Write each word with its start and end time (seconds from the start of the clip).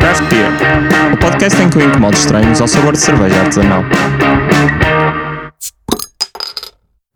Craft 0.00 0.24
Beer, 0.28 0.50
o 1.12 1.16
podcast 1.16 1.62
em 1.62 1.70
que 1.70 1.78
eu 1.78 1.88
incomodo 1.88 2.16
estranhos 2.16 2.60
ao 2.60 2.66
sabor 2.66 2.92
de 2.94 2.98
cerveja 2.98 3.40
artesanal. 3.42 3.84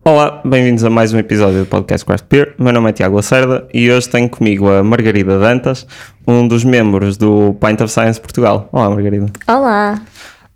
Olá, 0.05 0.41
bem-vindos 0.45 0.85
a 0.85 0.91
mais 0.91 1.13
um 1.13 1.19
episódio 1.19 1.65
do 1.65 1.67
podcast 1.67 2.07
Craft 2.07 2.27
Beer. 2.31 2.55
Meu 2.61 2.73
nome 2.73 2.91
é 2.91 2.93
Tiago 2.93 3.17
Lacerda 3.17 3.67
e 3.75 3.91
hoje 3.91 4.09
tenho 4.09 4.29
comigo 4.29 4.71
a 4.71 4.85
Margarida 4.85 5.41
Dantas, 5.41 5.85
um 6.25 6.47
dos 6.47 6.63
membros 6.63 7.17
do 7.17 7.55
Pint 7.55 7.81
of 7.81 7.93
Science 7.93 8.21
Portugal. 8.21 8.69
Olá, 8.71 8.89
Margarida. 8.89 9.27
Olá! 9.49 10.01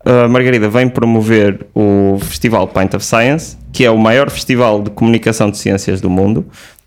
A 0.05 0.29
Margarida 0.29 0.69
vem 0.69 0.89
promover 0.89 1.67
o 1.75 2.17
Festival 2.21 2.69
Pint 2.69 2.95
of 2.95 3.05
Science, 3.05 3.59
que 3.73 3.85
é 3.85 3.91
o 3.91 3.99
maior 3.99 4.31
festival 4.31 4.81
de 4.81 4.91
comunicação 4.91 5.51
de 5.51 5.59
ciências 5.59 6.01
do 6.01 6.09
mundo, 6.09 6.47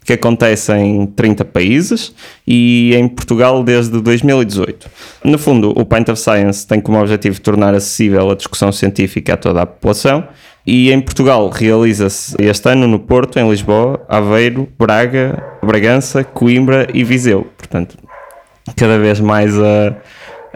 que 0.09 0.13
acontece 0.13 0.73
em 0.73 1.05
30 1.05 1.45
países 1.45 2.11
e 2.47 2.95
em 2.95 3.07
Portugal 3.07 3.63
desde 3.63 4.01
2018. 4.01 4.89
No 5.23 5.37
fundo, 5.37 5.69
o 5.69 5.85
Pint 5.85 6.09
of 6.09 6.19
Science 6.19 6.65
tem 6.65 6.81
como 6.81 6.99
objetivo 6.99 7.39
tornar 7.39 7.75
acessível 7.75 8.31
a 8.31 8.35
discussão 8.35 8.71
científica 8.71 9.35
a 9.35 9.37
toda 9.37 9.61
a 9.61 9.67
população 9.67 10.27
e 10.65 10.91
em 10.91 10.99
Portugal 10.99 11.47
realiza-se 11.49 12.35
este 12.39 12.69
ano 12.69 12.87
no 12.87 12.97
Porto, 12.97 13.37
em 13.37 13.47
Lisboa, 13.47 14.03
Aveiro, 14.09 14.67
Braga, 14.79 15.43
Bragança, 15.63 16.23
Coimbra 16.23 16.87
e 16.91 17.03
Viseu. 17.03 17.45
Portanto, 17.55 17.95
cada 18.75 18.97
vez 18.97 19.19
mais 19.19 19.55
a, 19.59 19.95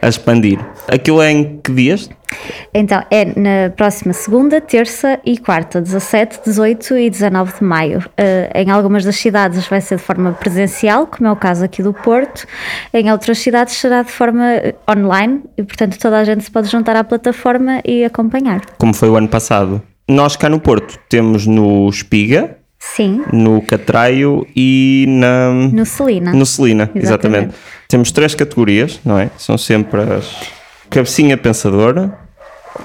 a 0.03 0.09
expandir. 0.09 0.59
Aquilo 0.87 1.21
é 1.21 1.31
em 1.31 1.59
que 1.63 1.71
dias? 1.71 2.09
Então, 2.73 3.03
é 3.09 3.25
na 3.25 3.69
próxima 3.69 4.11
segunda, 4.11 4.59
terça 4.59 5.19
e 5.25 5.37
quarta, 5.37 5.79
17, 5.79 6.41
18 6.45 6.97
e 6.97 7.09
19 7.09 7.53
de 7.59 7.63
maio. 7.63 7.99
Uh, 7.99 8.51
em 8.55 8.69
algumas 8.69 9.05
das 9.05 9.15
cidades 9.15 9.65
vai 9.67 9.79
ser 9.79 9.97
de 9.97 10.01
forma 10.01 10.33
presencial, 10.33 11.07
como 11.07 11.27
é 11.27 11.31
o 11.31 11.35
caso 11.35 11.63
aqui 11.63 11.81
do 11.81 11.93
Porto. 11.93 12.45
Em 12.93 13.11
outras 13.11 13.39
cidades 13.39 13.75
será 13.75 14.03
de 14.03 14.11
forma 14.11 14.43
online 14.89 15.43
e, 15.57 15.63
portanto, 15.63 15.97
toda 15.97 16.17
a 16.17 16.23
gente 16.23 16.43
se 16.43 16.51
pode 16.51 16.69
juntar 16.69 16.95
à 16.95 17.03
plataforma 17.03 17.81
e 17.85 18.03
acompanhar. 18.03 18.61
Como 18.77 18.93
foi 18.93 19.09
o 19.09 19.15
ano 19.15 19.27
passado. 19.27 19.81
Nós 20.09 20.35
cá 20.35 20.49
no 20.49 20.59
Porto 20.59 20.99
temos 21.07 21.47
no 21.47 21.87
Espiga, 21.87 22.57
Sim. 22.95 23.23
no 23.31 23.61
Catraio 23.61 24.45
e 24.55 25.05
na... 25.07 25.51
No 25.51 25.85
Celina. 25.85 26.31
No 26.33 26.45
Celina, 26.45 26.89
exatamente. 26.93 27.45
Exatamente. 27.45 27.55
Temos 27.87 28.11
três 28.11 28.35
categorias, 28.35 28.99
não 29.05 29.17
é? 29.17 29.29
São 29.37 29.57
sempre 29.57 30.01
as 30.01 30.29
cabecinha 30.89 31.35
pensadora, 31.37 32.17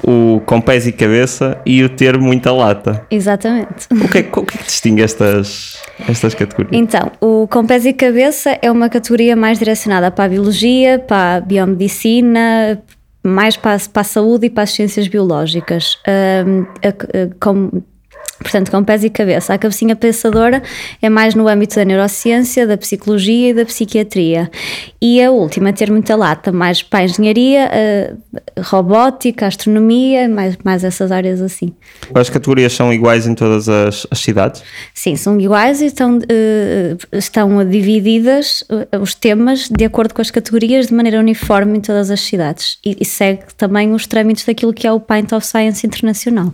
o 0.02 0.41
com 0.46 0.60
pés 0.60 0.86
e 0.86 0.92
cabeça 0.92 1.58
e 1.66 1.82
o 1.82 1.88
ter 1.88 2.19
muita 2.19 2.52
lata. 2.52 3.06
Exatamente. 3.10 3.86
O 3.91 4.08
que 4.08 4.19
é, 4.19 4.20
o 4.20 4.42
que, 4.44 4.54
é 4.56 4.58
que 4.58 4.64
distingue 4.64 5.02
estas, 5.02 5.78
estas 6.08 6.34
categorias? 6.34 6.70
Então, 6.72 7.10
o 7.20 7.46
Com 7.48 7.66
Pés 7.66 7.84
e 7.86 7.92
Cabeça 7.92 8.58
é 8.62 8.70
uma 8.70 8.88
categoria 8.88 9.34
mais 9.34 9.58
direcionada 9.58 10.10
para 10.10 10.24
a 10.26 10.28
biologia, 10.28 10.98
para 10.98 11.36
a 11.36 11.41
biomedicina, 11.41 12.80
mais 13.22 13.56
para 13.56 13.76
a, 13.76 13.88
para 13.92 14.00
a 14.02 14.04
saúde 14.04 14.46
e 14.46 14.50
para 14.50 14.62
as 14.64 14.70
ciências 14.72 15.08
biológicas. 15.08 15.96
Um, 16.46 16.62
a- 16.82 16.88
a- 16.88 17.34
com- 17.41 17.82
portanto, 18.39 18.70
com 18.70 18.83
pés 18.84 19.05
e 19.05 19.11
cabeça. 19.11 19.55
A 19.55 19.58
cabecinha 19.58 19.97
pensadora 19.97 20.62
é 21.00 21.08
mais 21.08 21.34
no 21.34 21.48
âmbito 21.48 21.77
da 21.77 21.84
neurociência, 21.84 22.67
da 22.67 22.77
psicologia 22.77 23.50
e 23.50 23.55
da 23.55 23.64
psiquiatria. 23.64 24.50
E 25.00 25.22
a 25.22 25.31
última, 25.31 25.72
ter 25.72 25.91
muita 25.91 26.17
lata, 26.17 26.53
mais 26.53 26.83
para 26.83 27.00
a 27.00 27.05
engenharia, 27.05 27.70
a 28.56 28.61
robótica, 28.62 29.44
a 29.44 29.48
astronomia, 29.48 30.28
mais, 30.28 30.56
mais 30.64 30.84
essas 30.84 31.12
áreas 31.12 31.41
assim. 31.41 31.72
As 32.14 32.31
categorias 32.31 32.72
são 32.72 32.92
iguais 32.92 33.27
em 33.27 33.34
todas 33.34 33.69
as, 33.69 34.06
as 34.11 34.19
cidades? 34.19 34.62
Sim, 34.94 35.16
são 35.16 35.39
iguais 35.41 35.81
e 35.81 35.86
estão, 35.86 36.19
eh, 36.28 36.97
estão 37.12 37.64
divididas 37.69 38.64
eh, 38.69 38.98
os 38.98 39.14
temas 39.14 39.69
de 39.69 39.84
acordo 39.84 40.14
com 40.14 40.22
as 40.22 40.31
categorias 40.31 40.89
de 40.89 40.94
maneira 40.94 41.19
uniforme 41.19 41.78
em 41.78 41.81
todas 41.81 42.11
as 42.11 42.20
cidades 42.20 42.78
e, 42.84 42.97
e 43.00 43.05
segue 43.05 43.42
também 43.56 43.92
os 43.92 44.06
trâmites 44.06 44.44
daquilo 44.44 44.72
que 44.72 44.86
é 44.86 44.92
o 44.92 45.00
Pint 45.00 45.32
of 45.32 45.47
Science 45.47 45.87
Internacional. 45.87 46.53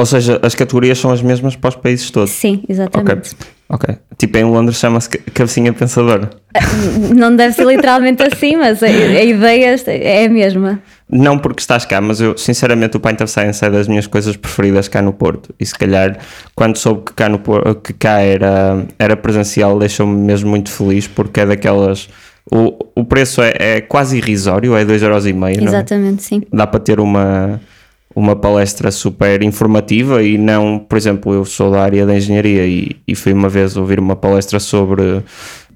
Ou 0.00 0.06
seja, 0.06 0.40
as 0.42 0.54
categorias 0.54 0.98
são 0.98 1.12
as 1.12 1.20
mesmas 1.20 1.54
para 1.54 1.68
os 1.68 1.76
países 1.76 2.10
todos? 2.10 2.30
Sim, 2.30 2.62
exatamente. 2.66 3.36
ok. 3.68 3.96
Tipo 4.16 4.38
em 4.38 4.44
Londres 4.44 4.78
chama-se 4.78 5.10
ca- 5.10 5.18
cabecinha 5.34 5.72
pensadora. 5.74 6.30
Não 7.14 7.36
deve 7.36 7.54
ser 7.54 7.66
literalmente 7.66 8.22
assim, 8.22 8.56
mas 8.56 8.82
a, 8.82 8.86
a 8.86 9.22
ideia 9.22 9.76
é 9.88 10.24
a 10.24 10.28
mesma. 10.30 10.80
Não 11.12 11.36
porque 11.38 11.60
estás 11.60 11.84
cá, 11.84 12.00
mas 12.00 12.18
eu, 12.20 12.38
sinceramente, 12.38 12.96
o 12.96 13.00
Pint 13.00 13.20
of 13.20 13.30
Science 13.30 13.62
é 13.62 13.68
das 13.68 13.86
minhas 13.88 14.06
coisas 14.06 14.36
preferidas 14.36 14.88
cá 14.88 15.02
no 15.02 15.12
Porto. 15.12 15.54
E 15.60 15.66
se 15.66 15.74
calhar, 15.76 16.16
quando 16.54 16.76
soube 16.78 17.02
que 17.04 17.12
cá, 17.12 17.28
no 17.28 17.38
que 17.82 17.92
cá 17.92 18.20
era, 18.20 18.86
era 18.98 19.16
presencial, 19.16 19.78
deixou-me 19.78 20.16
mesmo 20.16 20.48
muito 20.48 20.70
feliz, 20.70 21.06
porque 21.06 21.40
é 21.40 21.46
daquelas. 21.46 22.08
O, 22.50 22.78
o 22.96 23.04
preço 23.04 23.42
é, 23.42 23.52
é 23.58 23.80
quase 23.82 24.16
irrisório, 24.16 24.74
é 24.74 24.82
2,5€. 24.84 25.34
não 25.34 25.46
é? 25.48 25.52
Exatamente, 25.52 26.22
sim. 26.22 26.42
Dá 26.52 26.66
para 26.66 26.80
ter 26.80 26.98
uma, 26.98 27.60
uma 28.14 28.34
palestra 28.34 28.90
super 28.90 29.42
informativa 29.42 30.22
e 30.22 30.36
não, 30.36 30.78
por 30.78 30.98
exemplo, 30.98 31.32
eu 31.32 31.44
sou 31.44 31.70
da 31.70 31.82
área 31.82 32.04
da 32.04 32.16
engenharia 32.16 32.66
e, 32.66 32.96
e 33.06 33.14
fui 33.14 33.32
uma 33.32 33.48
vez 33.48 33.76
ouvir 33.76 34.00
uma 34.00 34.16
palestra 34.16 34.58
sobre 34.58 35.22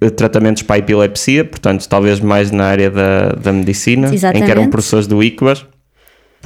eh, 0.01 0.11
tratamentos 0.11 0.63
para 0.63 0.77
a 0.77 0.79
epilepsia, 0.79 1.45
portanto, 1.45 1.89
talvez 1.89 2.19
mais 2.19 2.51
na 2.51 2.65
área 2.65 2.91
da, 2.91 3.29
da 3.31 3.53
medicina, 3.53 4.09
em 4.09 4.19
que 4.19 4.27
eram 4.27 4.37
Exatamente. 4.37 4.71
professores 4.71 5.07
do 5.07 5.23
ICBAS. 5.23 5.65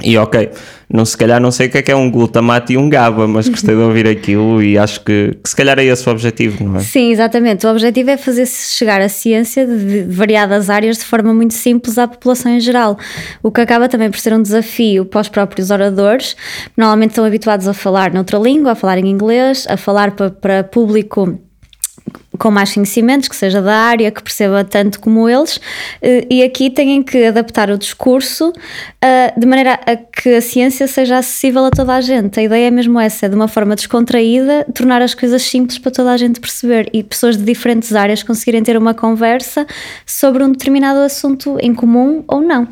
E 0.01 0.17
ok, 0.17 0.49
não, 0.91 1.05
se 1.05 1.15
calhar 1.15 1.39
não 1.39 1.51
sei 1.51 1.67
o 1.67 1.69
que 1.69 1.77
é 1.77 1.81
que 1.81 1.91
é 1.91 1.95
um 1.95 2.09
glutamato 2.09 2.71
e 2.71 2.77
um 2.77 2.89
GABA, 2.89 3.27
mas 3.27 3.47
gostei 3.47 3.75
de 3.75 3.81
ouvir 3.81 4.07
aquilo 4.07 4.61
e 4.63 4.77
acho 4.77 5.03
que, 5.03 5.37
que 5.43 5.49
se 5.49 5.55
calhar 5.55 5.77
é 5.77 5.85
esse 5.85 6.07
o 6.07 6.11
objetivo, 6.11 6.63
não 6.63 6.77
é? 6.77 6.79
Sim, 6.79 7.11
exatamente. 7.11 7.67
O 7.67 7.71
objetivo 7.71 8.09
é 8.09 8.17
fazer 8.17 8.47
chegar 8.47 9.01
a 9.01 9.09
ciência 9.09 9.67
de 9.67 10.03
variadas 10.03 10.69
áreas 10.69 10.97
de 10.97 11.03
forma 11.03 11.33
muito 11.33 11.53
simples 11.53 11.97
à 11.97 12.07
população 12.07 12.51
em 12.51 12.59
geral, 12.59 12.97
o 13.43 13.51
que 13.51 13.61
acaba 13.61 13.87
também 13.87 14.09
por 14.09 14.19
ser 14.19 14.33
um 14.33 14.41
desafio 14.41 15.05
para 15.05 15.21
os 15.21 15.29
próprios 15.29 15.69
oradores. 15.69 16.35
Normalmente 16.75 17.11
estão 17.11 17.25
habituados 17.25 17.67
a 17.67 17.73
falar 17.73 18.13
noutra 18.13 18.39
língua, 18.39 18.71
a 18.71 18.75
falar 18.75 18.97
em 18.97 19.07
inglês, 19.07 19.67
a 19.69 19.77
falar 19.77 20.11
para, 20.11 20.31
para 20.31 20.63
público 20.63 21.39
com 22.39 22.49
mais 22.49 22.73
conhecimentos, 22.73 23.27
que 23.27 23.35
seja 23.35 23.61
da 23.61 23.75
área, 23.75 24.09
que 24.09 24.23
perceba 24.23 24.63
tanto 24.63 24.99
como 24.99 25.27
eles, 25.29 25.59
eh, 26.01 26.25
e 26.29 26.41
aqui 26.41 26.69
têm 26.69 27.03
que 27.03 27.25
adaptar 27.25 27.69
o 27.69 27.77
discurso 27.77 28.51
eh, 29.01 29.33
de 29.37 29.45
maneira 29.45 29.79
a 29.85 29.95
que 29.95 30.35
a 30.35 30.41
ciência 30.41 30.87
seja 30.87 31.17
acessível 31.17 31.65
a 31.65 31.69
toda 31.69 31.93
a 31.93 32.01
gente. 32.01 32.39
A 32.39 32.43
ideia 32.43 32.67
é 32.67 32.71
mesmo 32.71 32.99
essa, 32.99 33.25
é 33.25 33.29
de 33.29 33.35
uma 33.35 33.47
forma 33.47 33.75
descontraída, 33.75 34.65
tornar 34.73 35.01
as 35.01 35.13
coisas 35.13 35.41
simples 35.41 35.77
para 35.77 35.91
toda 35.91 36.11
a 36.11 36.17
gente 36.17 36.39
perceber 36.39 36.89
e 36.93 37.03
pessoas 37.03 37.37
de 37.37 37.43
diferentes 37.43 37.93
áreas 37.93 38.23
conseguirem 38.23 38.63
ter 38.63 38.77
uma 38.77 38.93
conversa 38.93 39.67
sobre 40.05 40.43
um 40.43 40.51
determinado 40.51 40.99
assunto 40.99 41.57
em 41.61 41.75
comum 41.75 42.23
ou 42.27 42.41
não. 42.41 42.67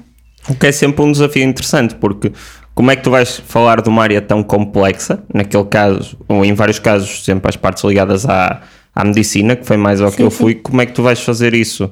O 0.49 0.55
que 0.55 0.67
é 0.67 0.71
sempre 0.71 1.03
um 1.03 1.11
desafio 1.11 1.43
interessante, 1.43 1.95
porque 1.95 2.31
como 2.73 2.91
é 2.91 2.95
que 2.95 3.01
tu 3.01 3.09
vais 3.09 3.41
falar 3.45 3.81
de 3.81 3.89
uma 3.89 4.03
área 4.03 4.21
tão 4.21 4.43
complexa, 4.43 5.23
naquele 5.33 5.65
caso, 5.65 6.15
ou 6.27 6.45
em 6.45 6.53
vários 6.53 6.77
casos, 6.77 7.25
sempre 7.25 7.49
as 7.49 7.55
partes 7.55 7.83
ligadas 7.83 8.23
à, 8.25 8.61
à 8.97 9.03
medicina, 9.05 9.55
que 9.55 9.65
foi 9.65 9.77
mais 9.77 10.01
ao 10.01 10.09
que 10.09 10.17
Sim, 10.17 10.23
eu 10.23 10.31
sim. 10.31 10.37
fui, 10.37 10.55
como 10.55 10.81
é 10.81 10.85
que 10.85 10.93
tu 10.93 11.03
vais 11.03 11.19
fazer 11.21 11.53
isso? 11.53 11.91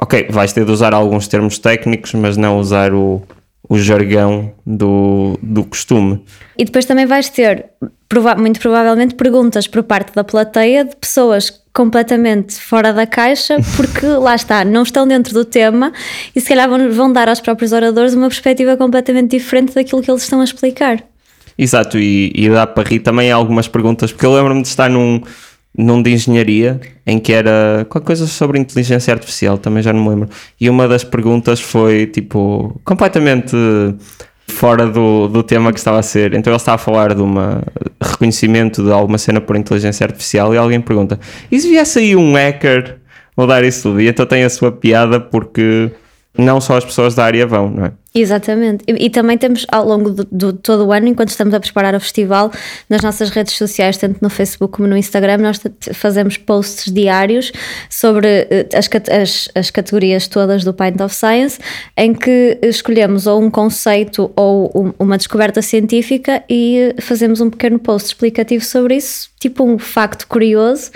Ok, 0.00 0.26
vais 0.30 0.52
ter 0.52 0.64
de 0.64 0.70
usar 0.70 0.92
alguns 0.92 1.26
termos 1.28 1.58
técnicos, 1.58 2.12
mas 2.14 2.36
não 2.36 2.58
usar 2.58 2.92
o, 2.92 3.22
o 3.68 3.78
jargão 3.78 4.52
do, 4.66 5.38
do 5.42 5.64
costume. 5.64 6.22
E 6.58 6.64
depois 6.64 6.84
também 6.84 7.06
vais 7.06 7.28
ter, 7.30 7.66
prova- 8.08 8.34
muito 8.34 8.60
provavelmente, 8.60 9.14
perguntas 9.14 9.66
por 9.66 9.82
parte 9.82 10.14
da 10.14 10.22
plateia 10.24 10.84
de 10.84 10.94
pessoas 10.96 11.62
completamente 11.74 12.54
fora 12.60 12.92
da 12.92 13.06
caixa, 13.06 13.56
porque 13.76 14.06
lá 14.06 14.34
está, 14.34 14.62
não 14.64 14.82
estão 14.82 15.06
dentro 15.08 15.32
do 15.32 15.44
tema 15.44 15.90
e 16.36 16.40
se 16.40 16.48
calhar 16.48 16.68
vão, 16.68 16.90
vão 16.90 17.10
dar 17.12 17.28
aos 17.30 17.40
próprios 17.40 17.72
oradores 17.72 18.12
uma 18.14 18.28
perspectiva 18.28 18.76
completamente 18.76 19.30
diferente 19.36 19.74
daquilo 19.74 20.02
que 20.02 20.10
eles 20.10 20.22
estão 20.22 20.40
a 20.40 20.44
explicar. 20.44 21.02
Exato, 21.56 21.98
e, 21.98 22.32
e 22.34 22.48
dá 22.48 22.66
para 22.66 22.88
rir 22.88 23.00
também 23.00 23.30
algumas 23.30 23.68
perguntas, 23.68 24.10
porque 24.10 24.24
eu 24.24 24.34
lembro-me 24.34 24.62
de 24.62 24.68
estar 24.68 24.88
num, 24.88 25.22
num 25.76 26.02
de 26.02 26.12
engenharia 26.12 26.80
em 27.06 27.18
que 27.18 27.32
era 27.32 27.86
qualquer 27.88 28.06
coisa 28.06 28.26
sobre 28.26 28.58
inteligência 28.58 29.12
artificial, 29.12 29.56
também 29.58 29.82
já 29.82 29.92
não 29.92 30.02
me 30.02 30.08
lembro. 30.10 30.28
E 30.60 30.68
uma 30.68 30.86
das 30.86 31.02
perguntas 31.02 31.60
foi 31.60 32.06
tipo 32.06 32.80
completamente 32.84 33.56
fora 34.46 34.86
do, 34.86 35.28
do 35.28 35.42
tema 35.42 35.72
que 35.72 35.78
estava 35.78 35.98
a 35.98 36.02
ser. 36.02 36.34
Então 36.34 36.52
ele 36.52 36.56
estava 36.56 36.76
a 36.76 36.78
falar 36.78 37.14
de 37.14 37.22
uma 37.22 37.62
reconhecimento 38.00 38.82
de 38.82 38.92
alguma 38.92 39.18
cena 39.18 39.40
por 39.40 39.56
inteligência 39.56 40.04
artificial 40.04 40.54
e 40.54 40.58
alguém 40.58 40.80
pergunta: 40.80 41.18
e 41.50 41.58
se 41.58 41.68
viesse 41.68 41.98
aí 41.98 42.16
um 42.16 42.34
hacker 42.34 42.98
mudar 43.36 43.64
isso 43.64 43.82
tudo? 43.84 44.00
E 44.00 44.08
então 44.08 44.26
tem 44.26 44.44
a 44.44 44.50
sua 44.50 44.70
piada 44.70 45.18
porque 45.20 45.90
não 46.36 46.60
só 46.60 46.76
as 46.76 46.84
pessoas 46.84 47.14
da 47.14 47.24
área 47.24 47.46
vão, 47.46 47.70
não 47.70 47.86
é? 47.86 47.92
Exatamente. 48.14 48.84
E, 48.86 49.06
e, 49.06 49.10
também 49.10 49.38
temos 49.38 49.64
ao 49.68 49.86
longo 49.86 50.10
de 50.10 50.52
todo 50.54 50.86
o 50.86 50.92
ano, 50.92 51.08
enquanto 51.08 51.30
estamos 51.30 51.54
a 51.54 51.60
preparar 51.60 51.94
o 51.94 52.00
festival, 52.00 52.52
nas 52.88 53.00
nossas 53.00 53.30
redes 53.30 53.54
sociais, 53.56 53.96
tanto 53.96 54.18
no 54.20 54.28
Facebook 54.28 54.76
como 54.76 54.86
no 54.86 54.96
Instagram, 54.96 55.38
nós 55.38 55.58
fazemos 55.94 56.36
posts 56.36 56.92
diários 56.92 57.52
sobre 57.88 58.46
eh, 58.50 58.68
as, 58.74 58.88
as, 59.10 59.48
as 59.54 59.70
categorias 59.70 60.26
todas 60.26 60.62
do 60.62 60.74
Pint 60.74 61.00
of 61.00 61.14
Science, 61.14 61.58
em 61.96 62.12
que 62.12 62.58
escolhemos 62.60 63.26
ou 63.26 63.40
um 63.40 63.50
conceito 63.50 64.30
ou 64.36 64.70
um, 64.74 64.92
uma 64.98 65.16
descoberta 65.16 65.62
científica 65.62 66.44
e 66.50 66.94
fazemos 67.00 67.40
um 67.40 67.48
pequeno 67.48 67.78
post 67.78 68.08
explicativo 68.08 68.62
sobre 68.62 68.96
isso, 68.96 69.30
tipo 69.40 69.64
um 69.64 69.78
facto 69.78 70.26
curioso, 70.26 70.90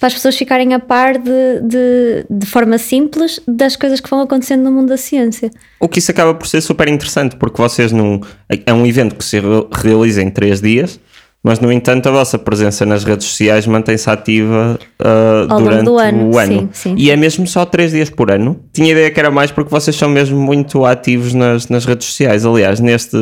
para 0.00 0.06
as 0.06 0.14
pessoas 0.14 0.36
ficarem 0.36 0.72
a 0.72 0.80
par 0.80 1.18
de, 1.18 1.60
de, 1.62 2.26
de 2.30 2.46
forma 2.46 2.78
simples 2.78 3.40
das 3.46 3.76
coisas 3.76 4.00
que 4.00 4.08
vão 4.08 4.20
acontecendo 4.20 4.62
no 4.62 4.72
mundo 4.72 4.88
da 4.88 4.96
ciência. 4.96 5.50
O 5.78 5.88
que 5.88 5.98
isso 5.98 6.10
acaba 6.10 6.34
por 6.34 6.46
ser 6.46 6.61
super 6.62 6.88
interessante, 6.88 7.36
porque 7.36 7.60
vocês 7.60 7.92
não. 7.92 8.20
É 8.66 8.72
um 8.72 8.86
evento 8.86 9.14
que 9.14 9.24
se 9.24 9.38
realiza 9.72 10.22
em 10.22 10.30
três 10.30 10.60
dias, 10.60 10.98
mas 11.42 11.58
no 11.58 11.72
entanto 11.72 12.08
a 12.08 12.12
vossa 12.12 12.38
presença 12.38 12.86
nas 12.86 13.02
redes 13.02 13.26
sociais 13.26 13.66
mantém-se 13.66 14.08
ativa 14.08 14.78
uh, 15.00 15.58
durante 15.58 15.88
ano. 15.88 16.30
o 16.30 16.38
ano. 16.38 16.60
Sim, 16.60 16.68
sim. 16.72 16.94
E 16.96 17.10
é 17.10 17.16
mesmo 17.16 17.46
só 17.46 17.64
três 17.64 17.90
dias 17.90 18.08
por 18.08 18.30
ano. 18.30 18.60
Tinha 18.72 18.92
ideia 18.92 19.10
que 19.10 19.18
era 19.18 19.30
mais 19.30 19.50
porque 19.50 19.70
vocês 19.70 19.96
são 19.96 20.08
mesmo 20.08 20.40
muito 20.40 20.84
ativos 20.84 21.34
nas, 21.34 21.68
nas 21.68 21.84
redes 21.84 22.06
sociais. 22.06 22.46
Aliás, 22.46 22.78
neste, 22.78 23.16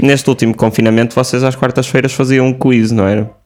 neste 0.00 0.28
último 0.28 0.54
confinamento, 0.54 1.14
vocês 1.14 1.42
às 1.42 1.56
quartas-feiras 1.56 2.12
faziam 2.12 2.46
um 2.46 2.52
quiz, 2.52 2.92
não 2.92 3.06
era? 3.06 3.37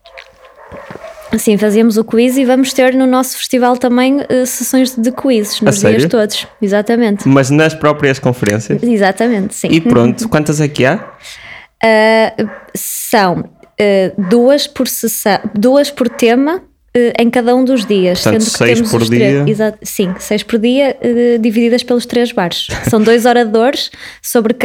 Sim, 1.37 1.57
fazíamos 1.57 1.97
o 1.97 2.03
quiz 2.03 2.37
e 2.37 2.45
vamos 2.45 2.73
ter 2.73 2.93
no 2.93 3.07
nosso 3.07 3.37
festival 3.37 3.75
também 3.77 4.17
uh, 4.17 4.45
sessões 4.45 4.95
de 4.95 5.11
quizzes 5.11 5.61
nos 5.61 5.79
dias 5.79 6.05
todos. 6.05 6.47
Exatamente. 6.61 7.27
Mas 7.27 7.49
nas 7.49 7.73
próprias 7.73 8.19
conferências? 8.19 8.81
Exatamente, 8.83 9.55
sim. 9.55 9.67
E 9.69 9.81
pronto, 9.81 10.29
quantas 10.29 10.61
aqui 10.61 10.85
há? 10.85 10.95
Uh, 11.83 12.49
são 12.75 13.39
uh, 13.39 14.29
duas, 14.29 14.67
por 14.67 14.87
sessão, 14.87 15.39
duas 15.55 15.89
por 15.89 16.07
tema 16.09 16.61
em 17.17 17.27
cada 17.27 17.55
um 17.55 17.65
dos 17.65 17.87
dias. 17.87 18.21
Portanto, 18.21 18.43
sendo 18.43 18.51
que 18.51 18.57
seis 18.57 18.77
temos 18.77 18.91
por 18.91 19.09
dia? 19.09 19.43
Três, 19.43 19.73
sim, 19.81 20.13
seis 20.19 20.43
por 20.43 20.59
dia, 20.59 20.95
divididas 21.41 21.81
pelos 21.81 22.05
três 22.05 22.31
bares. 22.31 22.67
São 22.87 23.01
dois 23.01 23.25
oradores, 23.25 23.89
sobre 24.21 24.55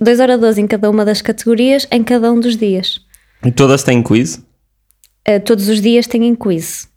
dois 0.00 0.18
oradores 0.18 0.56
em 0.56 0.66
cada 0.66 0.88
uma 0.88 1.04
das 1.04 1.20
categorias, 1.20 1.86
em 1.90 2.02
cada 2.02 2.32
um 2.32 2.40
dos 2.40 2.56
dias. 2.56 3.00
E 3.44 3.50
todas 3.50 3.82
têm 3.82 4.02
quiz? 4.02 4.42
Uh, 5.28 5.40
todos 5.44 5.68
os 5.68 5.80
dias 5.80 6.06
têm 6.06 6.34
quiz. 6.34 6.88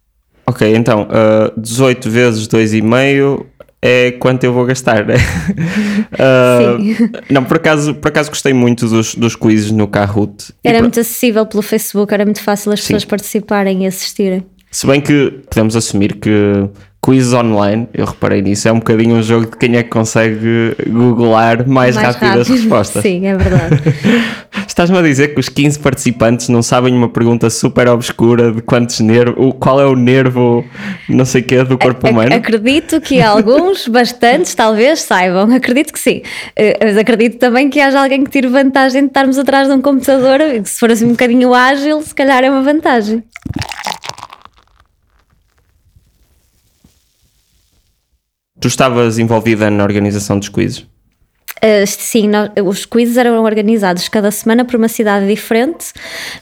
Ok, 0.46 0.76
então 0.76 1.04
uh, 1.04 1.48
eh, 1.50 1.54
18 1.58 2.10
vezes 2.10 2.48
2,5 2.48 3.46
é 3.82 4.12
quanto 4.14 4.44
eu 4.44 4.52
vou 4.52 4.66
gastar, 4.66 5.06
né? 5.06 5.16
uh, 5.16 6.82
Sim. 6.82 7.12
Não, 7.30 7.44
por 7.44 7.58
acaso, 7.58 7.94
por 7.94 8.08
acaso 8.08 8.32
gostei 8.32 8.52
muito 8.52 8.88
dos, 8.88 9.14
dos 9.14 9.36
quizzes 9.36 9.72
no 9.72 9.88
Kahoot. 9.88 10.52
Era 10.64 10.80
muito 10.80 11.00
acessível 11.00 11.46
pelo 11.46 11.62
Facebook, 11.62 12.12
era 12.14 12.26
muito 12.26 12.42
fácil 12.42 12.72
as 12.72 12.80
Sim. 12.80 12.88
pessoas 12.88 13.06
participarem 13.06 13.84
e 13.84 13.88
assistirem. 13.88 14.44
Se 14.72 14.86
bem 14.86 15.00
que 15.02 15.40
podemos 15.50 15.76
assumir 15.76 16.16
que 16.16 16.68
quiz 17.02 17.34
online, 17.34 17.88
eu 17.94 18.06
reparei 18.06 18.42
nisso, 18.42 18.68
é 18.68 18.72
um 18.72 18.80
bocadinho 18.80 19.16
um 19.16 19.24
jogo 19.24 19.50
de 19.50 19.58
quem 19.58 19.76
é 19.78 19.84
que 19.84 19.90
consegue 19.90 20.76
googlar 20.88 21.68
mais, 21.68 21.96
mais 21.96 22.08
rápido, 22.08 22.28
rápido, 22.28 22.42
as 22.42 22.48
respostas. 22.50 23.02
Sim, 23.02 23.26
é 23.26 23.38
verdade. 23.38 23.82
Estás-me 24.80 24.98
a 24.98 25.02
dizer 25.02 25.34
que 25.34 25.42
os 25.42 25.50
15 25.50 25.78
participantes 25.80 26.48
não 26.48 26.64
sabem 26.64 26.94
uma 26.94 27.10
pergunta 27.10 27.50
super 27.50 27.90
obscura 27.90 28.50
de 28.50 28.62
quantos 28.62 29.02
nervos, 29.02 29.54
qual 29.60 29.82
é 29.82 29.86
o 29.86 29.94
nervo, 29.94 30.64
não 31.10 31.26
sei 31.26 31.42
o 31.42 31.44
que, 31.44 31.62
do 31.66 31.78
corpo 31.78 32.08
a, 32.08 32.10
humano? 32.10 32.34
Acredito 32.34 33.02
que 33.02 33.22
alguns, 33.22 33.90
bastantes, 33.92 34.56
talvez 34.56 35.02
saibam, 35.02 35.54
acredito 35.54 35.92
que 35.92 36.00
sim. 36.00 36.22
Eh, 36.56 36.80
mas 36.82 36.98
acredito 36.98 37.38
também 37.38 37.70
que 37.70 37.82
haja 37.82 38.02
alguém 38.02 38.24
que 38.24 38.30
tire 38.30 38.48
vantagem 38.48 39.02
de 39.02 39.08
estarmos 39.10 39.38
atrás 39.38 39.68
de 39.68 39.74
um 39.74 39.82
computador, 39.82 40.40
se 40.64 40.80
for 40.80 40.90
assim 40.90 41.08
um 41.08 41.10
bocadinho 41.10 41.54
ágil, 41.54 42.02
se 42.02 42.16
calhar 42.16 42.42
é 42.42 42.50
uma 42.50 42.62
vantagem. 42.62 43.22
Tu 48.62 48.70
estavas 48.70 49.20
envolvida 49.20 49.70
na 49.70 49.84
organização 49.84 50.40
dos 50.40 50.48
quizzes? 50.48 50.88
Uh, 51.64 51.86
sim, 51.86 52.28
nós, 52.28 52.50
os 52.64 52.86
quizzes 52.86 53.18
eram 53.18 53.44
organizados 53.44 54.08
cada 54.08 54.32
semana 54.32 54.64
por 54.64 54.76
uma 54.76 54.88
cidade 54.88 55.28
diferente. 55.28 55.92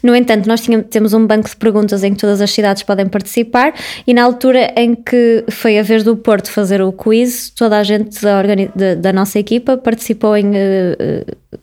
No 0.03 0.15
entanto, 0.15 0.47
nós 0.47 0.61
tínhamos, 0.61 0.87
temos 0.89 1.13
um 1.13 1.25
banco 1.25 1.49
de 1.49 1.55
perguntas 1.55 2.03
em 2.03 2.13
que 2.13 2.19
todas 2.19 2.39
as 2.41 2.51
cidades 2.51 2.83
podem 2.83 3.07
participar 3.07 3.73
e 4.05 4.13
na 4.13 4.23
altura 4.23 4.73
em 4.75 4.93
que 4.93 5.43
foi 5.49 5.79
a 5.79 5.83
vez 5.83 6.03
do 6.03 6.15
Porto 6.15 6.51
fazer 6.51 6.81
o 6.81 6.91
quiz, 6.91 7.49
toda 7.49 7.77
a 7.77 7.83
gente 7.83 8.21
da, 8.21 8.41
da, 8.75 8.95
da 8.95 9.13
nossa 9.13 9.39
equipa 9.39 9.77
participou 9.77 10.37
em 10.37 10.49
uh, 10.49 10.53
uh, 10.53 11.57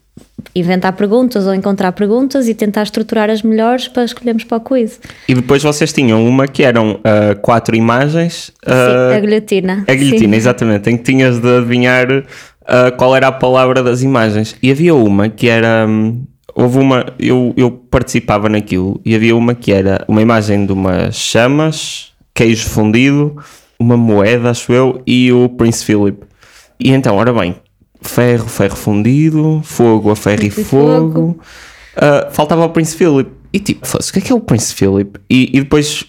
inventar 0.55 0.93
perguntas 0.93 1.45
ou 1.45 1.53
encontrar 1.53 1.91
perguntas 1.91 2.47
e 2.47 2.53
tentar 2.53 2.83
estruturar 2.83 3.29
as 3.29 3.41
melhores 3.41 3.89
para 3.89 4.05
escolhermos 4.05 4.45
para 4.45 4.57
o 4.57 4.61
quiz. 4.61 4.99
E 5.27 5.35
depois 5.35 5.61
vocês 5.61 5.91
tinham 5.91 6.25
uma 6.25 6.47
que 6.47 6.63
eram 6.63 6.93
uh, 6.93 7.35
quatro 7.41 7.75
imagens. 7.75 8.49
Uh, 8.65 9.11
Sim, 9.11 9.17
a 9.17 9.19
guilhotina. 9.19 9.85
A 9.87 9.93
guilhotina, 9.93 10.33
Sim. 10.33 10.37
exatamente, 10.37 10.89
em 10.89 10.97
que 10.97 11.03
tinhas 11.03 11.39
de 11.39 11.57
adivinhar 11.57 12.07
uh, 12.65 12.95
qual 12.97 13.15
era 13.15 13.27
a 13.27 13.31
palavra 13.31 13.81
das 13.81 14.01
imagens. 14.01 14.55
E 14.61 14.71
havia 14.71 14.93
uma 14.93 15.29
que 15.29 15.47
era. 15.47 15.85
Um, 15.87 16.25
houve 16.53 16.79
uma. 16.79 17.05
Eu, 17.19 17.53
eu 17.55 17.71
participava 17.71 18.49
naquilo 18.49 18.99
e 19.05 19.15
havia 19.15 19.35
uma 19.35 19.55
que 19.55 19.71
era 19.71 20.03
uma 20.07 20.21
imagem 20.21 20.65
de 20.65 20.73
umas 20.73 21.15
chamas, 21.15 22.11
queijo 22.33 22.67
fundido, 22.67 23.37
uma 23.79 23.97
moeda, 23.97 24.49
acho 24.49 24.71
eu, 24.73 25.01
e 25.05 25.31
o 25.31 25.49
Prince 25.49 25.83
Philip. 25.83 26.19
E 26.79 26.91
então, 26.91 27.15
ora 27.15 27.33
bem, 27.33 27.55
ferro, 28.01 28.47
ferro 28.47 28.75
fundido, 28.75 29.61
fogo 29.63 30.11
a 30.11 30.15
ferro 30.15 30.43
e, 30.43 30.47
e 30.47 30.51
fogo. 30.51 31.13
fogo. 31.13 31.39
Uh, 31.95 32.31
faltava 32.31 32.65
o 32.65 32.69
Prince 32.69 32.95
Philip. 32.95 33.31
E 33.55 33.59
tipo, 33.59 33.87
o 33.87 34.11
que 34.11 34.19
é 34.19 34.21
que 34.21 34.33
é 34.33 34.35
o 34.35 34.41
Prince 34.41 34.73
Philip? 34.73 35.17
E, 35.29 35.57
e, 35.57 35.61
depois, 35.61 36.03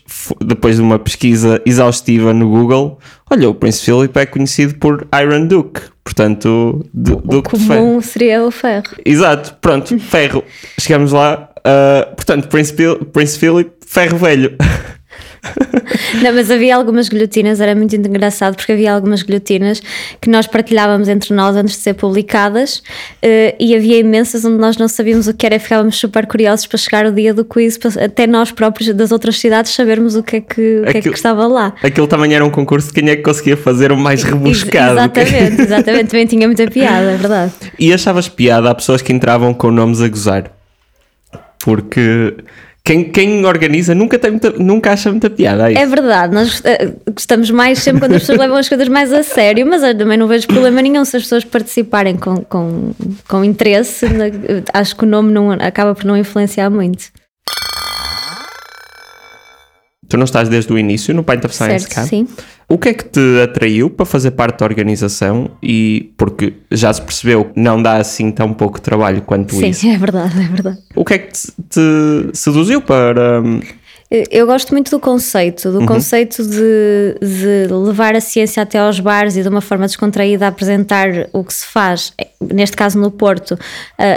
depois 0.44 0.74
de 0.74 0.82
uma 0.82 0.98
pesquisa 0.98 1.62
exaustiva 1.64 2.34
no 2.34 2.48
Google, 2.48 2.98
olha, 3.30 3.48
o 3.48 3.54
Prince 3.54 3.84
Philip 3.84 4.18
é 4.18 4.26
conhecido 4.26 4.74
por 4.74 5.06
Iron 5.22 5.46
Duke, 5.46 5.80
portanto, 6.02 6.84
du, 6.92 7.18
o 7.18 7.20
Duque 7.20 7.50
comum 7.50 7.60
de 7.60 7.68
ferro. 7.68 8.02
seria 8.02 8.44
o 8.44 8.50
ferro. 8.50 8.96
Exato, 9.04 9.54
pronto, 9.60 9.96
ferro. 10.00 10.42
Chegamos 10.76 11.12
lá, 11.12 11.48
uh, 11.58 12.16
portanto, 12.16 12.48
Prince, 12.48 12.74
Prince 13.12 13.38
Philip, 13.38 13.70
ferro 13.86 14.18
velho. 14.18 14.56
Não, 16.22 16.32
mas 16.32 16.50
havia 16.50 16.74
algumas 16.74 17.08
guilhotinas, 17.08 17.60
era 17.60 17.74
muito 17.74 17.94
engraçado 17.94 18.56
porque 18.56 18.72
havia 18.72 18.92
algumas 18.92 19.22
guilhotinas 19.22 19.80
que 20.20 20.28
nós 20.28 20.46
partilhávamos 20.46 21.08
entre 21.08 21.34
nós 21.34 21.56
antes 21.56 21.76
de 21.76 21.82
ser 21.82 21.94
publicadas 21.94 22.76
uh, 22.76 23.56
e 23.58 23.74
havia 23.74 23.98
imensas 23.98 24.44
onde 24.44 24.58
nós 24.58 24.76
não 24.76 24.88
sabíamos 24.88 25.28
o 25.28 25.34
que 25.34 25.46
era 25.46 25.56
e 25.56 25.58
ficávamos 25.58 25.96
super 25.96 26.26
curiosos 26.26 26.66
para 26.66 26.78
chegar 26.78 27.06
o 27.06 27.12
dia 27.12 27.32
do 27.32 27.44
quiz, 27.44 27.78
até 28.02 28.26
nós 28.26 28.50
próprios 28.50 28.92
das 28.94 29.12
outras 29.12 29.38
cidades 29.38 29.72
sabermos 29.72 30.16
o 30.16 30.22
que 30.22 30.36
é 30.36 30.40
que, 30.40 30.78
aquilo, 30.78 30.92
que, 30.92 30.98
é 30.98 31.00
que 31.02 31.08
estava 31.10 31.46
lá. 31.46 31.74
Aquilo 31.82 32.06
também 32.06 32.34
era 32.34 32.44
um 32.44 32.50
concurso 32.50 32.88
de 32.88 32.94
quem 32.94 33.08
é 33.10 33.16
que 33.16 33.22
conseguia 33.22 33.56
fazer 33.56 33.92
o 33.92 33.96
mais 33.96 34.22
rebuscado. 34.22 34.98
Exatamente, 34.98 35.62
exatamente, 35.62 36.10
também 36.10 36.26
tinha 36.26 36.46
muita 36.46 36.66
piada, 36.70 37.12
é 37.12 37.16
verdade. 37.16 37.52
E 37.78 37.92
achavas 37.92 38.28
piada 38.28 38.70
a 38.70 38.74
pessoas 38.74 39.02
que 39.02 39.12
entravam 39.12 39.54
com 39.54 39.70
nomes 39.70 40.00
a 40.00 40.08
gozar? 40.08 40.50
Porque 41.64 42.34
quem, 42.86 43.02
quem 43.02 43.44
organiza 43.44 43.96
nunca, 43.96 44.16
tem 44.16 44.30
muita, 44.30 44.50
nunca 44.50 44.92
acha 44.92 45.10
muita 45.10 45.28
piada. 45.28 45.72
É, 45.72 45.74
é 45.74 45.86
verdade, 45.86 46.32
nós 46.32 46.62
eh, 46.64 46.92
gostamos 47.12 47.50
mais 47.50 47.80
sempre 47.80 47.98
quando 47.98 48.12
as 48.12 48.22
pessoas 48.22 48.38
levam 48.38 48.56
as 48.56 48.68
coisas 48.68 48.86
mais 48.86 49.12
a 49.12 49.24
sério, 49.24 49.66
mas 49.66 49.82
eu 49.82 49.98
também 49.98 50.16
não 50.16 50.28
vejo 50.28 50.46
problema 50.46 50.80
nenhum 50.80 51.04
se 51.04 51.16
as 51.16 51.24
pessoas 51.24 51.44
participarem 51.44 52.14
com, 52.14 52.36
com, 52.44 52.92
com 53.26 53.44
interesse. 53.44 54.06
Acho 54.72 54.94
que 54.94 55.02
o 55.02 55.06
nome 55.06 55.32
não, 55.32 55.50
acaba 55.50 55.96
por 55.96 56.04
não 56.04 56.16
influenciar 56.16 56.70
muito. 56.70 57.06
Tu 60.08 60.16
não 60.16 60.24
estás 60.24 60.48
desde 60.48 60.72
o 60.72 60.78
início 60.78 61.12
no 61.12 61.24
Pint 61.24 61.44
of 61.44 61.56
Science 61.56 61.88
certo, 61.92 62.08
Sim. 62.08 62.28
O 62.68 62.76
que 62.78 62.88
é 62.88 62.94
que 62.94 63.04
te 63.04 63.40
atraiu 63.42 63.88
para 63.88 64.04
fazer 64.04 64.32
parte 64.32 64.58
da 64.58 64.66
organização? 64.66 65.50
E 65.62 66.12
porque 66.16 66.54
já 66.70 66.92
se 66.92 67.00
percebeu 67.00 67.44
que 67.44 67.60
não 67.60 67.80
dá 67.80 67.96
assim 67.96 68.32
tão 68.32 68.52
pouco 68.52 68.80
trabalho 68.80 69.22
quanto 69.22 69.54
sim, 69.54 69.68
isso. 69.68 69.82
Sim, 69.82 69.94
é 69.94 69.98
verdade, 69.98 70.40
é 70.40 70.48
verdade. 70.48 70.78
O 70.94 71.04
que 71.04 71.14
é 71.14 71.18
que 71.18 71.32
te, 71.32 71.52
te 71.70 72.36
seduziu 72.36 72.82
para 72.82 73.40
hum, 73.40 73.60
eu 74.08 74.46
gosto 74.46 74.70
muito 74.72 74.88
do 74.90 75.00
conceito, 75.00 75.72
do 75.72 75.80
uhum. 75.80 75.86
conceito 75.86 76.44
de, 76.44 77.18
de, 77.20 77.66
levar 77.72 78.14
a 78.14 78.20
ciência 78.20 78.62
até 78.62 78.78
aos 78.78 79.00
bares 79.00 79.36
e 79.36 79.42
de 79.42 79.48
uma 79.48 79.60
forma 79.60 79.84
descontraída 79.86 80.46
apresentar 80.46 81.08
o 81.32 81.42
que 81.42 81.52
se 81.52 81.66
faz, 81.66 82.12
neste 82.40 82.76
caso 82.76 83.00
no 83.00 83.10
Porto, 83.10 83.58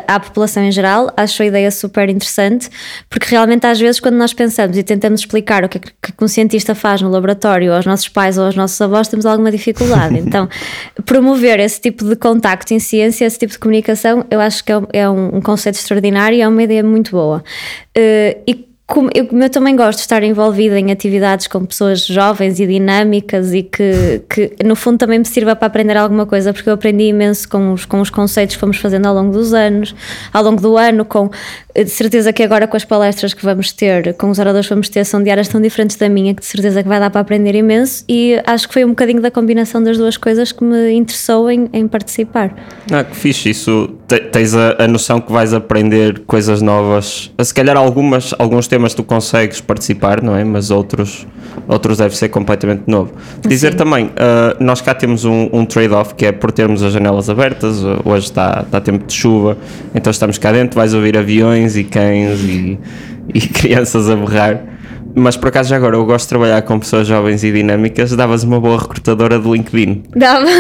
à 0.08 0.20
população 0.20 0.64
em 0.64 0.72
geral. 0.72 1.12
Acho 1.18 1.42
a 1.42 1.46
ideia 1.48 1.72
super 1.72 2.08
interessante, 2.08 2.70
porque 3.10 3.28
realmente 3.32 3.66
às 3.66 3.80
vezes 3.80 4.00
quando 4.00 4.16
nós 4.16 4.32
pensamos 4.32 4.78
e 4.78 4.84
tentamos 4.84 5.22
explicar 5.22 5.64
o 5.64 5.70
que, 5.70 5.80
é 5.80 5.82
que 5.82 6.24
um 6.24 6.28
cientista 6.28 6.76
faz 6.76 7.02
no 7.02 7.10
laboratório 7.10 7.74
aos 7.74 7.88
nossos 7.88 8.08
pais 8.08 8.38
ou 8.38 8.46
aos 8.46 8.56
nossos 8.56 8.80
avós, 8.80 9.08
temos 9.08 9.26
alguma 9.26 9.52
dificuldade. 9.52 10.20
Então, 10.30 10.48
promover 11.06 11.60
esse 11.60 11.82
tipo 11.82 12.06
de 12.06 12.16
contacto 12.16 12.72
em 12.74 12.80
ciência, 12.80 13.26
esse 13.26 13.40
tipo 13.40 13.52
de 13.52 13.58
comunicação, 13.58 14.26
eu 14.30 14.40
acho 14.40 14.64
que 14.64 14.72
é 14.72 14.78
um, 14.78 14.86
é 14.94 15.10
um 15.10 15.42
conceito 15.42 15.76
extraordinário 15.76 16.38
e 16.38 16.42
é 16.42 16.48
uma 16.48 16.62
ideia 16.62 16.84
muito 16.84 17.12
boa. 17.12 17.44
Uh, 17.98 18.44
e 18.46 18.69
como 18.90 19.08
eu, 19.14 19.28
eu 19.32 19.50
também 19.52 19.76
gosto 19.76 20.00
de 20.00 20.02
estar 20.02 20.24
envolvida 20.24 20.80
em 20.80 20.92
atividades 20.92 21.46
com 21.46 21.64
pessoas 21.64 22.08
jovens 22.08 22.60
e 22.60 22.66
dinâmicas 22.66 23.54
e 23.54 23.62
que, 23.62 24.24
que 24.28 24.56
no 24.66 24.76
fundo 24.76 24.98
também 24.98 25.20
me 25.20 25.26
sirva 25.26 25.56
para 25.56 25.68
aprender 25.68 25.96
alguma 25.96 26.26
coisa, 26.26 26.52
porque 26.52 26.68
eu 26.68 26.74
aprendi 26.74 27.04
imenso 27.04 27.48
com 27.48 27.74
os, 27.74 27.86
com 27.86 28.02
os 28.02 28.10
conceitos 28.10 28.56
que 28.56 28.60
fomos 28.60 28.78
fazendo 28.78 29.06
ao 29.06 29.14
longo 29.14 29.32
dos 29.32 29.54
anos, 29.54 29.96
ao 30.34 30.44
longo 30.44 30.60
do 30.60 30.76
ano, 30.76 31.06
com 31.06 31.30
de 31.76 31.90
certeza 31.90 32.34
que 32.34 32.42
agora 32.42 32.68
com 32.68 32.76
as 32.76 32.84
palestras 32.84 33.34
que 33.34 33.44
vamos 33.46 33.72
ter, 33.72 34.16
com 34.16 34.32
os 34.32 34.40
oradores 34.40 34.66
que 34.66 34.74
vamos 34.74 34.90
ter, 34.90 35.06
são 35.06 35.22
de 35.22 35.30
áreas 35.30 35.48
tão 35.48 35.62
diferentes 35.62 35.96
da 35.96 36.10
minha, 36.10 36.34
que 36.34 36.42
de 36.42 36.48
certeza 36.48 36.82
que 36.82 36.90
vai 36.90 37.00
dar 37.00 37.12
para 37.12 37.22
aprender 37.22 37.54
imenso 37.54 38.04
e 38.10 38.42
acho 38.44 38.68
que 38.68 38.74
foi 38.74 38.84
um 38.84 38.90
bocadinho 38.90 39.22
da 39.22 39.30
combinação 39.30 39.84
das 39.84 40.00
duas 40.00 40.18
coisas 40.18 40.52
que 40.52 40.64
me 40.64 40.92
interessou 40.94 41.50
em, 41.52 41.70
em 41.72 41.88
participar. 41.88 42.56
Ah, 42.92 43.04
que 43.04 43.16
fixe 43.16 43.52
isso. 43.52 43.92
Tens 44.32 44.56
a, 44.56 44.84
a 44.84 44.88
noção 44.88 45.22
que 45.22 45.32
vais 45.32 45.54
aprender 45.54 46.22
coisas 46.26 46.60
novas, 46.60 47.32
se 47.40 47.54
calhar 47.54 47.78
algumas, 47.78 48.34
alguns 48.40 48.68
temas 48.68 48.79
temas 48.80 48.94
tu 48.94 49.04
consegues 49.04 49.60
participar, 49.60 50.22
não 50.22 50.34
é? 50.34 50.44
Mas 50.46 50.72
outros, 50.72 51.28
outros 51.68 51.98
deve 51.98 52.16
ser 52.16 52.30
completamente 52.30 52.84
novo. 52.88 53.12
Dizer 53.46 53.76
também, 53.76 54.06
uh, 54.06 54.64
nós 54.64 54.80
cá 54.80 54.96
temos 54.96 55.26
um, 55.26 55.50
um 55.52 55.66
trade-off 55.66 56.16
que 56.16 56.26
é 56.26 56.32
por 56.32 56.50
termos 56.50 56.82
as 56.82 56.94
janelas 56.94 57.30
abertas, 57.30 57.84
hoje 58.06 58.26
está, 58.26 58.64
está 58.66 58.80
tempo 58.80 59.06
de 59.06 59.14
chuva, 59.14 59.58
então 59.94 60.10
estamos 60.10 60.38
cá 60.38 60.54
dentro, 60.54 60.80
vais 60.80 60.94
ouvir 60.94 61.18
aviões 61.18 61.76
e 61.76 61.84
cães 61.84 62.40
e, 62.40 62.80
e 63.34 63.42
crianças 63.52 64.10
a 64.10 64.16
berrar. 64.16 64.79
Mas 65.16 65.36
por 65.36 65.50
acaso 65.50 65.70
já 65.70 65.76
agora 65.76 65.96
eu 65.96 66.06
gosto 66.06 66.26
de 66.26 66.30
trabalhar 66.30 66.62
com 66.62 66.80
pessoas 66.80 67.08
jovens 67.08 67.44
e 67.44 67.52
dinâmicas, 67.52 68.16
davas 68.16 68.44
uma 68.44 68.60
boa 68.60 68.80
recrutadora 68.80 69.40
do 69.40 69.54
LinkedIn. 69.54 70.04
Dava. 70.16 70.46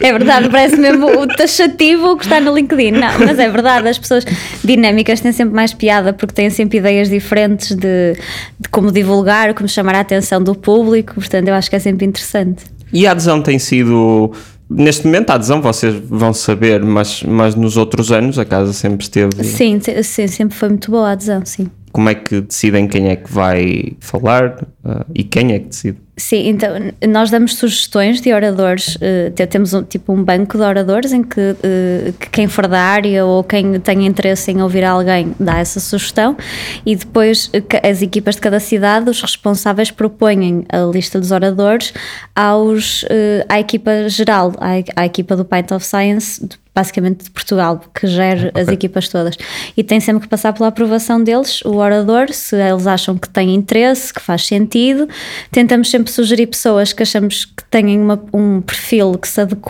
É 0.00 0.12
verdade, 0.12 0.48
parece 0.48 0.76
mesmo 0.76 1.06
o 1.06 1.26
taxativo 1.26 2.16
que 2.16 2.24
está 2.24 2.40
no 2.40 2.54
LinkedIn. 2.54 2.92
Não, 2.92 3.18
mas 3.18 3.38
é 3.38 3.48
verdade, 3.48 3.88
as 3.88 3.98
pessoas 3.98 4.24
dinâmicas 4.62 5.20
têm 5.20 5.32
sempre 5.32 5.54
mais 5.54 5.74
piada 5.74 6.12
porque 6.12 6.34
têm 6.34 6.50
sempre 6.50 6.78
ideias 6.78 7.08
diferentes 7.08 7.74
de, 7.74 8.14
de 8.58 8.68
como 8.70 8.92
divulgar, 8.92 9.54
como 9.54 9.68
chamar 9.68 9.96
a 9.96 10.00
atenção 10.00 10.42
do 10.42 10.54
público, 10.54 11.14
portanto 11.14 11.48
eu 11.48 11.54
acho 11.54 11.68
que 11.68 11.76
é 11.76 11.78
sempre 11.78 12.06
interessante. 12.06 12.64
E 12.92 13.06
a 13.06 13.10
adesão 13.10 13.42
tem 13.42 13.58
sido 13.58 14.32
Neste 14.70 15.06
momento 15.06 15.30
a 15.30 15.34
adesão 15.34 15.62
vocês 15.62 15.94
vão 16.08 16.34
saber, 16.34 16.82
mas, 16.82 17.22
mas 17.22 17.54
nos 17.54 17.78
outros 17.78 18.12
anos 18.12 18.38
a 18.38 18.44
casa 18.44 18.72
sempre 18.74 19.02
esteve. 19.02 19.42
Sim, 19.42 19.80
sim, 20.02 20.26
sempre 20.26 20.56
foi 20.56 20.68
muito 20.68 20.90
boa 20.90 21.08
a 21.08 21.12
adesão, 21.12 21.42
sim 21.44 21.70
como 21.98 22.10
é 22.10 22.14
que 22.14 22.40
decidem 22.42 22.86
quem 22.86 23.08
é 23.08 23.16
que 23.16 23.32
vai 23.32 23.96
falar 23.98 24.62
uh, 24.84 25.04
e 25.12 25.24
quem 25.24 25.52
é 25.52 25.58
que 25.58 25.66
decide? 25.66 25.98
Sim, 26.18 26.48
então 26.48 26.70
nós 27.08 27.30
damos 27.30 27.54
sugestões 27.54 28.20
de 28.20 28.32
oradores, 28.32 28.96
uh, 28.96 29.46
temos 29.48 29.72
um, 29.72 29.84
tipo 29.84 30.12
um 30.12 30.24
banco 30.24 30.58
de 30.58 30.64
oradores 30.64 31.12
em 31.12 31.22
que, 31.22 31.40
uh, 31.40 32.12
que, 32.18 32.28
quem 32.30 32.48
for 32.48 32.66
da 32.66 32.80
área 32.80 33.24
ou 33.24 33.44
quem 33.44 33.78
tenha 33.78 34.04
interesse 34.04 34.50
em 34.50 34.60
ouvir 34.60 34.82
alguém 34.84 35.32
dá 35.38 35.58
essa 35.58 35.78
sugestão 35.78 36.36
e 36.84 36.96
depois 36.96 37.52
as 37.88 38.02
equipas 38.02 38.34
de 38.34 38.40
cada 38.40 38.58
cidade, 38.58 39.08
os 39.08 39.22
responsáveis 39.22 39.92
propõem 39.92 40.66
a 40.68 40.78
lista 40.92 41.20
dos 41.20 41.30
oradores 41.30 41.94
aos, 42.34 43.04
à 43.48 43.60
equipa 43.60 44.08
geral, 44.08 44.52
à, 44.58 45.02
à 45.02 45.06
equipa 45.06 45.36
do 45.36 45.44
Pint 45.44 45.70
of 45.70 45.86
Science, 45.86 46.48
basicamente 46.78 47.24
de 47.24 47.30
Portugal, 47.30 47.80
que 47.92 48.06
gera 48.06 48.50
okay. 48.50 48.62
as 48.62 48.68
equipas 48.68 49.08
todas. 49.08 49.36
E 49.76 49.82
tem 49.82 49.98
sempre 49.98 50.22
que 50.22 50.28
passar 50.28 50.52
pela 50.52 50.68
aprovação 50.68 51.20
deles, 51.22 51.60
o 51.62 51.74
orador, 51.74 52.32
se 52.32 52.54
eles 52.54 52.86
acham 52.86 53.18
que 53.18 53.28
tem 53.28 53.52
interesse, 53.52 54.14
que 54.14 54.20
faz 54.20 54.46
sentido. 54.46 55.08
Tentamos 55.50 55.90
sempre 55.90 56.07
sugerir 56.10 56.46
pessoas 56.46 56.92
que 56.92 57.02
achamos 57.02 57.44
que 57.44 57.64
tenham 57.70 58.02
uma, 58.02 58.22
um 58.32 58.60
perfil 58.60 59.18
que 59.18 59.28
se 59.28 59.40
adeque, 59.40 59.60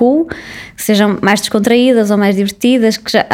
que 0.76 0.82
sejam 0.82 1.18
mais 1.20 1.40
descontraídas 1.40 2.10
ou 2.10 2.16
mais 2.16 2.36
divertidas, 2.36 2.96
que, 2.96 3.12
já, 3.12 3.26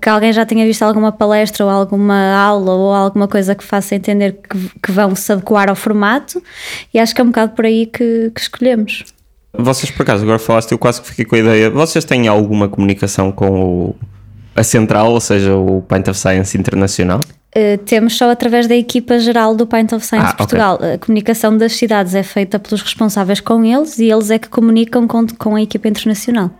que 0.00 0.08
alguém 0.08 0.32
já 0.32 0.44
tenha 0.46 0.64
visto 0.64 0.82
alguma 0.82 1.12
palestra 1.12 1.64
ou 1.64 1.70
alguma 1.70 2.34
aula 2.34 2.72
ou 2.72 2.92
alguma 2.92 3.28
coisa 3.28 3.54
que 3.54 3.64
faça 3.64 3.94
entender 3.94 4.38
que, 4.48 4.70
que 4.82 4.92
vão 4.92 5.14
se 5.14 5.32
adequar 5.32 5.68
ao 5.68 5.76
formato. 5.76 6.42
E 6.92 6.98
acho 6.98 7.14
que 7.14 7.20
é 7.20 7.24
um 7.24 7.28
bocado 7.28 7.52
por 7.52 7.64
aí 7.64 7.86
que, 7.86 8.30
que 8.34 8.40
escolhemos. 8.40 9.04
Vocês, 9.52 9.90
por 9.90 10.02
acaso, 10.02 10.22
agora 10.22 10.38
falaste, 10.38 10.72
eu 10.72 10.78
quase 10.78 11.00
que 11.00 11.08
fiquei 11.08 11.24
com 11.24 11.34
a 11.34 11.38
ideia. 11.38 11.70
Vocês 11.70 12.04
têm 12.04 12.28
alguma 12.28 12.68
comunicação 12.68 13.32
com 13.32 13.50
o, 13.50 13.96
a 14.54 14.62
central, 14.62 15.12
ou 15.12 15.20
seja, 15.20 15.56
o 15.56 15.82
Pint 15.82 16.08
of 16.08 16.18
Science 16.18 16.56
Internacional? 16.56 17.20
Uh, 17.56 17.78
temos 17.78 18.16
só 18.16 18.30
através 18.30 18.68
da 18.68 18.76
equipa 18.76 19.18
geral 19.18 19.56
do 19.56 19.66
Pint 19.66 19.92
of 19.92 20.06
Science 20.06 20.30
ah, 20.30 20.34
Portugal. 20.34 20.76
Okay. 20.76 20.92
A 20.92 20.98
comunicação 20.98 21.56
das 21.56 21.72
cidades 21.72 22.14
é 22.14 22.22
feita 22.22 22.58
pelos 22.58 22.80
responsáveis 22.80 23.40
com 23.40 23.64
eles 23.64 23.98
e 23.98 24.10
eles 24.10 24.30
é 24.30 24.38
que 24.38 24.48
comunicam 24.48 25.08
com, 25.08 25.26
com 25.26 25.56
a 25.56 25.62
equipa 25.62 25.88
internacional. 25.88 26.50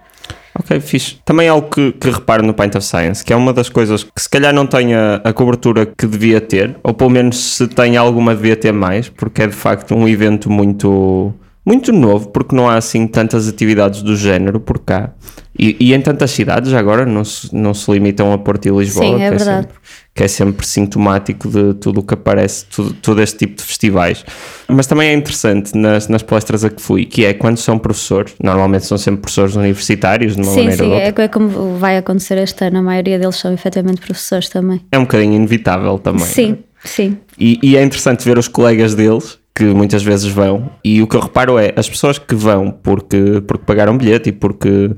Ok, 0.59 0.80
fixe. 0.80 1.18
Também 1.25 1.47
é 1.47 1.50
algo 1.50 1.70
que, 1.70 1.92
que 1.92 2.11
reparo 2.11 2.44
no 2.44 2.52
Pint 2.52 2.75
of 2.75 2.85
Science, 2.85 3.25
que 3.25 3.32
é 3.32 3.37
uma 3.37 3.52
das 3.52 3.68
coisas 3.68 4.02
que 4.02 4.20
se 4.20 4.28
calhar 4.28 4.52
não 4.52 4.66
tem 4.66 4.94
a, 4.94 5.20
a, 5.23 5.32
cobertura 5.32 5.87
que 5.87 6.06
devia 6.06 6.40
ter, 6.40 6.76
ou 6.82 6.92
pelo 6.92 7.09
menos 7.09 7.37
se 7.37 7.68
tem 7.68 7.97
alguma 7.97 8.35
devia 8.35 8.56
ter 8.56 8.73
mais, 8.73 9.09
porque 9.09 9.42
é 9.42 9.47
de 9.47 9.54
facto 9.54 9.94
um 9.94 10.09
evento 10.09 10.50
muito 10.50 11.32
muito 11.64 11.93
novo, 11.93 12.29
porque 12.29 12.55
não 12.55 12.69
há 12.69 12.76
assim 12.76 13.07
tantas 13.07 13.49
atividades 13.49 14.02
do 14.02 14.17
género 14.17 14.59
por 14.59 14.79
cá. 14.79 15.12
E, 15.59 15.76
e 15.79 15.95
em 15.95 16.00
tantas 16.00 16.31
cidades 16.31 16.73
agora 16.73 17.05
não 17.05 17.23
se, 17.23 17.55
não 17.55 17.75
se 17.75 17.90
limitam 17.90 18.33
a 18.33 18.38
Porto 18.38 18.67
e 18.67 18.71
Lisboa, 18.71 19.05
Sim, 19.05 19.14
é 19.14 19.19
que, 19.19 19.23
é 19.23 19.31
verdade. 19.31 19.62
sempre, 19.67 19.79
que 20.14 20.23
é 20.23 20.29
sempre 20.29 20.67
sintomático 20.67 21.49
de 21.49 21.75
tudo 21.75 22.00
o 22.00 22.02
que 22.02 22.14
aparece, 22.14 22.64
tudo, 22.64 22.95
todo 22.95 23.21
este 23.21 23.38
tipo 23.38 23.57
de 23.57 23.62
festivais. 23.64 24.25
Mas 24.67 24.87
também 24.87 25.11
é 25.11 25.12
interessante 25.12 25.76
nas, 25.76 26.09
nas 26.09 26.23
palestras 26.23 26.64
a 26.64 26.71
que 26.71 26.81
fui, 26.81 27.05
que 27.05 27.26
é 27.26 27.35
quando 27.35 27.59
são 27.59 27.79
professores, 27.79 28.35
normalmente 28.43 28.87
são 28.87 28.97
sempre 28.97 29.21
professores 29.21 29.55
universitários, 29.55 30.35
de 30.35 30.40
uma 30.40 30.52
sim, 30.52 30.61
maneira 30.61 30.85
sim, 30.85 30.93
é, 30.93 31.09
é 31.09 31.29
como 31.29 31.76
vai 31.76 31.99
acontecer 31.99 32.38
este 32.38 32.64
ano, 32.64 32.79
a 32.79 32.83
maioria 32.83 33.19
deles 33.19 33.37
são 33.37 33.52
efetivamente 33.52 34.00
professores 34.00 34.49
também. 34.49 34.81
É 34.90 34.99
um 34.99 35.02
bocadinho 35.02 35.35
inevitável 35.35 35.99
também. 35.99 36.25
Sim, 36.25 36.59
é? 36.83 36.88
sim. 36.88 37.19
E, 37.38 37.59
e 37.62 37.76
é 37.76 37.83
interessante 37.83 38.25
ver 38.25 38.38
os 38.38 38.49
colegas 38.49 38.95
deles 38.95 39.39
que 39.54 39.64
muitas 39.64 40.02
vezes 40.02 40.26
vão. 40.26 40.71
E 40.85 41.02
o 41.02 41.07
que 41.07 41.16
eu 41.16 41.21
reparo 41.21 41.59
é 41.59 41.73
as 41.76 41.88
pessoas 41.88 42.19
que 42.19 42.35
vão 42.35 42.71
porque, 42.71 43.42
porque 43.47 43.64
pagaram 43.64 43.97
bilhete 43.97 44.30
e 44.30 44.33
porque 44.33 44.90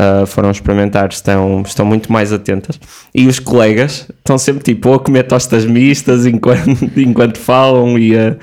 uh, 0.00 0.26
foram 0.26 0.50
experimentar 0.50 1.10
estão, 1.10 1.62
estão 1.62 1.84
muito 1.84 2.10
mais 2.10 2.32
atentas. 2.32 2.80
E 3.14 3.26
os 3.26 3.38
colegas 3.38 4.08
estão 4.18 4.38
sempre 4.38 4.62
tipo 4.62 4.92
a 4.94 4.98
comer 4.98 5.24
tostas 5.24 5.64
mistas 5.64 6.24
enquanto, 6.26 6.90
enquanto 6.98 7.38
falam 7.38 7.98
e 7.98 8.16
a, 8.16 8.36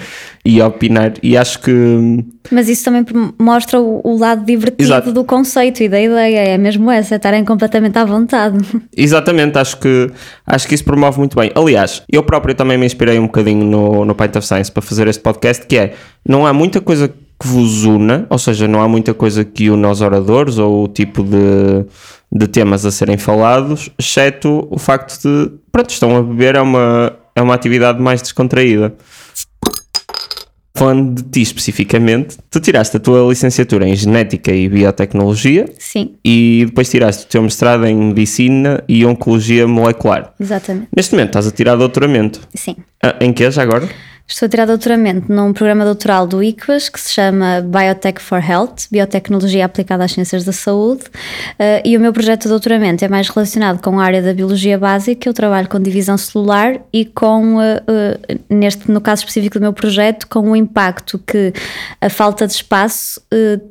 e 0.46 0.62
a 0.62 0.68
opinar. 0.68 1.14
E 1.24 1.36
acho 1.36 1.60
que. 1.60 1.72
Mas 2.52 2.70
isso 2.70 2.86
também 2.86 3.04
mostra 3.40 3.80
o, 3.80 4.02
o 4.04 4.18
lado 4.18 4.46
divertido 4.46 4.84
Exato. 4.84 5.12
do 5.12 5.24
conceito 5.24 5.82
e 5.82 5.90
da 5.90 6.00
ideia. 6.00 6.40
É 6.50 6.58
mesmo 6.58 6.90
essa, 6.92 7.16
é 7.16 7.18
estarem 7.18 7.44
completamente 7.44 7.98
à 7.98 8.06
vontade. 8.06 8.58
Exatamente, 8.96 9.58
acho 9.58 9.78
que, 9.78 10.12
acho 10.46 10.68
que 10.68 10.76
isso 10.76 10.84
promove 10.84 11.18
muito 11.18 11.36
bem. 11.36 11.52
Aliás, 11.56 12.04
eu 12.10 12.24
próprio 12.24 12.54
também 12.54 12.78
me 12.78 12.86
inspirei 12.86 13.20
um 13.20 13.26
bocadinho 13.26 13.66
no, 13.66 14.06
no 14.06 14.16
Pint 14.16 14.36
of 14.36 14.46
Science 14.48 14.72
para 14.72 14.82
fazer 14.82 15.08
este 15.08 15.22
podcast, 15.22 15.66
que 15.66 15.78
é 15.78 15.94
não 16.28 16.46
há 16.46 16.54
muita 16.54 16.80
coisa 16.80 17.08
que 17.08 17.27
vos 17.44 17.84
una, 17.84 18.26
ou 18.30 18.38
seja, 18.38 18.68
não 18.68 18.82
há 18.82 18.88
muita 18.88 19.14
coisa 19.14 19.46
que 19.46 19.70
une 19.70 19.86
aos 19.86 20.02
oradores 20.02 20.58
ou 20.58 20.86
o 20.86 20.88
tipo 20.88 21.24
de, 21.24 21.86
de 22.32 22.48
temas 22.48 22.86
a 22.86 22.92
serem 22.92 23.18
falados, 23.18 23.90
exceto 23.98 24.68
o 24.72 24.80
facto 24.80 25.22
de, 25.22 25.52
pronto, 25.72 25.90
estão 25.92 26.18
a 26.18 26.24
beber, 26.24 26.56
é 26.56 26.62
uma, 26.62 27.14
é 27.36 27.42
uma 27.42 27.54
atividade 27.54 28.02
mais 28.02 28.22
descontraída. 28.22 28.96
Falando 30.76 31.16
de 31.16 31.24
ti 31.24 31.42
especificamente, 31.42 32.38
tu 32.52 32.60
tiraste 32.60 32.98
a 32.98 33.00
tua 33.00 33.28
licenciatura 33.28 33.88
em 33.88 33.96
Genética 33.96 34.52
e 34.52 34.70
Biotecnologia. 34.70 35.66
Sim. 35.80 36.14
E 36.24 36.66
depois 36.68 36.88
tiraste 36.88 37.26
o 37.26 37.28
teu 37.28 37.42
mestrado 37.42 37.84
em 37.88 37.96
Medicina 37.96 38.84
e 38.88 39.04
Oncologia 39.04 39.68
Molecular. 39.68 40.34
Exatamente. 40.40 40.88
Neste 40.96 41.14
momento 41.14 41.30
estás 41.30 41.48
a 41.48 41.52
tirar 41.52 41.76
doutoramento. 41.78 42.42
Sim. 42.54 42.76
Ah, 43.04 43.16
em 43.20 43.34
que 43.34 43.50
já 43.50 43.64
agora? 43.64 43.90
Estou 44.30 44.46
a 44.46 44.50
tirar 44.50 44.66
doutoramento 44.66 45.32
num 45.32 45.54
programa 45.54 45.86
doutoral 45.86 46.28
do 46.28 46.44
ICVAS 46.44 46.90
que 46.90 47.00
se 47.00 47.14
chama 47.14 47.62
Biotech 47.62 48.22
for 48.22 48.44
Health, 48.44 48.90
Biotecnologia 48.92 49.64
aplicada 49.64 50.04
às 50.04 50.12
ciências 50.12 50.44
da 50.44 50.52
saúde, 50.52 51.04
uh, 51.06 51.82
e 51.86 51.96
o 51.96 52.00
meu 52.00 52.12
projeto 52.12 52.44
de 52.44 52.50
doutoramento 52.50 53.06
é 53.06 53.08
mais 53.08 53.30
relacionado 53.30 53.82
com 53.82 53.98
a 53.98 54.04
área 54.04 54.22
da 54.22 54.34
biologia 54.34 54.78
básica, 54.78 55.30
eu 55.30 55.34
trabalho 55.34 55.70
com 55.70 55.80
divisão 55.80 56.18
celular 56.18 56.78
e 56.92 57.06
com, 57.06 57.56
uh, 57.56 57.60
uh, 57.60 58.40
neste, 58.50 58.92
no 58.92 59.00
caso 59.00 59.22
específico 59.22 59.60
do 59.60 59.62
meu 59.62 59.72
projeto, 59.72 60.28
com 60.28 60.52
o 60.52 60.56
impacto 60.58 61.18
que 61.20 61.54
a 62.02 62.10
falta 62.10 62.46
de 62.46 62.52
espaço 62.52 63.22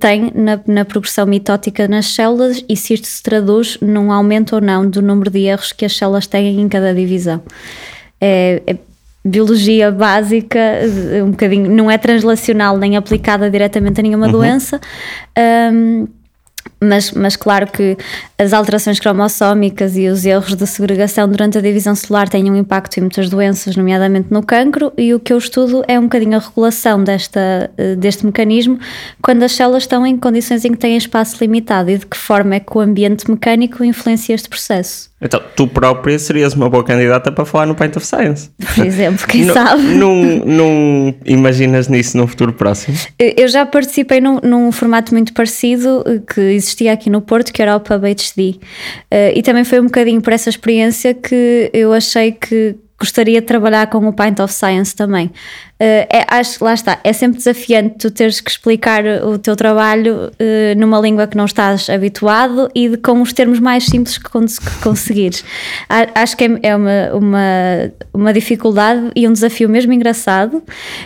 tem 0.01 0.33
na, 0.35 0.59
na 0.67 0.85
progressão 0.87 1.27
mitótica 1.27 1.87
nas 1.87 2.07
células 2.07 2.65
e 2.67 2.75
se 2.77 2.95
isto 2.95 3.07
se 3.07 3.23
traduz 3.23 3.77
num 3.83 4.11
aumento 4.11 4.55
ou 4.55 4.63
não 4.63 4.89
do 4.89 5.03
número 5.03 5.31
de 5.31 5.41
erros 5.41 5.73
que 5.73 5.85
as 5.85 5.95
células 5.95 6.27
têm 6.27 6.59
em 6.59 6.69
cada 6.69 6.95
divisão. 6.95 7.43
É, 8.19 8.63
é 8.67 8.77
biologia 9.27 9.91
básica, 9.91 10.59
um 11.25 11.31
bocadinho, 11.31 11.71
não 11.71 11.91
é 11.91 11.99
translacional 11.99 12.79
nem 12.79 12.97
aplicada 12.97 13.51
diretamente 13.51 14.01
a 14.01 14.03
nenhuma 14.03 14.27
uhum. 14.27 14.33
doença. 14.33 14.81
Um, 15.73 16.07
mas, 16.81 17.13
mas 17.13 17.37
claro 17.37 17.67
que 17.67 17.97
as 18.39 18.53
alterações 18.53 18.99
cromossómicas 18.99 19.97
e 19.97 20.09
os 20.09 20.27
erros 20.27 20.55
de 20.55 20.67
segregação 20.67 21.29
durante 21.29 21.57
a 21.57 21.61
divisão 21.61 21.95
celular 21.95 22.29
têm 22.29 22.51
um 22.51 22.57
impacto 22.57 22.99
em 22.99 23.03
muitas 23.03 23.31
doenças, 23.31 23.77
nomeadamente 23.77 24.33
no 24.33 24.43
cancro, 24.43 24.93
e 24.97 25.15
o 25.15 25.21
que 25.21 25.33
eu 25.33 25.39
estudo 25.39 25.85
é 25.89 25.99
um 25.99 26.03
bocadinho 26.03 26.37
a 26.37 26.41
regulação 26.41 27.03
desta, 27.03 27.71
eh, 27.77 27.95
deste 27.95 28.27
mecanismo 28.27 28.79
quando 29.23 29.43
as 29.43 29.53
células 29.53 29.85
estão 29.85 30.07
em 30.07 30.17
condições 30.17 30.65
em 30.65 30.73
que 30.73 30.79
têm 30.79 30.97
espaço 30.97 31.37
limitado 31.41 31.91
e 31.91 31.99
de 31.99 32.07
que 32.07 32.17
forma 32.17 32.57
é 32.57 32.61
que 32.61 32.77
o 32.77 32.81
ambiente 32.81 33.31
mecânico 33.31 33.83
influencia 33.83 34.35
este 34.35 34.49
processo. 34.49 35.11
Então, 35.21 35.41
tu 35.57 35.67
própria 35.67 36.19
serias 36.19 36.53
uma 36.53 36.69
boa 36.69 36.85
candidata 36.85 37.33
para 37.33 37.47
falar 37.47 37.65
no 37.65 37.75
Paint 37.75 37.97
of 37.97 38.07
Science. 38.07 38.51
Por 38.75 38.85
exemplo, 38.85 39.27
quem 39.27 39.47
Não- 39.47 39.55
sabe? 39.55 39.83
Não, 39.83 40.15
não 40.45 41.15
imaginas 41.25 41.89
nisso 41.89 42.19
num 42.19 42.27
futuro 42.27 42.53
próximo? 42.53 42.97
Eu 43.19 43.49
já 43.49 43.65
participei 43.65 44.21
num, 44.21 44.39
num 44.43 44.71
formato 44.71 45.15
muito 45.15 45.33
parecido 45.33 46.05
eh, 46.07 46.21
que 46.33 46.41
existia 46.41 46.93
aqui 46.93 47.09
no 47.09 47.23
Porto, 47.23 47.51
que 47.51 47.63
era 47.63 47.75
o 47.75 47.81
Pub 47.81 48.05
HD. 48.05 48.57
Eh, 49.11 49.33
e 49.39 49.43
também 49.43 49.65
foi 49.65 49.81
um 49.81 49.85
bocadinho 49.85 50.21
por 50.21 50.35
essa 50.35 50.51
experiência 50.51 51.15
que 51.15 51.71
eu 51.73 51.95
achei 51.95 52.33
que 52.33 52.77
gostaria 52.99 53.41
de 53.41 53.47
trabalhar 53.47 53.87
com 53.89 53.99
o 54.07 54.13
Pint 54.13 54.39
of 54.41 54.53
Science 54.53 54.95
também. 54.95 55.31
Eh, 55.79 56.09
é, 56.21 56.25
acho 56.29 56.65
lá 56.65 56.73
está, 56.73 56.99
é 57.05 57.13
sempre 57.13 57.37
desafiante 57.37 57.97
tu 57.99 58.11
teres 58.11 58.41
que 58.41 58.51
explicar 58.51 59.05
o 59.23 59.39
teu 59.39 59.55
trabalho 59.55 60.31
eh, 60.39 60.75
numa 60.75 60.99
língua 60.99 61.27
que 61.27 61.37
não 61.37 61.45
estás 61.45 61.91
habituado 61.91 62.71
e 62.75 62.89
de- 62.89 62.97
com 62.97 63.21
os 63.21 63.33
termos 63.35 63.61
mais 63.61 63.85
simples 63.85 64.17
que, 64.17 64.31
cons- 64.31 64.59
que 64.59 64.71
conseguires. 64.83 65.45
Acho 66.15 66.35
que 66.37 66.45
é, 66.45 66.59
é 66.63 66.77
uma, 66.77 67.11
uma, 67.13 67.93
uma 68.15 68.33
dificuldade 68.33 69.11
e 69.15 69.29
um 69.29 69.33
desafio 69.35 69.69
mesmo 69.69 69.93
engraçado. 69.93 70.63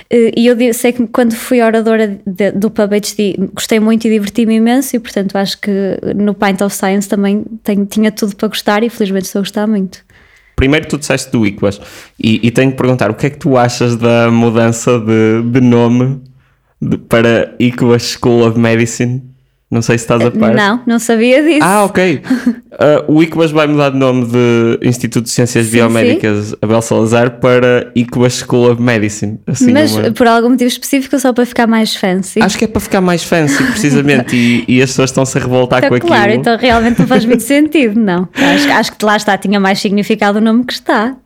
Eh, 0.09 0.31
E 0.37 0.47
eu 0.47 0.57
sei 0.73 0.93
que 0.93 1.05
quando 1.09 1.35
fui 1.35 1.61
oradora 1.61 2.21
de- 2.25 2.53
do 2.53 2.71
PubHD 2.71 3.35
gostei 3.53 3.81
muito 3.81 4.07
e 4.07 4.11
diverti-me 4.11 4.55
imenso, 4.55 4.95
e 4.95 5.01
portanto 5.01 5.35
acho 5.37 5.59
que 5.61 5.99
no 6.15 6.33
Pint 6.35 6.61
of 6.61 6.73
Science 6.75 7.09
também 7.09 7.45
tenho- 7.65 7.87
tinha 7.87 8.13
tudo 8.13 8.37
para 8.37 8.47
gostar 8.49 8.85
e 8.85 8.89
felizmente 8.89 9.27
estou 9.27 9.41
a 9.41 9.43
gostar 9.43 9.67
muito. 9.67 9.99
Primeiro 10.61 10.87
tu 10.87 10.99
disseste 10.99 11.31
do 11.33 11.47
Equas 11.47 11.81
e, 12.23 12.47
e 12.47 12.51
tenho 12.51 12.71
que 12.71 12.77
perguntar 12.77 13.11
o 13.11 13.15
que 13.15 13.27
é 13.27 13.31
que 13.31 13.39
tu 13.39 13.57
achas 13.57 13.97
da 13.97 14.31
mudança 14.31 14.99
de, 15.01 15.43
de 15.51 15.61
nome 15.63 16.21
de- 16.81 16.99
para 16.99 17.55
Equas 17.59 18.03
School 18.03 18.47
of 18.47 18.59
Medicine? 18.59 19.23
Não 19.71 19.83
sei 19.83 19.97
se 19.99 20.05
estás 20.05 20.21
a 20.25 20.33
par. 20.33 20.53
Não, 20.53 20.83
não 20.85 20.99
sabia 20.99 21.43
disso. 21.43 21.61
Ah, 21.63 21.85
ok. 21.85 22.23
Uh, 22.81 23.13
o 23.17 23.23
ICBAS 23.23 23.51
vai 23.51 23.67
mudar 23.67 23.91
de 23.91 23.99
nome 23.99 24.25
de 24.27 24.79
Instituto 24.89 25.25
de 25.25 25.31
Ciências 25.31 25.67
Sim, 25.67 25.73
Biomédicas 25.73 26.55
Abel 26.63 26.81
Salazar 26.81 27.39
para 27.39 27.91
ICBAS 27.95 28.39
School 28.39 28.71
of 28.73 28.81
Medicine. 28.81 29.39
Assim, 29.47 29.71
Mas 29.71 29.95
uma- 29.95 30.11
por 30.13 30.27
algum 30.27 30.49
motivo 30.51 30.69
específico 30.69 31.15
ou 31.17 31.21
só 31.21 31.31
para 31.33 31.45
ficar 31.45 31.67
mais 31.67 31.95
fancy? 31.95 32.41
Acho 32.41 32.57
que 32.57 32.65
é 32.65 32.69
para 32.69 32.81
ficar 32.81 33.03
mais 33.03 33.23
fancy, 33.23 33.63
precisamente, 33.65 34.35
e, 34.35 34.65
e 34.67 34.81
as 34.81 34.91
pessoas 34.91 35.11
estão-se 35.11 35.37
a 35.37 35.41
revoltar 35.43 35.85
Então, 35.85 35.99
com 35.99 36.07
claro, 36.07 36.23
aquilo. 36.29 36.41
então 36.41 36.57
realmente 36.57 37.01
não 37.01 37.07
faz 37.07 37.25
muito 37.27 37.43
sentido, 37.43 38.01
não. 38.01 38.27
Acho, 38.35 38.71
acho 38.71 38.93
que 38.97 39.05
lá 39.05 39.17
está, 39.17 39.37
tinha 39.37 39.61
mais 39.61 39.79
significado 39.79 40.39
o 40.39 40.41
nome 40.41 40.65
que 40.65 40.73
está. 40.73 41.17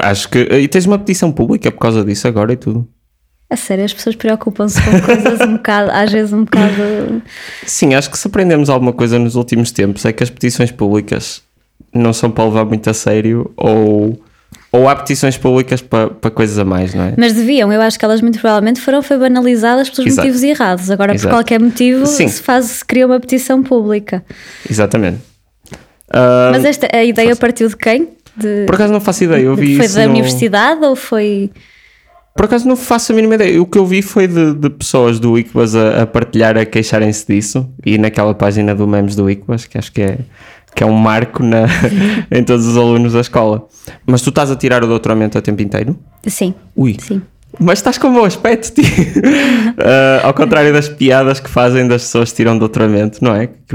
Acho 0.00 0.28
que. 0.28 0.38
E 0.40 0.68
tens 0.68 0.84
uma 0.86 0.98
petição 0.98 1.32
pública 1.32 1.70
por 1.70 1.78
causa 1.78 2.04
disso 2.04 2.26
agora 2.28 2.52
e 2.52 2.56
tudo. 2.56 2.86
A 3.54 3.56
sério, 3.56 3.84
as 3.84 3.92
pessoas 3.92 4.16
preocupam-se 4.16 4.82
com 4.82 5.00
coisas 5.00 5.40
um 5.48 5.52
bocado, 5.52 5.88
às 5.92 6.10
vezes 6.10 6.32
um 6.32 6.42
bocado. 6.42 7.22
Sim, 7.64 7.94
acho 7.94 8.10
que 8.10 8.18
se 8.18 8.26
aprendemos 8.26 8.68
alguma 8.68 8.92
coisa 8.92 9.16
nos 9.16 9.36
últimos 9.36 9.70
tempos 9.70 10.04
é 10.04 10.12
que 10.12 10.24
as 10.24 10.28
petições 10.28 10.72
públicas 10.72 11.40
não 11.94 12.12
são 12.12 12.32
para 12.32 12.42
levar 12.44 12.64
muito 12.64 12.90
a 12.90 12.94
sério 12.94 13.52
ou, 13.56 14.20
ou 14.72 14.88
há 14.88 14.96
petições 14.96 15.36
públicas 15.38 15.80
para, 15.80 16.10
para 16.10 16.32
coisas 16.32 16.58
a 16.58 16.64
mais, 16.64 16.92
não 16.94 17.04
é? 17.04 17.14
Mas 17.16 17.32
deviam, 17.34 17.72
eu 17.72 17.80
acho 17.80 17.96
que 17.96 18.04
elas 18.04 18.20
muito 18.20 18.40
provavelmente 18.40 18.80
foram 18.80 19.00
foi 19.04 19.16
banalizadas 19.18 19.88
pelos 19.88 20.06
Exato. 20.08 20.26
motivos 20.26 20.42
errados. 20.42 20.90
Agora, 20.90 21.14
Exato. 21.14 21.28
por 21.28 21.36
qualquer 21.38 21.60
motivo, 21.60 22.06
Sim. 22.06 22.26
se 22.26 22.42
faz, 22.42 22.64
se 22.64 22.84
cria 22.84 23.06
uma 23.06 23.20
petição 23.20 23.62
pública. 23.62 24.24
Exatamente. 24.68 25.18
Ah, 26.12 26.48
Mas 26.52 26.64
esta, 26.64 26.88
a 26.92 27.04
ideia 27.04 27.36
partiu 27.36 27.68
de 27.68 27.76
quem? 27.76 28.08
De, 28.36 28.64
por 28.66 28.74
acaso 28.74 28.92
não 28.92 29.00
faço 29.00 29.22
ideia, 29.22 29.42
eu 29.42 29.54
vi 29.54 29.76
foi 29.76 29.86
da 29.86 30.06
no- 30.06 30.10
universidade 30.10 30.84
ou 30.84 30.96
foi. 30.96 31.52
Por 32.34 32.46
acaso 32.46 32.66
não 32.66 32.76
faço 32.76 33.12
a 33.12 33.14
mínima 33.14 33.36
ideia. 33.36 33.62
O 33.62 33.66
que 33.66 33.78
eu 33.78 33.86
vi 33.86 34.02
foi 34.02 34.26
de, 34.26 34.54
de 34.54 34.68
pessoas 34.68 35.20
do 35.20 35.38
ICBAS 35.38 35.76
a, 35.76 36.02
a 36.02 36.06
partilhar, 36.06 36.58
a 36.58 36.66
queixarem-se 36.66 37.26
disso 37.26 37.68
e 37.86 37.96
naquela 37.96 38.34
página 38.34 38.74
do 38.74 38.88
Memes 38.88 39.14
do 39.14 39.30
ICBAS, 39.30 39.66
que 39.66 39.78
acho 39.78 39.92
que 39.92 40.02
é, 40.02 40.18
que 40.74 40.82
é 40.82 40.86
um 40.86 40.94
marco 40.94 41.44
na, 41.44 41.66
em 42.32 42.42
todos 42.42 42.66
os 42.66 42.76
alunos 42.76 43.12
da 43.12 43.20
escola. 43.20 43.66
Mas 44.04 44.20
tu 44.20 44.30
estás 44.30 44.50
a 44.50 44.56
tirar 44.56 44.82
o 44.82 44.86
doutoramento 44.88 45.38
a 45.38 45.40
tempo 45.40 45.62
inteiro? 45.62 45.96
Sim, 46.26 46.54
Ui. 46.74 46.96
sim. 46.98 47.22
Mas 47.60 47.78
estás 47.78 47.98
com 47.98 48.12
bom 48.12 48.24
aspecto, 48.24 48.72
tio. 48.74 48.84
Ah, 49.78 50.20
ao 50.26 50.34
contrário 50.34 50.72
das 50.72 50.88
piadas 50.88 51.40
que 51.40 51.48
fazem 51.48 51.86
das 51.86 52.02
pessoas 52.02 52.30
que 52.30 52.36
tiram 52.36 52.58
doutoramento, 52.58 53.22
não 53.22 53.34
é? 53.34 53.46
Que 53.46 53.74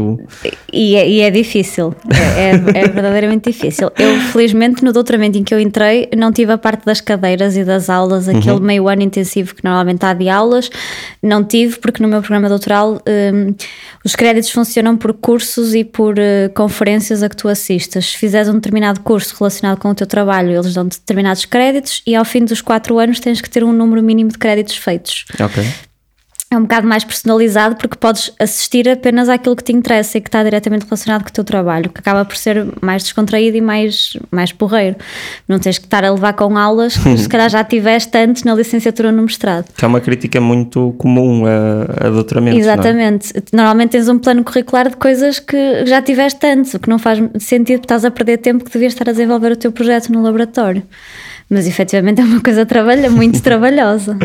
E 0.72 0.96
é, 0.96 1.10
e 1.10 1.22
é 1.22 1.32
difícil, 1.32 1.94
é, 2.14 2.50
é- 2.52 2.84
é 2.84 2.88
verdadeiramente 2.88 3.50
difícil. 3.52 3.92
Eu, 3.98 4.20
felizmente, 4.32 4.84
no 4.84 4.92
doutoramento 4.94 5.38
em 5.38 5.44
que 5.44 5.54
eu 5.54 5.60
entrei, 5.60 6.10
não 6.16 6.32
tive 6.32 6.52
a 6.52 6.58
parte 6.58 6.86
das 6.86 7.02
cadeiras 7.02 7.58
e 7.58 7.64
das 7.64 7.90
aulas, 7.90 8.28
aquele 8.28 8.60
meio 8.60 8.88
ano 8.88 9.02
intensivo 9.02 9.56
que 9.56 9.64
normalmente 9.64 10.06
há 10.06 10.14
de 10.14 10.30
aulas, 10.30 10.70
não 11.22 11.44
tive, 11.44 11.78
porque 11.80 12.02
no 12.02 12.10
meu 12.10 12.22
programa 12.22 12.48
doutoral 12.50 13.02
hum, 13.08 13.54
os 14.06 14.16
créditos 14.16 14.52
funcionam 14.52 14.96
por 14.96 15.14
cursos 15.14 15.74
e 15.74 15.84
por 15.84 16.18
eh, 16.18 16.50
conferências 16.56 17.22
a 17.24 17.30
que 17.30 17.36
tu 17.36 17.48
assistas. 17.48 18.06
Se 18.12 18.18
fizeres 18.18 18.48
um 18.50 18.54
determinado 18.56 19.00
curso 19.02 19.36
relacionado 19.38 19.78
com 19.80 19.90
o 19.90 19.96
teu 19.96 20.08
trabalho, 20.08 20.52
eles 20.52 20.74
dão 20.74 20.86
determinados 20.86 21.46
créditos 21.46 22.02
e 22.06 22.16
ao 22.16 22.24
fim 22.26 22.46
dos 22.46 22.62
quatro 22.62 22.98
anos 23.00 23.20
tens 23.20 23.42
que 23.42 23.50
ter 23.50 23.64
um 23.64 23.69
número 23.74 24.02
mínimo 24.04 24.30
de 24.30 24.38
créditos 24.38 24.78
feitos 24.78 25.26
Ok. 25.40 25.64
é 26.52 26.58
um 26.58 26.62
bocado 26.64 26.88
mais 26.88 27.04
personalizado 27.04 27.76
porque 27.76 27.96
podes 27.96 28.32
assistir 28.40 28.90
apenas 28.90 29.30
àquilo 29.30 29.56
que 29.56 29.64
te 29.64 29.72
interessa 29.72 30.18
e 30.18 30.22
que 30.22 30.28
está 30.30 30.44
diretamente 30.44 30.84
relacionado 30.84 31.22
com 31.22 31.30
o 31.30 31.32
teu 31.32 31.44
trabalho, 31.44 31.92
que 31.92 32.00
acaba 32.00 32.26
por 32.26 32.36
ser 32.36 32.66
mais 32.82 33.04
descontraído 33.04 33.56
e 33.58 33.62
mais, 33.62 34.14
mais 34.32 34.52
porreiro. 34.52 34.96
Não 35.48 35.60
tens 35.60 35.78
que 35.78 35.86
estar 35.86 36.04
a 36.04 36.12
levar 36.12 36.34
com 36.34 36.58
aulas 36.58 36.98
que 36.98 37.18
se 37.18 37.30
calhar 37.30 37.50
já 37.52 37.64
tiveste 37.64 38.18
antes 38.18 38.44
na 38.44 38.56
licenciatura 38.56 39.10
ou 39.10 39.14
no 39.14 39.22
mestrado. 39.22 39.68
Que 39.78 39.86
é 39.86 39.88
uma 39.88 40.02
crítica 40.02 40.42
muito 40.42 40.96
comum 40.98 41.44
a, 41.46 42.08
a 42.08 42.10
doutoramentos. 42.10 42.66
não 42.66 42.72
é? 42.72 42.74
Exatamente. 42.74 43.34
Normalmente 43.54 43.92
tens 43.92 44.10
um 44.10 44.18
plano 44.18 44.44
curricular 44.44 44.90
de 44.90 44.98
coisas 44.98 45.40
que 45.40 45.86
já 45.86 46.02
tiveste 46.02 46.44
antes, 46.48 46.74
o 46.74 46.80
que 46.80 46.90
não 46.90 46.98
faz 46.98 47.20
sentido 47.38 47.82
porque 47.82 47.94
estás 47.94 48.04
a 48.06 48.10
perder 48.10 48.38
tempo 48.38 48.66
que 48.66 48.72
devias 48.72 48.94
estar 48.94 49.08
a 49.08 49.12
desenvolver 49.12 49.52
o 49.52 49.56
teu 49.56 49.72
projeto 49.72 50.12
no 50.12 50.24
laboratório. 50.24 50.82
Mas 51.50 51.68
efetivamente 51.68 52.22
é 52.22 52.24
uma 52.24 52.42
coisa 52.42 52.66
trabalha, 52.66 53.10
muito 53.10 53.42
trabalhosa. 53.44 54.18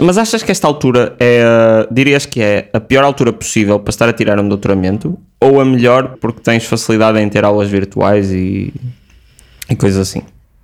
Mas 0.00 0.16
achas 0.18 0.42
que 0.42 0.50
esta 0.50 0.66
altura 0.66 1.14
é, 1.18 1.42
a- 1.42 1.86
dirias 1.92 2.24
que 2.26 2.40
é 2.40 2.68
a 2.72 2.80
pior 2.80 3.04
altura 3.04 3.32
possível 3.32 3.78
para 3.78 3.90
estar 3.90 4.08
a 4.08 4.12
tirar 4.12 4.38
um 4.40 4.48
doutoramento? 4.48 5.18
Ou 5.40 5.60
a 5.60 5.64
melhor 5.64 6.16
porque 6.20 6.40
tens 6.40 6.64
facilidade 6.64 7.18
em 7.18 7.28
ter 7.28 7.44
aulas 7.44 7.70
virtuais 7.70 8.30
e, 8.32 8.72
e 9.70 9.76
coisas 9.76 10.08
assim? 10.08 10.22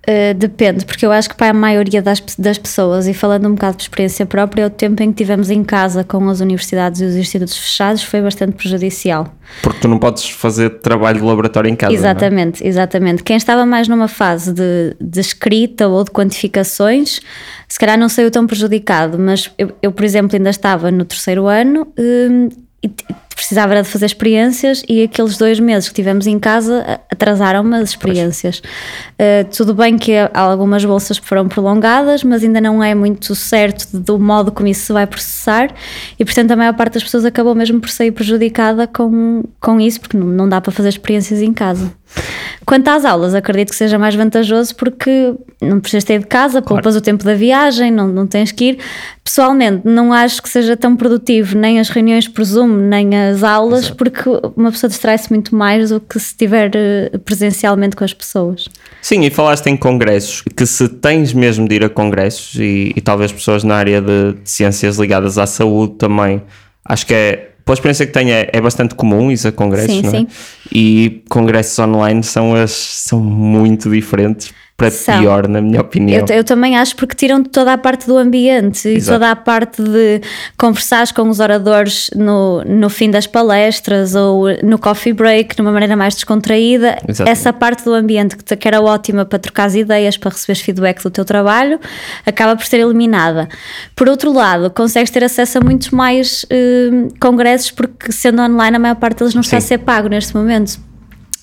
Uh, 0.09 0.33
depende, 0.33 0.85
porque 0.85 1.05
eu 1.05 1.11
acho 1.11 1.27
que 1.27 1.35
para 1.35 1.49
a 1.49 1.53
maioria 1.53 2.01
das, 2.01 2.23
das 2.39 2.57
pessoas, 2.57 3.09
e 3.09 3.13
falando 3.13 3.45
um 3.49 3.55
bocado 3.55 3.75
de 3.75 3.83
experiência 3.83 4.25
própria, 4.25 4.67
o 4.67 4.69
tempo 4.69 5.03
em 5.03 5.11
que 5.11 5.17
tivemos 5.17 5.49
em 5.49 5.65
casa 5.65 6.01
com 6.01 6.29
as 6.29 6.39
universidades 6.39 7.01
e 7.01 7.03
os 7.03 7.15
institutos 7.17 7.57
fechados 7.57 8.03
foi 8.03 8.21
bastante 8.21 8.53
prejudicial. 8.53 9.27
Porque 9.61 9.81
tu 9.81 9.87
não 9.89 9.99
podes 9.99 10.29
fazer 10.29 10.79
trabalho 10.79 11.19
de 11.19 11.25
laboratório 11.25 11.69
em 11.69 11.75
casa. 11.75 11.93
é? 11.93 11.97
Exatamente, 11.97 12.65
exatamente. 12.65 13.21
Quem 13.21 13.35
estava 13.35 13.65
mais 13.65 13.89
numa 13.89 14.07
fase 14.07 14.53
de, 14.53 14.95
de 15.01 15.19
escrita 15.19 15.89
ou 15.89 16.01
de 16.05 16.11
quantificações, 16.11 17.19
se 17.67 17.77
calhar 17.77 17.99
não 17.99 18.07
saiu 18.07 18.31
tão 18.31 18.47
prejudicado, 18.47 19.19
mas 19.19 19.51
eu, 19.57 19.73
eu, 19.81 19.91
por 19.91 20.05
exemplo, 20.05 20.37
ainda 20.37 20.49
estava 20.49 20.89
no 20.89 21.03
terceiro 21.03 21.47
ano 21.47 21.85
hum, 21.99 22.47
e 22.81 22.89
precisava 23.37 23.73
era 23.73 23.83
de 23.83 23.87
fazer 23.87 24.07
experiências 24.07 24.83
e 24.89 25.03
aqueles 25.03 25.37
dois 25.37 25.59
meses 25.59 25.87
que 25.87 25.95
tivemos 25.95 26.25
em 26.25 26.39
casa 26.39 26.99
atrasaram-me 27.09 27.77
as 27.77 27.91
experiências. 27.91 28.57
Uh, 28.59 29.47
tudo 29.55 29.75
bem 29.75 29.95
que 29.95 30.17
há 30.17 30.29
algumas 30.33 30.83
bolsas 30.83 31.17
foram 31.19 31.47
prolongadas, 31.47 32.23
mas 32.23 32.43
ainda 32.43 32.59
não 32.59 32.83
é 32.83 32.95
muito 32.95 33.35
certo 33.35 33.95
do 33.95 34.17
modo 34.17 34.51
como 34.51 34.67
isso 34.67 34.87
se 34.87 34.93
vai 34.93 35.05
processar 35.05 35.69
e, 36.17 36.25
portanto, 36.25 36.51
a 36.51 36.55
maior 36.55 36.73
parte 36.73 36.95
das 36.95 37.03
pessoas 37.03 37.25
acabou 37.25 37.53
mesmo 37.53 37.79
por 37.79 37.89
sair 37.89 38.11
prejudicada 38.11 38.87
com, 38.87 39.43
com 39.61 39.79
isso, 39.79 40.01
porque 40.01 40.17
não, 40.17 40.25
não 40.25 40.49
dá 40.49 40.59
para 40.59 40.71
fazer 40.71 40.89
experiências 40.89 41.39
em 41.39 41.53
casa. 41.53 41.93
Quanto 42.65 42.87
às 42.89 43.05
aulas, 43.05 43.33
acredito 43.33 43.69
que 43.69 43.75
seja 43.75 43.97
mais 43.97 44.13
vantajoso 44.13 44.75
porque 44.75 45.33
não 45.61 45.79
precisas 45.79 46.03
ter 46.03 46.19
de 46.19 46.25
casa, 46.25 46.61
poupas 46.61 46.97
o 46.97 47.01
tempo 47.01 47.23
da 47.23 47.33
viagem, 47.33 47.91
não, 47.91 48.07
não 48.09 48.27
tens 48.27 48.51
que 48.51 48.65
ir. 48.65 48.79
Pessoalmente, 49.23 49.81
não 49.85 50.11
acho 50.11 50.41
que 50.41 50.49
seja 50.49 50.75
tão 50.75 50.95
produtivo 50.95 51.57
nem 51.57 51.79
as 51.79 51.89
reuniões 51.89 52.27
por 52.27 52.43
Zoom, 52.43 52.67
nem 52.67 53.15
as 53.15 53.43
aulas, 53.43 53.89
porque 53.89 54.23
uma 54.55 54.71
pessoa 54.71 54.89
distrai-se 54.89 55.31
muito 55.31 55.55
mais 55.55 55.91
do 55.91 56.01
que 56.01 56.19
se 56.19 56.27
estiver 56.27 56.71
eh, 56.75 57.17
presencialmente 57.23 57.95
com 57.95 58.03
as 58.03 58.13
pessoas. 58.13 58.67
Sim, 59.01 59.23
e 59.23 59.29
falaste 59.29 59.67
em 59.67 59.77
congressos, 59.77 60.41
que 60.41 60.65
se 60.65 60.89
tens 60.89 61.33
mesmo 61.33 61.67
de 61.67 61.75
ir 61.75 61.85
a 61.85 61.89
congressos 61.89 62.55
e, 62.55 62.93
e 62.95 63.01
talvez 63.01 63.31
pessoas 63.31 63.63
na 63.63 63.75
área 63.75 64.01
de, 64.01 64.33
de 64.33 64.49
ciências 64.49 64.97
ligadas 64.97 65.37
à 65.37 65.45
saúde 65.45 65.95
também, 65.95 66.41
acho 66.83 67.05
que 67.05 67.13
é, 67.13 67.51
pela 67.67 67.75
experiência 67.75 68.07
que 68.07 68.13
tenho, 68.13 68.31
é, 68.31 68.49
é 68.53 68.61
bastante 68.61 68.95
comum 68.95 69.29
isso 69.29 69.45
a 69.45 69.51
congressos, 69.51 69.93
Sim, 69.93 70.01
não 70.01 70.09
é? 70.09 70.19
sim. 70.19 70.27
E 70.71 71.21
congressos 71.29 71.77
online 71.77 72.23
são, 72.23 72.55
as, 72.55 72.71
são 72.71 73.19
muito 73.19 73.89
diferentes 73.89 74.53
para 74.77 74.91
São. 74.91 75.19
pior, 75.19 75.47
na 75.47 75.59
minha 75.59 75.81
opinião. 75.81 76.23
Eu, 76.29 76.35
eu 76.35 76.43
também 76.43 76.77
acho 76.77 76.95
porque 76.95 77.15
tiram 77.15 77.43
toda 77.43 77.73
a 77.73 77.77
parte 77.79 78.05
do 78.05 78.15
ambiente 78.15 78.87
e 78.87 78.97
Exato. 78.97 79.15
toda 79.19 79.31
a 79.31 79.35
parte 79.35 79.81
de 79.81 80.21
conversares 80.55 81.11
com 81.11 81.27
os 81.27 81.39
oradores 81.39 82.11
no, 82.15 82.63
no 82.63 82.87
fim 82.87 83.09
das 83.09 83.25
palestras 83.25 84.13
ou 84.13 84.43
no 84.63 84.77
coffee 84.77 85.13
break 85.13 85.55
de 85.55 85.61
uma 85.63 85.71
maneira 85.71 85.95
mais 85.95 86.13
descontraída. 86.13 86.95
Exatamente. 87.07 87.31
Essa 87.39 87.51
parte 87.51 87.83
do 87.85 87.93
ambiente 87.95 88.37
que, 88.37 88.43
te- 88.43 88.55
que 88.55 88.67
era 88.67 88.79
ótima 88.79 89.25
para 89.25 89.39
trocar 89.39 89.65
as 89.65 89.73
ideias, 89.73 90.15
para 90.15 90.29
receberes 90.29 90.61
feedback 90.61 91.01
do 91.01 91.09
teu 91.09 91.25
trabalho, 91.25 91.79
acaba 92.23 92.55
por 92.55 92.65
ser 92.65 92.79
eliminada. 92.79 93.49
Por 93.95 94.07
outro 94.07 94.31
lado, 94.31 94.69
consegues 94.69 95.09
ter 95.09 95.23
acesso 95.23 95.57
a 95.57 95.61
muitos 95.61 95.89
mais 95.89 96.45
eh, 96.51 97.07
congressos 97.19 97.71
porque 97.71 98.11
sendo 98.11 98.43
online 98.43 98.75
a 98.75 98.79
maior 98.79 98.95
parte 98.95 99.17
deles 99.17 99.33
não 99.33 99.41
está 99.41 99.59
Sim. 99.59 99.65
a 99.65 99.67
ser 99.69 99.77
pago 99.79 100.07
neste 100.07 100.35
momento. 100.35 100.79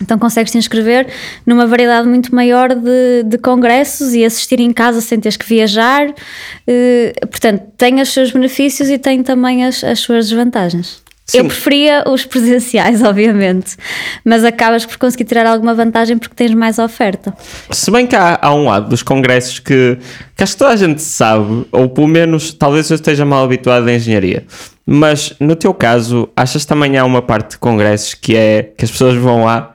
Então 0.02 0.18
consegues 0.18 0.52
te 0.52 0.58
inscrever 0.58 1.06
numa 1.46 1.66
variedade 1.66 2.08
muito 2.08 2.34
maior 2.34 2.74
de, 2.74 3.22
de 3.24 3.38
congressos 3.38 4.14
e 4.14 4.24
assistir 4.24 4.60
em 4.60 4.72
casa 4.72 5.00
sem 5.00 5.18
teres 5.20 5.36
que 5.36 5.46
viajar. 5.46 6.08
Uh, 6.08 7.26
portanto, 7.28 7.64
tem 7.76 8.00
os 8.00 8.12
seus 8.12 8.30
benefícios 8.30 8.88
e 8.90 8.98
tem 8.98 9.22
também 9.22 9.64
as, 9.64 9.82
as 9.84 10.00
suas 10.00 10.28
desvantagens. 10.28 11.02
Sim. 11.26 11.38
Eu 11.38 11.44
preferia 11.46 12.04
os 12.06 12.26
presenciais, 12.26 13.00
obviamente, 13.02 13.76
mas 14.24 14.44
acabas 14.44 14.84
por 14.84 14.98
conseguir 14.98 15.24
tirar 15.24 15.46
alguma 15.46 15.74
vantagem 15.74 16.18
porque 16.18 16.34
tens 16.34 16.52
mais 16.52 16.78
oferta. 16.78 17.34
Se 17.70 17.90
bem 17.90 18.06
que 18.06 18.14
há, 18.14 18.38
há 18.42 18.54
um 18.54 18.66
lado 18.66 18.90
dos 18.90 19.02
congressos 19.02 19.58
que, 19.58 19.98
que 20.36 20.42
acho 20.42 20.52
que 20.52 20.58
toda 20.58 20.72
a 20.72 20.76
gente 20.76 21.00
sabe, 21.00 21.66
ou 21.72 21.88
pelo 21.88 22.08
menos 22.08 22.52
talvez 22.52 22.90
eu 22.90 22.96
esteja 22.96 23.24
mal 23.24 23.44
habituado 23.44 23.88
à 23.88 23.94
engenharia, 23.94 24.44
mas 24.84 25.32
no 25.40 25.56
teu 25.56 25.72
caso, 25.72 26.28
achas 26.36 26.66
também 26.66 26.98
há 26.98 27.04
uma 27.06 27.22
parte 27.22 27.52
de 27.52 27.58
congressos 27.58 28.12
que 28.12 28.36
é 28.36 28.62
que 28.76 28.84
as 28.84 28.90
pessoas 28.90 29.16
vão 29.16 29.44
lá 29.44 29.73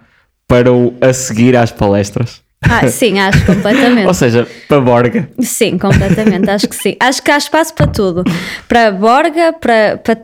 para 0.49 0.73
o 0.73 0.93
a 0.99 1.13
seguir 1.13 1.55
às 1.55 1.71
palestras? 1.71 2.41
Ah, 2.62 2.88
sim, 2.88 3.19
acho 3.19 3.45
completamente. 3.45 4.07
Ou 4.07 4.13
seja, 4.13 4.47
para 4.67 4.81
Borga. 4.81 5.29
Sim, 5.39 5.77
completamente, 5.77 6.49
acho 6.49 6.67
que 6.67 6.75
sim. 6.75 6.97
Acho 6.99 7.23
que 7.23 7.31
há 7.31 7.38
espaço 7.38 7.73
para 7.73 7.88
tudo. 7.88 8.23
Para 8.67 8.91
Borga, 8.91 9.53
para, 9.53 9.97
para 9.97 10.17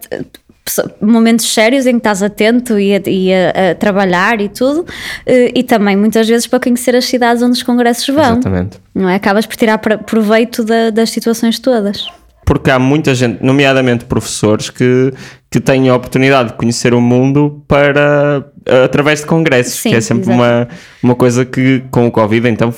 momentos 1.00 1.54
sérios 1.54 1.86
em 1.86 1.92
que 1.92 1.98
estás 2.00 2.24
atento 2.24 2.78
e, 2.78 2.96
a, 2.96 3.02
e 3.06 3.32
a, 3.32 3.72
a, 3.72 3.76
trabalhar 3.76 4.42
e 4.42 4.50
tudo, 4.50 4.84
eh, 5.26 5.52
e 5.56 5.64
também 5.64 5.96
muitas 5.96 6.28
vezes 6.28 6.48
para 6.48 6.60
conhecer 6.60 6.96
as 6.96 7.06
cidades 7.06 7.44
onde 7.44 7.54
os 7.54 7.64
congressos 7.64 8.08
vão. 8.08 8.34
Exatamente. 8.34 8.80
Não 8.94 9.08
é? 9.08 9.16
Acabas 9.16 9.46
por 9.46 9.56
tirar 9.56 9.78
proveito 9.78 10.64
da, 10.64 10.90
das 10.90 11.12
situações 11.12 11.60
todas 11.60 12.08
porque 12.46 12.70
há 12.70 12.78
muita 12.78 13.16
gente, 13.16 13.44
nomeadamente 13.44 14.06
professores, 14.06 14.70
que, 14.70 15.12
que 15.56 15.62
têm 15.62 15.88
a 15.88 15.96
oportunidade 15.96 16.50
de 16.50 16.56
conhecer 16.56 16.94
o 16.94 17.00
mundo 17.00 17.64
para 17.66 18.46
através 18.84 19.22
de 19.22 19.26
congressos, 19.26 19.80
Sim, 19.80 19.92
que 19.92 19.96
é 19.96 20.02
sempre 20.02 20.30
uma, 20.30 20.68
uma 21.02 21.16
coisa 21.16 21.46
que 21.46 21.82
com 21.90 22.06
o 22.08 22.12
Covid 22.12 22.50
então 22.50 22.74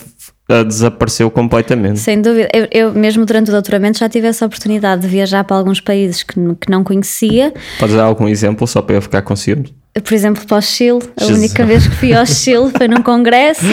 desapareceu 0.68 1.32
completamente. 1.32 2.00
Sem 2.00 2.22
dúvida. 2.22 2.48
Eu, 2.54 2.68
eu, 2.72 2.94
mesmo 2.94 3.26
durante 3.26 3.50
o 3.50 3.52
doutoramento 3.52 3.98
já 3.98 4.08
tive 4.08 4.28
essa 4.28 4.46
oportunidade 4.46 5.02
de 5.02 5.08
viajar 5.08 5.44
para 5.44 5.58
alguns 5.58 5.82
países 5.82 6.22
que, 6.22 6.36
que 6.36 6.70
não 6.70 6.84
conhecia. 6.84 7.52
Podes 7.80 7.96
dar 7.96 8.04
algum 8.04 8.28
exemplo 8.28 8.68
só 8.68 8.80
para 8.80 8.98
eu 8.98 9.02
ficar 9.02 9.24
ciúmes? 9.36 9.74
Por 10.04 10.14
exemplo, 10.14 10.46
para 10.46 10.58
o 10.58 10.62
Chile. 10.62 11.00
A 11.18 11.22
Jesus. 11.22 11.40
única 11.40 11.66
vez 11.66 11.88
que 11.88 11.96
fui 11.96 12.14
ao 12.14 12.26
Chile 12.28 12.72
foi 12.76 12.88
num 12.88 13.02
congresso. 13.02 13.66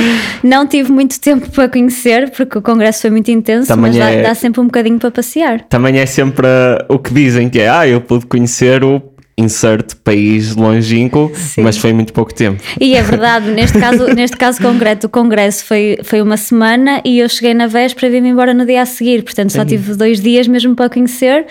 Não 0.43 0.67
tive 0.67 0.91
muito 0.91 1.21
tempo 1.21 1.51
para 1.51 1.69
conhecer, 1.69 2.31
porque 2.31 2.59
o 2.59 2.63
congresso 2.63 3.03
foi 3.03 3.11
muito 3.11 3.31
intenso, 3.31 3.69
Também 3.69 3.93
mas 3.93 3.97
é... 3.97 4.23
dá, 4.23 4.29
dá, 4.29 4.35
sempre 4.35 4.61
um 4.61 4.65
bocadinho 4.65 4.99
para 4.99 5.11
passear. 5.11 5.61
Também 5.69 5.99
é 5.99 6.07
sempre 6.07 6.47
o 6.89 6.99
que 6.99 7.13
dizem, 7.13 7.49
que 7.49 7.61
é, 7.61 7.69
ah, 7.69 7.87
eu 7.87 8.01
pude 8.01 8.27
conhecer 8.27 8.83
o 8.83 9.03
insert 9.37 9.97
país 10.05 10.55
longínquo, 10.55 11.33
Sim. 11.35 11.63
mas 11.63 11.77
foi 11.77 11.93
muito 11.93 12.13
pouco 12.13 12.33
tempo. 12.33 12.63
E 12.81 12.95
é 12.95 13.03
verdade, 13.03 13.51
neste 13.51 13.79
caso, 13.79 14.07
neste 14.15 14.37
caso 14.37 14.61
concreto, 14.61 15.07
o 15.09 15.11
congresso 15.11 15.65
foi, 15.65 15.99
foi 16.05 16.23
uma 16.23 16.37
semana 16.37 17.01
e 17.05 17.19
eu 17.19 17.29
cheguei 17.29 17.53
na 17.53 17.67
véspera 17.67 18.07
e 18.07 18.11
vim-me 18.11 18.29
embora 18.29 18.55
no 18.55 18.65
dia 18.65 18.83
a 18.83 18.87
seguir, 18.87 19.23
portanto 19.23 19.51
só 19.51 19.65
tive 19.65 19.95
dois 19.95 20.21
dias 20.21 20.47
mesmo 20.47 20.77
para 20.77 20.89
conhecer 20.89 21.47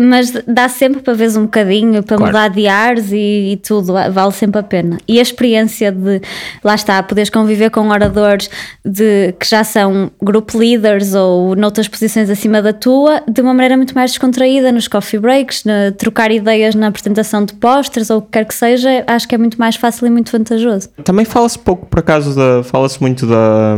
mas 0.00 0.32
dá 0.46 0.68
sempre 0.68 1.02
para 1.02 1.14
ver 1.14 1.36
um 1.36 1.42
bocadinho, 1.42 2.02
para 2.02 2.16
claro. 2.16 2.32
mudar 2.32 2.48
de 2.48 2.68
ares 2.68 3.10
e, 3.10 3.52
e, 3.52 3.56
tudo, 3.56 3.92
vale 3.92 4.32
sempre 4.32 4.60
a 4.60 4.62
pena. 4.62 4.98
E 5.06 5.18
a 5.18 5.22
experiência 5.22 5.90
de, 5.90 6.20
lá 6.62 6.74
está, 6.74 7.02
poderes 7.02 7.28
conviver 7.28 7.70
com 7.70 7.88
oradores 7.88 8.48
de, 8.84 9.34
que 9.38 9.46
já 9.46 9.64
são 9.64 10.10
group 10.22 10.54
leaders 10.54 11.14
ou 11.14 11.56
noutras 11.56 11.88
posições 11.88 12.30
acima 12.30 12.62
da 12.62 12.72
tua, 12.72 13.22
de 13.28 13.40
uma 13.40 13.52
maneira 13.52 13.76
muito 13.76 13.94
mais 13.94 14.12
descontraída, 14.12 14.70
nos 14.70 14.86
coffee 14.86 15.18
breaks, 15.18 15.64
na, 15.64 15.90
trocar 15.96 16.30
ideias 16.30 16.74
na 16.74 16.86
apresentação 16.86 17.44
de 17.44 17.54
posters 17.54 18.10
ou 18.10 18.18
o 18.18 18.22
que 18.22 18.28
quer 18.32 18.44
que 18.44 18.54
seja, 18.54 19.04
acho 19.06 19.26
que 19.26 19.34
é 19.34 19.38
muito 19.38 19.58
mais 19.58 19.74
fácil 19.74 20.06
e 20.06 20.10
muito 20.10 20.30
vantajoso. 20.30 20.88
Também 21.02 21.24
fala-se 21.24 21.58
pouco, 21.58 21.86
por 21.86 21.98
acaso, 21.98 22.34
da, 22.34 22.62
fala-se 22.62 23.00
muito 23.00 23.26
da, 23.26 23.76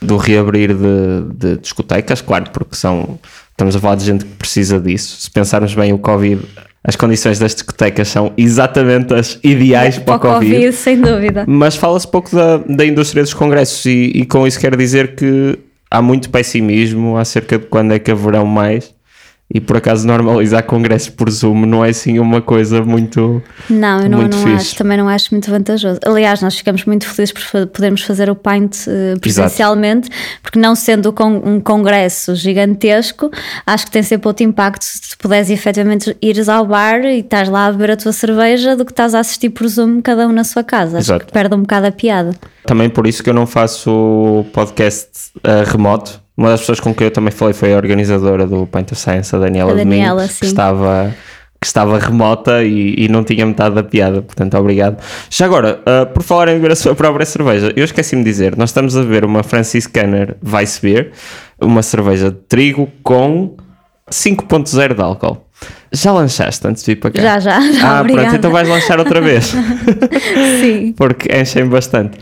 do 0.00 0.16
reabrir 0.16 0.74
de, 0.74 1.34
de 1.34 1.58
discotecas, 1.58 2.22
claro, 2.22 2.50
porque 2.50 2.74
são 2.74 3.18
Estamos 3.62 3.76
a 3.76 3.80
falar 3.80 3.94
de 3.94 4.04
gente 4.04 4.24
que 4.24 4.34
precisa 4.34 4.80
disso. 4.80 5.20
Se 5.20 5.30
pensarmos 5.30 5.72
bem, 5.72 5.92
o 5.92 5.98
Covid, 5.98 6.42
as 6.82 6.96
condições 6.96 7.38
das 7.38 7.54
discotecas 7.54 8.08
são 8.08 8.32
exatamente 8.36 9.14
as 9.14 9.38
ideais 9.40 9.98
para, 9.98 10.18
para 10.18 10.30
o 10.30 10.34
COVID. 10.34 10.52
COVID. 10.52 10.72
Sem 10.72 11.00
dúvida. 11.00 11.44
Mas 11.46 11.76
fala-se 11.76 12.08
pouco 12.08 12.34
da, 12.34 12.56
da 12.56 12.84
indústria 12.84 13.22
dos 13.22 13.32
congressos 13.32 13.86
e, 13.86 14.10
e 14.16 14.26
com 14.26 14.44
isso 14.48 14.58
quero 14.58 14.76
dizer 14.76 15.14
que 15.14 15.56
há 15.88 16.02
muito 16.02 16.28
pessimismo 16.28 17.16
acerca 17.16 17.56
de 17.56 17.66
quando 17.66 17.92
é 17.92 18.00
que 18.00 18.10
haverão 18.10 18.44
mais 18.44 18.92
e 19.54 19.60
por 19.60 19.76
acaso 19.76 20.06
normalizar 20.06 20.62
congressos 20.64 21.10
por 21.10 21.30
Zoom 21.30 21.66
não 21.66 21.84
é 21.84 21.90
assim 21.90 22.18
uma 22.18 22.40
coisa 22.40 22.82
muito 22.82 23.42
Não, 23.68 24.00
eu 24.00 24.08
não, 24.08 24.18
muito 24.20 24.36
não 24.38 24.54
acho, 24.54 24.74
também 24.74 24.96
não 24.96 25.08
acho 25.08 25.28
muito 25.30 25.50
vantajoso. 25.50 26.00
Aliás, 26.06 26.40
nós 26.40 26.56
ficamos 26.56 26.86
muito 26.86 27.06
felizes 27.06 27.34
por 27.34 27.66
podermos 27.66 28.00
fazer 28.02 28.30
o 28.30 28.34
Paint 28.34 28.86
uh, 28.86 29.20
presencialmente, 29.20 30.08
Exato. 30.08 30.40
porque 30.42 30.58
não 30.58 30.74
sendo 30.74 31.14
um 31.44 31.60
congresso 31.60 32.34
gigantesco, 32.34 33.30
acho 33.66 33.84
que 33.84 33.90
tem 33.90 34.02
sempre 34.02 34.26
outro 34.26 34.42
impacto 34.42 34.82
se 34.82 35.10
tu 35.10 35.18
puderes 35.18 35.50
efetivamente 35.50 36.16
ires 36.22 36.48
ao 36.48 36.66
bar 36.66 37.04
e 37.04 37.18
estás 37.18 37.50
lá 37.50 37.66
a 37.66 37.72
beber 37.72 37.90
a 37.90 37.96
tua 37.96 38.12
cerveja 38.12 38.74
do 38.74 38.86
que 38.86 38.92
estás 38.92 39.14
a 39.14 39.20
assistir 39.20 39.50
por 39.50 39.68
Zoom 39.68 40.00
cada 40.00 40.26
um 40.26 40.32
na 40.32 40.44
sua 40.44 40.64
casa. 40.64 40.98
Exato. 40.98 41.18
Acho 41.18 41.26
que 41.26 41.32
perde 41.32 41.54
um 41.54 41.60
bocado 41.60 41.86
a 41.88 41.92
piada. 41.92 42.34
Também 42.64 42.88
por 42.88 43.06
isso 43.06 43.22
que 43.22 43.28
eu 43.28 43.34
não 43.34 43.46
faço 43.46 44.46
podcast 44.54 45.10
uh, 45.38 45.70
remoto, 45.70 46.21
uma 46.36 46.50
das 46.50 46.60
pessoas 46.60 46.80
com 46.80 46.94
quem 46.94 47.06
eu 47.06 47.10
também 47.10 47.30
falei 47.30 47.54
foi 47.54 47.74
a 47.74 47.76
organizadora 47.76 48.46
do 48.46 48.66
Paint 48.66 48.92
of 48.92 49.00
Science, 49.00 49.34
a 49.34 49.38
Daniela, 49.38 49.72
a 49.72 49.74
Daniela 49.74 50.22
Domingo, 50.22 50.38
que 50.38 50.46
estava, 50.46 51.14
que 51.60 51.66
estava 51.66 51.98
remota 51.98 52.64
e, 52.64 53.04
e, 53.04 53.08
não 53.08 53.22
tinha 53.22 53.44
metade 53.44 53.74
da 53.74 53.82
piada, 53.82 54.22
portanto, 54.22 54.56
obrigado. 54.56 54.96
Já 55.28 55.44
agora, 55.44 55.80
uh, 55.80 56.06
por 56.12 56.22
falar 56.22 56.48
em 56.48 56.54
beber 56.54 56.72
a 56.72 56.76
sua 56.76 56.94
própria 56.94 57.26
cerveja, 57.26 57.72
eu 57.76 57.84
esqueci-me 57.84 58.24
de 58.24 58.30
dizer, 58.30 58.56
nós 58.56 58.70
estamos 58.70 58.96
a 58.96 59.02
ver 59.02 59.24
uma 59.24 59.42
Francis 59.42 59.86
Canner 59.86 60.36
Weiss 60.42 60.78
Beer, 60.78 61.12
uma 61.60 61.82
cerveja 61.82 62.30
de 62.30 62.38
trigo 62.48 62.90
com 63.02 63.56
5.0 64.10 64.94
de 64.94 65.02
álcool. 65.02 65.46
Já 65.92 66.12
lanchaste 66.12 66.66
antes 66.66 66.82
de 66.82 66.92
ir 66.92 66.96
para 66.96 67.10
cá? 67.10 67.22
Já, 67.22 67.40
já. 67.40 67.60
já 67.72 67.98
ah, 67.98 68.00
obrigada. 68.00 68.28
pronto, 68.28 68.38
então 68.38 68.50
vais 68.50 68.68
lanchar 68.68 68.98
outra 68.98 69.20
vez. 69.20 69.52
Sim. 70.60 70.94
Porque 70.96 71.28
enchem 71.36 71.66
bastante. 71.68 72.18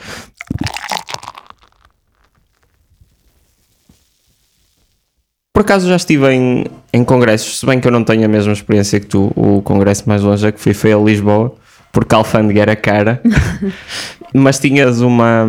Por 5.61 5.65
acaso 5.65 5.87
já 5.87 5.97
estive 5.97 6.27
em, 6.33 6.65
em 6.91 7.05
congressos, 7.05 7.59
se 7.59 7.67
bem 7.67 7.79
que 7.79 7.87
eu 7.87 7.93
não 7.93 8.03
tenho 8.03 8.25
a 8.25 8.29
mesma 8.29 8.51
experiência 8.51 8.99
que 8.99 9.05
tu, 9.05 9.31
o 9.37 9.61
congresso 9.61 10.09
mais 10.09 10.23
longe 10.23 10.51
que 10.53 10.59
fui 10.59 10.73
foi 10.73 10.91
a 10.91 10.97
Lisboa, 10.97 11.55
porque 11.93 12.15
a 12.15 12.19
alfândega 12.19 12.63
era 12.63 12.75
cara, 12.75 13.21
mas 14.33 14.59
tinhas 14.59 15.03
uma 15.03 15.47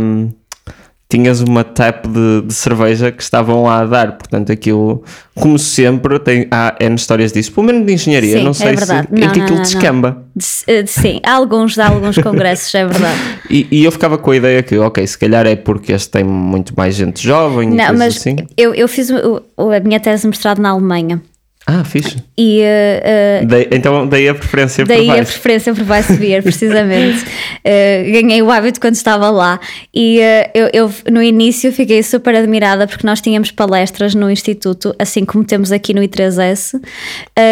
tinhas 1.11 1.41
uma 1.41 1.61
tap 1.61 2.07
de, 2.07 2.41
de, 2.47 2.53
cerveja 2.53 3.11
que 3.11 3.21
estavam 3.21 3.63
lá 3.63 3.81
a 3.81 3.85
dar, 3.85 4.17
portanto 4.17 4.49
aquilo, 4.49 5.03
como 5.35 5.59
sempre, 5.59 6.17
tem, 6.19 6.47
há 6.49 6.73
N 6.79 6.95
histórias 6.95 7.33
disso, 7.33 7.51
pelo 7.51 7.67
menos 7.67 7.85
de 7.85 7.93
engenharia, 7.93 8.37
sim, 8.37 8.43
não 8.45 8.53
sei 8.53 8.69
é 8.69 8.75
verdade. 8.75 9.07
se 9.09 9.19
não, 9.19 9.27
em 9.27 9.31
que 9.33 9.41
aquilo 9.41 9.59
descamba. 9.59 10.23
Eh, 10.67 10.85
sim, 10.85 11.19
há 11.25 11.33
alguns, 11.33 11.77
há 11.77 11.89
alguns 11.89 12.15
congressos, 12.23 12.73
é 12.73 12.85
verdade. 12.85 13.19
E, 13.49 13.67
e, 13.69 13.83
eu 13.83 13.91
ficava 13.91 14.17
com 14.17 14.31
a 14.31 14.37
ideia 14.37 14.63
que, 14.63 14.77
ok, 14.77 15.05
se 15.05 15.17
calhar 15.17 15.45
é 15.45 15.57
porque 15.57 15.91
este 15.91 16.09
tem 16.09 16.23
muito 16.23 16.73
mais 16.77 16.95
gente 16.95 17.21
jovem 17.21 17.69
não, 17.69 17.93
mas 17.93 18.15
assim. 18.15 18.37
Eu, 18.55 18.73
eu 18.73 18.87
fiz 18.87 19.11
a 19.11 19.79
minha 19.83 19.99
tese 19.99 20.21
de 20.21 20.29
mestrado 20.29 20.59
na 20.59 20.69
Alemanha 20.69 21.21
ah, 21.67 21.83
fixe. 21.83 22.17
E, 22.37 22.61
uh, 22.61 23.45
dei, 23.45 23.67
então 23.71 24.07
daí 24.07 24.27
a 24.27 24.33
preferência 24.33 24.83
daí 24.83 25.05
por 25.05 25.07
Daí 25.07 25.19
a 25.21 25.23
preferência 25.23 25.73
por 25.73 25.83
Vice 25.83 26.13
Beer, 26.13 26.41
precisamente. 26.43 27.23
uh, 27.23 28.11
ganhei 28.11 28.41
o 28.41 28.49
hábito 28.49 28.81
quando 28.81 28.95
estava 28.95 29.29
lá. 29.29 29.59
E 29.93 30.19
uh, 30.19 30.49
eu, 30.53 30.69
eu, 30.73 30.93
no 31.11 31.21
início 31.21 31.71
fiquei 31.71 32.01
super 32.01 32.35
admirada 32.35 32.87
porque 32.87 33.05
nós 33.05 33.21
tínhamos 33.21 33.51
palestras 33.51 34.15
no 34.15 34.29
Instituto, 34.29 34.93
assim 34.97 35.23
como 35.23 35.43
temos 35.43 35.71
aqui 35.71 35.93
no 35.93 36.01
I3S, 36.01 36.81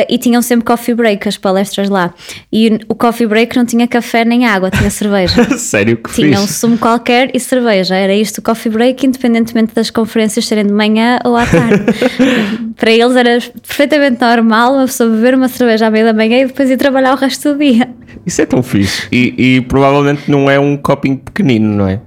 e 0.10 0.18
tinham 0.18 0.42
sempre 0.42 0.66
coffee 0.66 0.96
break 0.96 1.28
as 1.28 1.38
palestras 1.38 1.88
lá. 1.90 2.14
E 2.52 2.80
o 2.88 2.96
coffee 2.96 3.28
break 3.28 3.56
não 3.56 3.66
tinha 3.66 3.88
café 3.88 4.26
nem 4.26 4.46
água, 4.46 4.72
tinha 4.72 4.90
cerveja. 4.90 5.44
Sério 5.58 5.98
que 5.98 6.12
Tinha 6.12 6.30
fixe. 6.30 6.44
um 6.44 6.48
sumo 6.48 6.78
qualquer 6.78 7.30
e 7.34 7.40
cerveja. 7.40 7.96
Era 7.96 8.14
isto 8.16 8.40
o 8.40 8.42
coffee 8.42 8.72
break, 8.72 9.06
independentemente 9.06 9.74
das 9.76 9.90
conferências 9.90 10.46
serem 10.46 10.66
de 10.66 10.74
manhã 10.74 11.20
ou 11.24 11.36
à 11.36 11.46
tarde. 11.46 11.86
Para 12.76 12.92
eles 12.92 13.16
era 13.16 13.40
perfeitamente 13.66 13.99
perfeitamente 14.00 14.22
normal 14.22 14.74
uma 14.74 14.86
pessoa 14.86 15.10
beber 15.10 15.36
uma 15.36 15.48
cerveja 15.48 15.88
à 15.88 15.92
meia 15.92 16.06
da 16.06 16.14
manhã 16.14 16.40
e 16.40 16.48
depois 16.48 16.70
ir 16.70 16.78
trabalhar 16.78 17.14
o 17.14 17.18
resto 17.18 17.54
do 17.54 17.60
dia. 17.60 17.90
Isso 18.26 18.42
é 18.42 18.46
tão 18.46 18.64
fixe. 18.64 19.08
E, 19.12 19.34
e 19.38 19.62
provavelmente 19.62 20.30
não 20.30 20.50
é 20.50 20.60
um 20.60 20.78
copinho 20.78 21.18
pequenino, 21.18 21.76
não 21.76 21.88
é? 21.88 22.00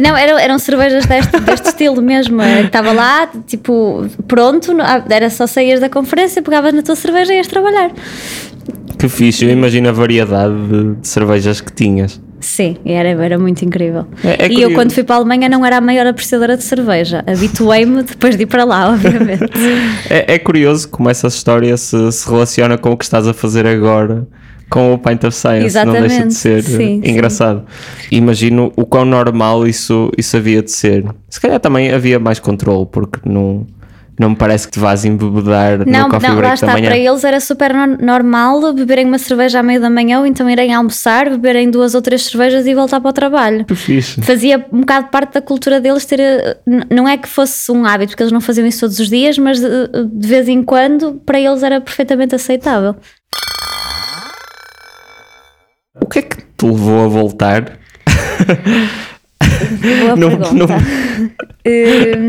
Não, 0.00 0.16
eram, 0.16 0.38
eram 0.38 0.58
cervejas 0.58 1.04
deste, 1.06 1.38
deste 1.40 1.68
estilo 1.68 2.00
mesmo. 2.00 2.40
Estava 2.42 2.92
lá, 2.92 3.28
tipo, 3.46 4.06
pronto, 4.26 4.74
era 5.10 5.28
só 5.28 5.46
sair 5.46 5.78
da 5.78 5.88
conferência, 5.88 6.42
pegavas 6.42 6.72
na 6.72 6.82
tua 6.82 6.96
cerveja 6.96 7.34
e 7.34 7.36
ias 7.36 7.46
trabalhar. 7.46 7.92
Que 8.98 9.08
fixe, 9.08 9.44
eu 9.44 9.50
imagino 9.50 9.88
a 9.88 9.92
variedade 9.92 10.54
de, 10.68 10.94
de 10.94 11.08
cervejas 11.08 11.60
que 11.60 11.72
tinhas. 11.72 12.20
Sim, 12.44 12.76
era, 12.84 13.08
era 13.08 13.38
muito 13.38 13.64
incrível. 13.64 14.06
É, 14.22 14.44
é 14.44 14.52
e 14.52 14.60
eu, 14.60 14.74
quando 14.74 14.92
fui 14.92 15.02
para 15.02 15.16
a 15.16 15.18
Alemanha, 15.18 15.48
não 15.48 15.64
era 15.64 15.78
a 15.78 15.80
maior 15.80 16.06
apreciadora 16.06 16.58
de 16.58 16.62
cerveja. 16.62 17.24
Habituei-me 17.26 18.02
depois 18.02 18.36
de 18.36 18.42
ir 18.42 18.46
para 18.46 18.64
lá, 18.64 18.90
obviamente. 18.92 19.50
é, 20.10 20.34
é, 20.34 20.38
curioso 20.38 20.86
como 20.90 21.08
essa 21.08 21.26
história 21.26 21.74
se, 21.78 22.12
se 22.12 22.28
relaciona 22.28 22.76
com 22.76 22.92
o 22.92 22.96
que 22.98 23.04
estás 23.04 23.26
a 23.26 23.32
fazer 23.32 23.66
agora 23.66 24.28
com 24.68 24.92
o 24.92 24.98
Pint 24.98 25.24
of 25.24 25.34
Science, 25.34 25.64
Exatamente, 25.64 26.00
não 26.00 26.08
deixa 26.08 26.26
de 26.26 26.34
ser 26.34 26.62
sim, 26.62 27.00
engraçado. 27.04 27.64
Imagino 28.10 28.72
o 28.76 28.84
quão 28.84 29.06
normal 29.06 29.66
isso, 29.66 30.10
isso 30.18 30.36
havia 30.36 30.62
de 30.62 30.70
ser. 30.70 31.04
Se 31.30 31.40
calhar 31.40 31.58
também 31.60 31.92
havia 31.92 32.18
mais 32.18 32.38
controle, 32.38 32.86
porque 32.90 33.20
não, 33.24 33.66
não 34.18 34.30
me 34.30 34.36
parece 34.36 34.66
que 34.66 34.72
te 34.74 34.78
vás 34.78 35.04
embebedar 35.04 35.84
Não, 35.86 36.04
no 36.04 36.08
coffee 36.08 36.28
não, 36.28 36.34
lá 36.36 36.40
break 36.40 36.54
está, 36.54 36.66
da 36.68 36.72
manhã. 36.74 36.86
para 36.88 36.98
eles 36.98 37.24
era 37.24 37.40
super 37.40 37.74
no- 37.74 37.96
normal 37.98 38.72
beberem 38.72 39.04
uma 39.06 39.18
cerveja 39.18 39.60
à 39.60 39.62
meia 39.62 39.80
da 39.80 39.90
manhã 39.90 40.20
ou 40.20 40.26
então 40.26 40.48
irem 40.48 40.72
almoçar, 40.72 41.28
beberem 41.30 41.70
duas 41.70 41.94
ou 41.94 42.02
três 42.02 42.22
cervejas 42.24 42.66
e 42.66 42.74
voltar 42.74 43.00
para 43.00 43.10
o 43.10 43.12
trabalho. 43.12 43.64
Que 43.64 43.74
fixe. 43.74 44.22
Fazia 44.22 44.64
um 44.72 44.80
bocado 44.80 45.08
parte 45.08 45.34
da 45.34 45.42
cultura 45.42 45.80
deles 45.80 46.04
ter. 46.04 46.20
eh, 46.20 46.56
Não 46.90 47.08
é 47.08 47.16
que 47.16 47.28
fosse 47.28 47.70
um 47.72 47.84
hábito, 47.84 48.10
porque 48.10 48.22
eles 48.22 48.32
não 48.32 48.40
faziam 48.40 48.66
isso 48.66 48.80
todos 48.80 48.98
os 49.00 49.08
dias, 49.08 49.36
mas 49.38 49.58
de, 49.60 49.68
de 50.12 50.28
vez 50.28 50.48
em 50.48 50.62
quando 50.62 51.14
para 51.26 51.40
eles 51.40 51.62
era 51.62 51.80
perfeitamente 51.80 52.34
aceitável. 52.34 52.94
O 56.00 56.06
que 56.06 56.18
é 56.18 56.22
que 56.22 56.36
te 56.36 56.66
levou 56.66 57.04
a 57.04 57.08
voltar? 57.08 57.78
Boa 60.00 60.16
Não- 60.16 60.28
pergunta. 60.28 60.52
não- 60.54 60.66
Hum, 61.66 62.28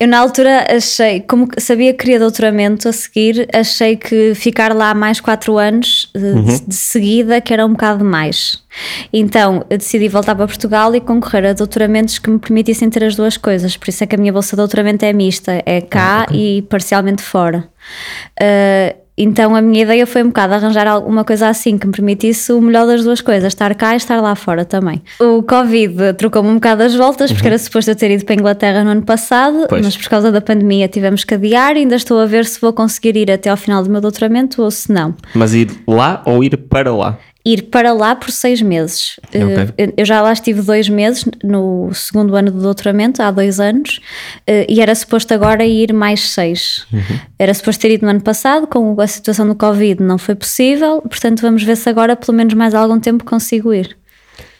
eu 0.00 0.08
na 0.08 0.18
altura 0.18 0.66
achei, 0.76 1.20
como 1.20 1.46
sabia 1.58 1.92
que 1.92 1.98
queria 2.00 2.18
doutoramento 2.18 2.88
a 2.88 2.92
seguir, 2.92 3.46
achei 3.54 3.96
que 3.96 4.34
ficar 4.34 4.74
lá 4.74 4.92
mais 4.94 5.20
quatro 5.20 5.56
anos 5.58 6.10
de, 6.14 6.60
de 6.66 6.74
seguida 6.74 7.40
que 7.40 7.52
era 7.52 7.64
um 7.64 7.70
bocado 7.70 8.04
mais. 8.04 8.62
Então 9.12 9.64
eu 9.70 9.78
decidi 9.78 10.08
voltar 10.08 10.34
para 10.34 10.46
Portugal 10.46 10.92
e 10.94 11.00
concorrer 11.00 11.46
a 11.46 11.52
doutoramentos 11.52 12.18
que 12.18 12.28
me 12.28 12.38
permitissem 12.40 12.90
ter 12.90 13.04
as 13.04 13.14
duas 13.14 13.36
coisas. 13.36 13.76
Por 13.76 13.88
isso 13.90 14.02
é 14.02 14.06
que 14.08 14.16
a 14.16 14.18
minha 14.18 14.32
bolsa 14.32 14.56
de 14.56 14.56
doutoramento 14.56 15.04
é 15.04 15.12
mista, 15.12 15.62
é 15.64 15.80
cá 15.80 16.26
e 16.32 16.62
parcialmente 16.62 17.22
fora. 17.22 17.68
Uh, 18.40 19.05
então 19.16 19.54
a 19.56 19.62
minha 19.62 19.82
ideia 19.82 20.06
foi 20.06 20.22
um 20.22 20.26
bocado 20.28 20.54
arranjar 20.54 20.86
alguma 20.86 21.24
coisa 21.24 21.48
assim 21.48 21.78
que 21.78 21.86
me 21.86 21.92
permitisse 21.92 22.52
o 22.52 22.60
melhor 22.60 22.86
das 22.86 23.02
duas 23.04 23.20
coisas, 23.20 23.48
estar 23.48 23.74
cá 23.74 23.94
e 23.94 23.96
estar 23.96 24.20
lá 24.20 24.34
fora 24.34 24.64
também. 24.64 25.02
O 25.20 25.42
Covid 25.42 26.14
trocou-me 26.18 26.48
um 26.50 26.54
bocado 26.54 26.82
as 26.82 26.94
voltas, 26.94 27.32
porque 27.32 27.46
era 27.46 27.58
suposto 27.58 27.90
eu 27.90 27.96
ter 27.96 28.10
ido 28.10 28.24
para 28.24 28.34
a 28.34 28.38
Inglaterra 28.38 28.84
no 28.84 28.90
ano 28.90 29.02
passado, 29.02 29.66
Pois. 29.68 29.84
mas 29.84 29.96
por 29.96 30.08
causa 30.08 30.30
da 30.30 30.40
pandemia 30.40 30.88
tivemos 30.88 31.24
que 31.24 31.34
adiar 31.34 31.76
e 31.76 31.80
ainda 31.80 31.96
estou 31.96 32.18
a 32.20 32.26
ver 32.26 32.44
se 32.44 32.60
vou 32.60 32.72
conseguir 32.72 33.16
ir 33.16 33.30
até 33.30 33.48
ao 33.50 33.56
final 33.56 33.82
do 33.82 33.90
meu 33.90 34.00
doutoramento 34.00 34.62
ou 34.62 34.70
se 34.70 34.92
não. 34.92 35.14
Mas 35.34 35.54
ir 35.54 35.70
lá 35.86 36.22
ou 36.26 36.42
ir 36.44 36.56
para 36.56 36.94
lá? 36.94 37.18
Ir 37.48 37.62
para 37.70 37.92
lá 37.92 38.16
por 38.16 38.32
seis 38.32 38.60
meses. 38.60 39.20
Ok. 39.28 39.74
Eh, 39.78 39.92
Eu 39.96 40.04
já 40.04 40.20
lá 40.20 40.32
estive 40.32 40.60
dois 40.62 40.88
meses 40.88 41.24
no 41.44 41.90
segundo 41.94 42.34
ano 42.34 42.50
do 42.50 42.60
doutoramento, 42.60 43.22
há 43.22 43.30
dois 43.30 43.60
anos, 43.60 44.00
eh, 44.44 44.66
e 44.68 44.80
era 44.80 44.92
suposto 44.94 45.32
agora 45.32 45.64
ir 45.64 45.92
mais 45.92 46.30
seis. 46.30 46.84
Era 47.38 47.54
suposto 47.54 47.82
ter 47.82 47.92
ido 47.92 48.04
no 48.04 48.10
ano 48.10 48.20
passado, 48.20 48.66
com 48.66 49.00
a 49.00 49.06
situação 49.06 49.46
do 49.46 49.54
Covid 49.54 50.02
não 50.02 50.18
foi 50.18 50.34
possível, 50.34 51.00
portanto 51.02 51.40
vamos 51.40 51.62
ver 51.62 51.76
se 51.76 51.88
agora 51.88 52.16
pelo 52.16 52.36
menos 52.36 52.52
mais 52.54 52.74
algum 52.74 52.98
tempo 52.98 53.24
consigo 53.24 53.72
ir. 53.72 53.96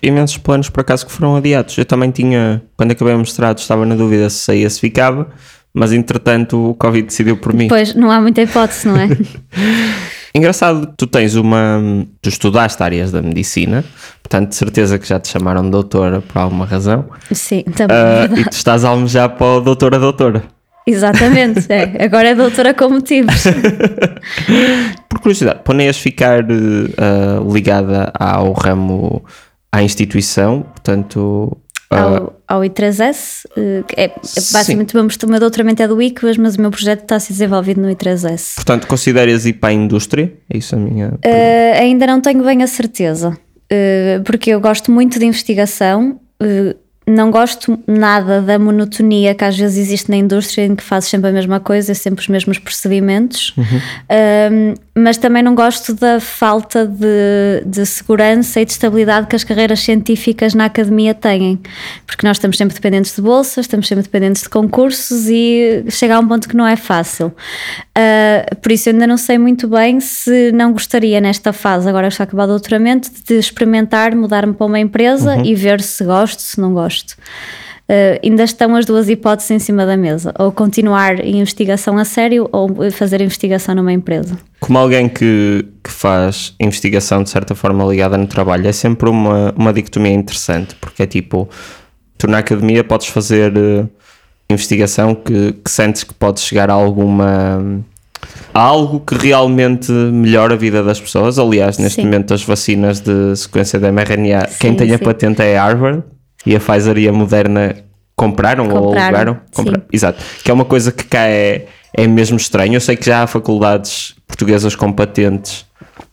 Imensos 0.00 0.38
planos 0.38 0.68
por 0.70 0.82
acaso 0.82 1.04
que 1.06 1.10
foram 1.10 1.34
adiados. 1.34 1.76
Eu 1.76 1.84
também 1.84 2.12
tinha, 2.12 2.62
quando 2.76 2.92
acabei 2.92 3.14
o 3.14 3.18
mestrado, 3.18 3.58
estava 3.58 3.84
na 3.84 3.96
dúvida 3.96 4.30
se 4.30 4.38
saía, 4.38 4.70
se 4.70 4.78
ficava, 4.78 5.28
mas 5.76 5.92
entretanto 5.92 6.70
o 6.70 6.74
Covid 6.74 7.06
decidiu 7.06 7.36
por 7.36 7.52
mim. 7.52 7.68
Pois, 7.68 7.94
não 7.94 8.10
há 8.10 8.18
muita 8.18 8.40
hipótese, 8.40 8.88
não 8.88 8.96
é? 8.96 9.08
Engraçado, 10.34 10.92
tu 10.96 11.06
tens 11.06 11.34
uma. 11.34 11.82
Tu 12.22 12.30
estudaste 12.30 12.82
áreas 12.82 13.12
da 13.12 13.20
medicina, 13.20 13.84
portanto, 14.22 14.50
de 14.50 14.56
certeza 14.56 14.98
que 14.98 15.06
já 15.06 15.20
te 15.20 15.28
chamaram 15.28 15.62
de 15.62 15.70
doutora 15.70 16.22
por 16.22 16.38
alguma 16.38 16.64
razão. 16.64 17.04
Sim, 17.30 17.62
também. 17.62 17.96
é 17.96 18.00
Ah, 18.00 18.40
e 18.40 18.44
tu 18.44 18.52
estás 18.52 18.84
a 18.84 18.88
almejar 18.88 19.30
para 19.36 19.46
o 19.46 19.60
doutora 19.60 19.98
doutora. 19.98 20.42
Exatamente, 20.86 21.66
é. 21.70 22.04
agora 22.04 22.28
é 22.28 22.34
doutora 22.34 22.72
com 22.72 22.88
motivos. 22.88 23.44
Por 25.08 25.20
curiosidade, 25.20 25.60
planeias 25.64 25.98
ficar 25.98 26.44
ah, 26.44 27.42
ligada 27.52 28.12
ao 28.18 28.52
ramo, 28.52 29.22
à 29.70 29.82
instituição, 29.82 30.62
portanto. 30.62 31.56
Ah, 31.90 32.02
ao, 32.02 32.40
ao 32.48 32.60
I3S, 32.62 33.44
eh, 33.56 33.84
é, 33.96 34.04
é 34.04 34.10
basicamente 34.52 34.94
o 34.94 35.02
meu, 35.02 35.06
o 35.06 35.30
meu 35.30 35.40
doutoramento 35.40 35.82
é 35.82 35.88
do 35.88 36.00
ICVAS, 36.00 36.36
mas 36.36 36.56
o 36.56 36.60
meu 36.60 36.70
projeto 36.70 37.02
está 37.02 37.16
a 37.16 37.20
ser 37.20 37.32
desenvolvido 37.32 37.80
no 37.80 37.88
I3S. 37.88 38.54
portanto, 38.56 38.86
consideras 38.86 39.46
ir 39.46 39.54
para 39.54 39.70
a 39.70 39.72
indústria? 39.72 40.32
É 40.52 40.58
isso 40.58 40.74
a 40.74 40.78
minha. 40.78 41.14
Eh, 41.22 41.78
ainda 41.78 42.06
não 42.06 42.20
tenho 42.20 42.44
bem 42.44 42.62
a 42.62 42.66
certeza, 42.66 43.36
eh, 43.70 44.20
porque 44.24 44.50
eu 44.50 44.60
gosto 44.60 44.90
muito 44.90 45.18
de 45.18 45.26
investigação, 45.26 46.20
eh, 46.42 46.74
não 47.08 47.30
gosto 47.30 47.78
nada 47.86 48.42
da 48.42 48.58
monotonia 48.58 49.32
que 49.32 49.44
às 49.44 49.56
vezes 49.56 49.78
existe 49.78 50.10
na 50.10 50.16
indústria 50.16 50.64
em 50.64 50.74
que 50.74 50.82
fazes 50.82 51.08
sempre 51.08 51.30
a 51.30 51.32
mesma 51.32 51.60
coisa, 51.60 51.94
sempre 51.94 52.20
os 52.20 52.28
mesmos 52.28 52.58
procedimentos, 52.58 53.54
Um, 53.56 54.74
mas 54.98 55.18
também 55.18 55.42
não 55.42 55.54
gosto 55.54 55.92
da 55.92 56.18
falta 56.18 56.86
de, 56.86 57.62
de 57.66 57.84
segurança 57.84 58.62
e 58.62 58.64
de 58.64 58.72
estabilidade 58.72 59.26
que 59.26 59.36
as 59.36 59.44
carreiras 59.44 59.80
científicas 59.80 60.54
na 60.54 60.64
academia 60.64 61.12
têm, 61.12 61.60
porque 62.06 62.26
nós 62.26 62.38
estamos 62.38 62.56
sempre 62.56 62.74
dependentes 62.74 63.14
de 63.14 63.20
bolsas, 63.20 63.66
estamos 63.66 63.86
sempre 63.86 64.04
dependentes 64.04 64.42
de 64.42 64.48
concursos 64.48 65.28
e 65.28 65.84
chega 65.90 66.16
a 66.16 66.18
um 66.18 66.26
ponto 66.26 66.48
que 66.48 66.56
não 66.56 66.66
é 66.66 66.76
fácil. 66.76 67.26
Uh, 67.26 68.56
por 68.56 68.72
isso 68.72 68.88
eu 68.88 68.94
ainda 68.94 69.06
não 69.06 69.18
sei 69.18 69.36
muito 69.36 69.68
bem 69.68 70.00
se 70.00 70.50
não 70.52 70.72
gostaria 70.72 71.20
nesta 71.20 71.52
fase, 71.52 71.86
agora 71.86 72.08
que 72.08 72.14
está 72.14 72.24
acabado 72.24 72.48
o 72.48 72.52
doutoramento, 72.52 73.10
de 73.28 73.34
experimentar 73.34 74.14
mudar-me 74.14 74.54
para 74.54 74.66
uma 74.66 74.80
empresa 74.80 75.36
e 75.44 75.54
ver 75.54 75.82
se 75.82 76.04
gosto, 76.04 76.40
se 76.40 76.58
não 76.58 76.72
gosto. 76.72 77.16
Uh, 77.88 78.18
ainda 78.20 78.42
estão 78.42 78.74
as 78.74 78.84
duas 78.84 79.08
hipóteses 79.08 79.48
em 79.52 79.58
cima 79.60 79.86
da 79.86 79.96
mesa, 79.96 80.34
ou 80.40 80.50
continuar 80.50 81.20
em 81.20 81.38
investigação 81.38 81.96
a 81.98 82.04
sério 82.04 82.48
ou 82.50 82.90
fazer 82.90 83.20
investigação 83.20 83.76
numa 83.76 83.92
empresa. 83.92 84.36
Como 84.58 84.76
alguém 84.76 85.08
que, 85.08 85.64
que 85.84 85.90
faz 85.90 86.52
investigação 86.58 87.22
de 87.22 87.30
certa 87.30 87.54
forma 87.54 87.84
ligada 87.84 88.18
no 88.18 88.26
trabalho, 88.26 88.66
é 88.66 88.72
sempre 88.72 89.08
uma, 89.08 89.54
uma 89.56 89.72
dicotomia 89.72 90.12
interessante, 90.12 90.74
porque 90.80 91.04
é 91.04 91.06
tipo, 91.06 91.48
tu 92.18 92.26
na 92.26 92.38
academia 92.38 92.82
podes 92.82 93.06
fazer 93.06 93.56
eh, 93.56 93.84
investigação 94.50 95.14
que, 95.14 95.52
que 95.52 95.70
sentes 95.70 96.02
que 96.02 96.12
podes 96.12 96.42
chegar 96.42 96.68
a 96.68 96.74
alguma. 96.74 97.84
a 98.52 98.60
algo 98.60 98.98
que 98.98 99.14
realmente 99.14 99.92
melhora 99.92 100.54
a 100.54 100.56
vida 100.56 100.82
das 100.82 101.00
pessoas. 101.00 101.38
Aliás, 101.38 101.78
neste 101.78 102.00
Sim. 102.00 102.06
momento, 102.06 102.34
as 102.34 102.42
vacinas 102.42 102.98
de 102.98 103.36
sequência 103.36 103.78
de 103.78 103.88
mRNA, 103.92 104.48
quem 104.58 104.72
Sim, 104.72 104.76
tem 104.76 104.92
a 104.92 104.98
patente 104.98 105.40
é 105.40 105.56
a 105.56 105.62
Harvard 105.62 106.02
e 106.46 106.56
a 106.56 106.60
Pfizer 106.60 106.96
e 106.98 107.08
a 107.08 107.12
Moderna 107.12 107.76
compraram, 108.14 108.68
ou 108.68 108.94
Compraram, 108.94 109.10
alugaram. 109.12 109.40
sim. 109.52 109.64
Exato. 109.92 110.22
Que 110.42 110.50
é 110.50 110.54
uma 110.54 110.64
coisa 110.64 110.90
que 110.90 111.04
cá 111.04 111.26
é, 111.26 111.66
é 111.92 112.06
mesmo 112.06 112.36
estranho. 112.36 112.74
Eu 112.74 112.80
sei 112.80 112.96
que 112.96 113.04
já 113.04 113.22
há 113.22 113.26
faculdades 113.26 114.14
portuguesas 114.26 114.74
com 114.74 114.90
patentes, 114.92 115.65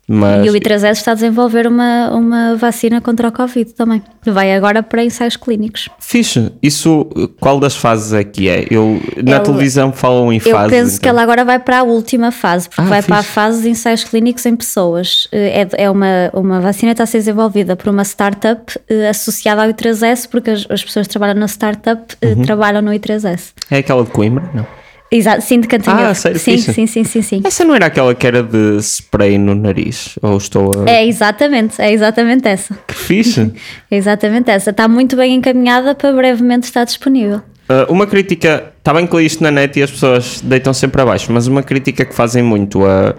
mas 0.08 0.46
E 0.46 0.50
o 0.50 0.54
I3S 0.54 0.92
está 0.92 1.12
a 1.12 1.16
desenvolver 1.16 1.66
uma, 1.68 2.10
uma 2.12 2.56
vacina 2.56 3.00
contra 3.00 3.28
o 3.30 3.32
Covid 3.32 3.74
também. 3.74 4.02
Vai 4.26 4.54
agora 4.54 4.84
para 4.84 5.04
ensaios 5.04 5.36
clínicos. 5.38 5.90
fixe. 6.00 6.52
Isso, 6.62 7.06
qual 7.40 7.60
das 7.60 7.76
fases 7.76 8.12
é 8.14 8.24
que 8.24 8.48
é? 8.50 8.66
Eu, 8.70 9.02
na 9.24 9.38
o- 9.38 9.44
televisão 9.44 9.92
falam 9.94 10.32
em 10.32 10.38
Eu 10.44 10.52
fases. 10.52 10.70
penso 10.72 10.92
que 10.92 10.98
então. 11.08 11.10
ela 11.12 11.22
agora 11.24 11.44
vai 11.46 11.60
para 11.60 11.80
a 11.80 11.84
última 11.84 12.32
fase, 12.32 12.68
porque 12.70 12.82
Ah, 12.82 12.86
vai 12.86 13.02
para 13.02 13.18
a 13.18 13.22
fixe. 13.24 13.34
fase 13.34 13.62
de 13.64 13.70
ensaios 13.70 14.04
clínicos 14.04 14.46
em 14.46 14.56
pessoas. 14.56 15.28
Eh, 15.32 15.62
É, 15.78 15.84
é 15.86 15.90
uma, 15.90 16.30
uma 16.34 16.60
vacina 16.60 16.92
que 16.92 16.94
está 16.96 17.04
a 17.04 17.08
ser 17.08 17.20
desenvolvida 17.20 17.76
por 17.76 17.90
uma 17.90 18.04
startup 18.04 18.78
eh, 18.90 19.10
associada 19.10 19.64
ao 19.64 19.70
I3S, 19.70 20.28
porque 20.30 20.50
as, 20.52 20.66
as 20.70 20.84
pessoas 20.84 21.08
que 21.08 21.12
trabalham 21.12 21.36
na 21.40 21.48
startup 21.48 22.02
eh, 22.22 22.34
Uhum. 22.34 22.42
trabalham 22.44 22.82
no 22.82 22.92
I3S. 22.92 23.54
É 23.72 23.78
aquela 23.78 24.04
de 24.04 24.10
Coimbra? 24.12 24.50
Não. 24.54 24.66
Exato, 25.14 25.42
sim, 25.44 25.60
de 25.60 25.68
Cantanhede. 25.68 26.04
Ah, 26.04 26.14
sério? 26.16 26.40
sim, 26.40 26.58
sim, 26.58 26.88
sim, 26.88 27.04
sim, 27.04 27.22
sim. 27.22 27.42
Essa 27.46 27.64
não 27.64 27.76
era 27.76 27.86
aquela 27.86 28.16
que 28.16 28.26
era 28.26 28.42
de 28.42 28.78
spray 28.80 29.38
no 29.38 29.54
nariz? 29.54 30.18
Ou 30.24 30.38
estou 30.38 30.72
a. 30.76 30.90
É 30.90 31.06
exatamente, 31.06 31.80
é 31.80 31.94
exatamente 31.94 32.48
essa. 32.48 32.76
Que 32.88 32.96
fixe! 32.96 33.54
É 33.92 33.96
exatamente 33.96 34.50
essa. 34.50 34.72
Está 34.72 34.88
muito 34.88 35.16
bem 35.16 35.36
encaminhada 35.36 35.94
para 35.94 36.12
brevemente 36.12 36.66
estar 36.66 36.84
disponível. 36.84 37.42
Uh, 37.70 37.92
uma 37.92 38.08
crítica, 38.08 38.74
está 38.78 38.92
bem 38.92 39.06
que 39.06 39.16
li 39.16 39.26
isto 39.26 39.44
na 39.44 39.52
net 39.52 39.80
e 39.80 39.84
as 39.84 39.92
pessoas 39.92 40.42
deitam 40.42 40.74
sempre 40.74 41.02
abaixo, 41.02 41.32
mas 41.32 41.46
uma 41.46 41.62
crítica 41.62 42.04
que 42.04 42.14
fazem 42.14 42.42
muito, 42.42 42.84
uh, 42.84 43.16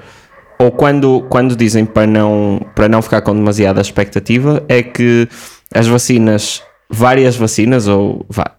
ou 0.58 0.72
quando, 0.72 1.24
quando 1.30 1.56
dizem 1.56 1.84
para 1.84 2.06
não, 2.06 2.60
para 2.74 2.88
não 2.88 3.00
ficar 3.00 3.22
com 3.22 3.34
demasiada 3.34 3.80
expectativa, 3.80 4.64
é 4.68 4.82
que 4.82 5.28
as 5.72 5.86
vacinas, 5.86 6.60
várias 6.90 7.36
vacinas, 7.36 7.86
ou 7.88 8.26
vá, 8.28 8.56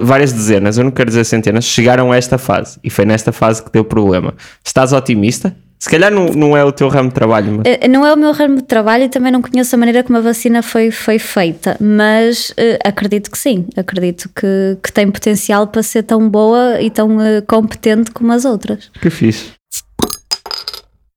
várias 0.00 0.32
dezenas, 0.32 0.78
eu 0.78 0.84
não 0.84 0.90
quero 0.90 1.08
dizer 1.08 1.24
centenas, 1.24 1.64
chegaram 1.64 2.12
a 2.12 2.16
esta 2.16 2.38
fase 2.38 2.78
e 2.82 2.90
foi 2.90 3.04
nesta 3.04 3.32
fase 3.32 3.62
que 3.62 3.70
deu 3.72 3.84
problema. 3.84 4.34
Estás 4.64 4.92
otimista? 4.92 5.54
Se 5.78 5.90
calhar 5.90 6.12
não, 6.12 6.26
não 6.26 6.56
é 6.56 6.62
o 6.64 6.70
teu 6.70 6.86
ramo 6.88 7.08
de 7.08 7.14
trabalho, 7.16 7.54
mas 7.56 7.62
Eh, 7.66 7.88
Não 7.88 8.06
é 8.06 8.14
o 8.14 8.16
meu 8.16 8.30
ramo 8.30 8.56
de 8.58 8.62
trabalho 8.62 9.02
e 9.02 9.08
também 9.08 9.32
não 9.32 9.42
conheço 9.42 9.74
a 9.74 9.78
maneira 9.78 10.04
como 10.04 10.16
a 10.16 10.20
vacina 10.20 10.62
foi, 10.62 10.92
foi 10.92 11.18
feita, 11.18 11.76
mas 11.80 12.54
eh, 12.56 12.78
acredito 12.84 13.28
que 13.28 13.36
sim. 13.36 13.66
Acredito 13.76 14.30
que, 14.32 14.78
que 14.80 14.92
tem 14.92 15.10
potencial 15.10 15.66
para 15.66 15.82
ser 15.82 16.04
tão 16.04 16.28
boa 16.28 16.80
e 16.80 16.88
tão 16.88 17.20
eh, 17.20 17.40
competente 17.40 18.12
como 18.12 18.30
as 18.32 18.44
outras. 18.44 18.90
que 19.00 19.10
fixe. 19.10 19.50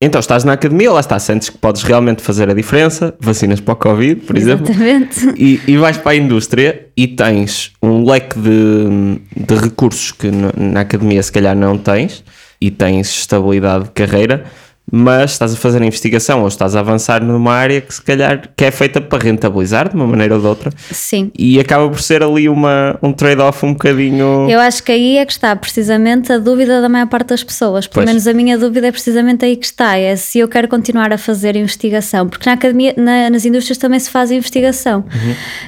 Então, 0.05 0.19
estás 0.19 0.43
na 0.43 0.53
academia, 0.53 0.91
lá 0.91 0.99
está, 0.99 1.17
sentes 1.17 1.49
que 1.49 1.57
podes 1.57 1.81
realmente 1.81 2.21
fazer 2.21 2.47
a 2.47 2.53
diferença, 2.53 3.15
vacinas 3.19 3.59
para 3.59 3.73
o 3.73 3.75
Covid, 3.75 4.21
por 4.21 4.37
exemplo. 4.37 4.69
Exatamente. 4.69 5.33
e, 5.35 5.59
e 5.67 5.77
vais 5.77 5.97
para 5.97 6.11
a 6.11 6.15
indústria 6.15 6.85
e 6.95 7.07
tens 7.07 7.71
um 7.81 8.05
leque 8.07 8.37
de, 8.37 9.19
de 9.35 9.55
recursos 9.55 10.11
que 10.11 10.29
na 10.29 10.81
academia 10.81 11.23
se 11.23 11.31
calhar 11.31 11.55
não 11.55 11.75
tens 11.75 12.23
e 12.61 12.69
tens 12.69 13.09
estabilidade 13.09 13.85
de 13.85 13.89
carreira, 13.89 14.45
mas 14.91 15.32
estás 15.32 15.54
a 15.54 15.58
fazer 15.58 15.82
a 15.82 15.86
investigação 15.86 16.41
ou 16.41 16.48
estás 16.48 16.76
a 16.76 16.80
avançar 16.80 17.24
numa 17.24 17.54
área 17.54 17.82
que 17.82 17.93
se 17.93 18.02
calhar 18.02 18.50
que 18.56 18.63
é 18.65 18.71
feita 18.71 19.02
para 19.02 19.24
rentabilizar 19.24 19.89
de 19.89 19.95
uma 19.95 20.06
maneira 20.06 20.36
ou 20.36 20.41
de 20.41 20.48
outra. 20.48 20.71
Sim. 20.91 21.32
E 21.38 21.60
acaba 21.60 21.89
por 21.89 22.00
ser 22.02 22.21
ali 22.21 22.48
uma, 22.48 22.98
um 23.02 23.12
trade-off 23.12 23.65
um 23.65 23.74
bocadinho. 23.74 24.48
Eu 24.50 24.60
acho 24.60 24.84
que 24.84 24.91
aí 24.91 25.17
é 25.17 25.26
que 25.26 25.32
está 25.32 25.56
precisamente 25.56 26.32
a 26.32 26.38
dúvida 26.38 26.82
da 26.82 26.88
maior 26.89 27.08
parte 27.08 27.30
das 27.30 27.43
pessoas. 27.43 27.88
Pelo 27.88 27.95
Pois. 28.04 28.06
menos 28.06 28.28
a 28.28 28.34
minha 28.34 28.58
dúvida 28.58 28.88
é 28.88 28.91
precisamente 28.91 29.43
aí 29.43 29.56
que 29.56 29.65
está. 29.65 29.98
É 29.98 30.15
se 30.15 30.39
eu 30.39 30.48
quero 30.48 30.67
continuar 30.67 31.12
a 31.12 31.17
fazer 31.17 31.56
investigação. 31.56 32.28
Porque 32.30 32.48
na 32.48 32.54
academia, 32.54 32.93
na- 32.95 33.30
nas 33.30 33.43
indústrias 33.45 33.78
também 33.78 34.00
se 34.00 34.10
faz 34.10 34.30
investigação. 34.32 35.04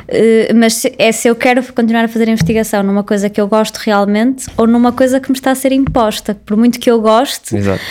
Eh, 0.07 0.51
mas 0.53 0.75
se- 0.75 0.93
é 0.97 1.11
se 1.11 1.27
eu 1.27 1.35
quero 1.35 1.61
continuar 1.73 2.05
a 2.05 2.07
fazer 2.07 2.27
investigação 2.29 2.83
numa 2.83 3.03
coisa 3.03 3.29
que 3.29 3.39
eu 3.41 3.47
gosto 3.47 3.77
realmente 3.77 4.45
ou 4.55 4.67
numa 4.67 4.91
coisa 4.91 5.19
que 5.19 5.29
me 5.31 5.35
está 5.37 5.51
a 5.51 5.55
ser 5.55 5.71
imposta. 5.71 6.35
Por 6.45 6.55
muito 6.55 6.79
que 6.79 6.89
eu 6.89 7.01
goste, 7.01 7.55
Exato. 7.55 7.81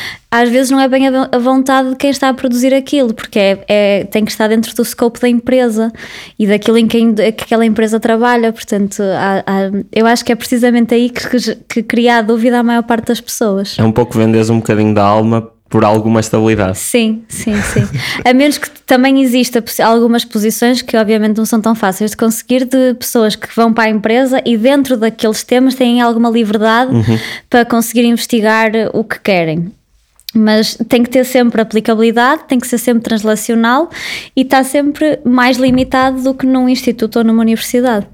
Às 0.43 0.49
vezes 0.51 0.71
não 0.71 0.81
é 0.81 0.89
bem 0.89 1.07
a 1.09 1.39
vontade 1.39 1.91
de 1.91 1.97
quem 1.97 2.11
está 2.11 2.29
a 2.29 2.35
produzir 2.35 2.75
aquilo, 2.75 3.13
porque 3.15 3.39
é, 3.39 3.65
é- 3.69 4.05
tem 4.05 4.25
que 4.25 4.31
estar 4.31 4.49
dentro 4.49 4.75
do 4.75 4.85
scope 4.85 5.21
da 5.21 5.29
empresa 5.29 5.93
e 6.39 6.47
daquilo 6.47 6.79
em 6.79 6.87
que, 6.87 7.01
que 7.33 7.45
aquela 7.45 7.65
empresa 7.65 7.99
trabalha. 8.01 8.53
Portanto, 8.53 9.03
há- 9.03 9.43
há- 9.47 9.71
eu 9.93 10.07
acho 10.07 10.25
que 10.25 10.33
é 10.33 10.35
precisamente 10.35 10.95
aí 10.95 11.11
que, 11.11 11.27
que 11.69 11.83
cria 11.83 12.19
a 12.19 12.23
dúvida 12.23 12.59
à 12.59 12.63
maior 12.63 12.83
parte 12.83 13.07
das 13.09 13.21
pessoas. 13.21 13.77
É 13.79 13.83
um 13.85 13.93
pouco 13.93 14.17
vendes 14.19 14.51
um 14.51 14.57
bocadinho 14.59 14.95
da 14.95 15.05
alma 15.05 15.51
por 15.69 15.85
alguma 15.85 16.21
estabilidade. 16.21 16.79
Sim, 16.79 17.25
sim, 17.29 17.55
sim. 17.61 17.83
A 18.25 18.33
menos 18.33 18.57
que 18.57 18.71
também 18.87 19.21
exista 19.21 19.63
algumas 19.83 20.25
posições 20.25 20.81
que 20.81 20.97
obviamente 20.97 21.37
não 21.39 21.45
são 21.45 21.61
tão 21.61 21.75
fáceis 21.75 22.13
de 22.13 22.17
conseguir 22.17 22.65
de 22.65 22.95
pessoas 22.95 23.35
que 23.35 23.49
vão 23.55 23.73
para 23.73 23.85
a 23.85 23.89
empresa 23.91 24.41
e 24.47 24.57
dentro 24.57 24.97
daqueles 24.97 25.43
temas 25.43 25.75
têm 25.75 26.01
alguma 26.01 26.31
liberdade 26.31 26.93
para 27.51 27.65
conseguir 27.65 28.05
investigar 28.05 28.71
o 28.93 29.03
que 29.03 29.19
querem. 29.19 29.73
Mas 30.37 30.77
tem 30.89 31.03
que 31.03 31.11
ter 31.11 31.25
sempre 31.25 31.61
aplicabilidade, 31.63 32.45
tem 32.47 32.61
que 32.61 32.67
ser 32.67 32.79
sempre 32.79 33.03
translacional 33.03 33.89
e 34.37 34.43
está 34.43 34.63
sempre 34.63 35.19
mais 35.25 35.57
limitado 35.57 36.23
do 36.23 36.35
que 36.35 36.47
num 36.47 36.69
instituto 36.69 37.17
ou 37.17 37.25
numa 37.25 37.43
universidade. 37.43 38.07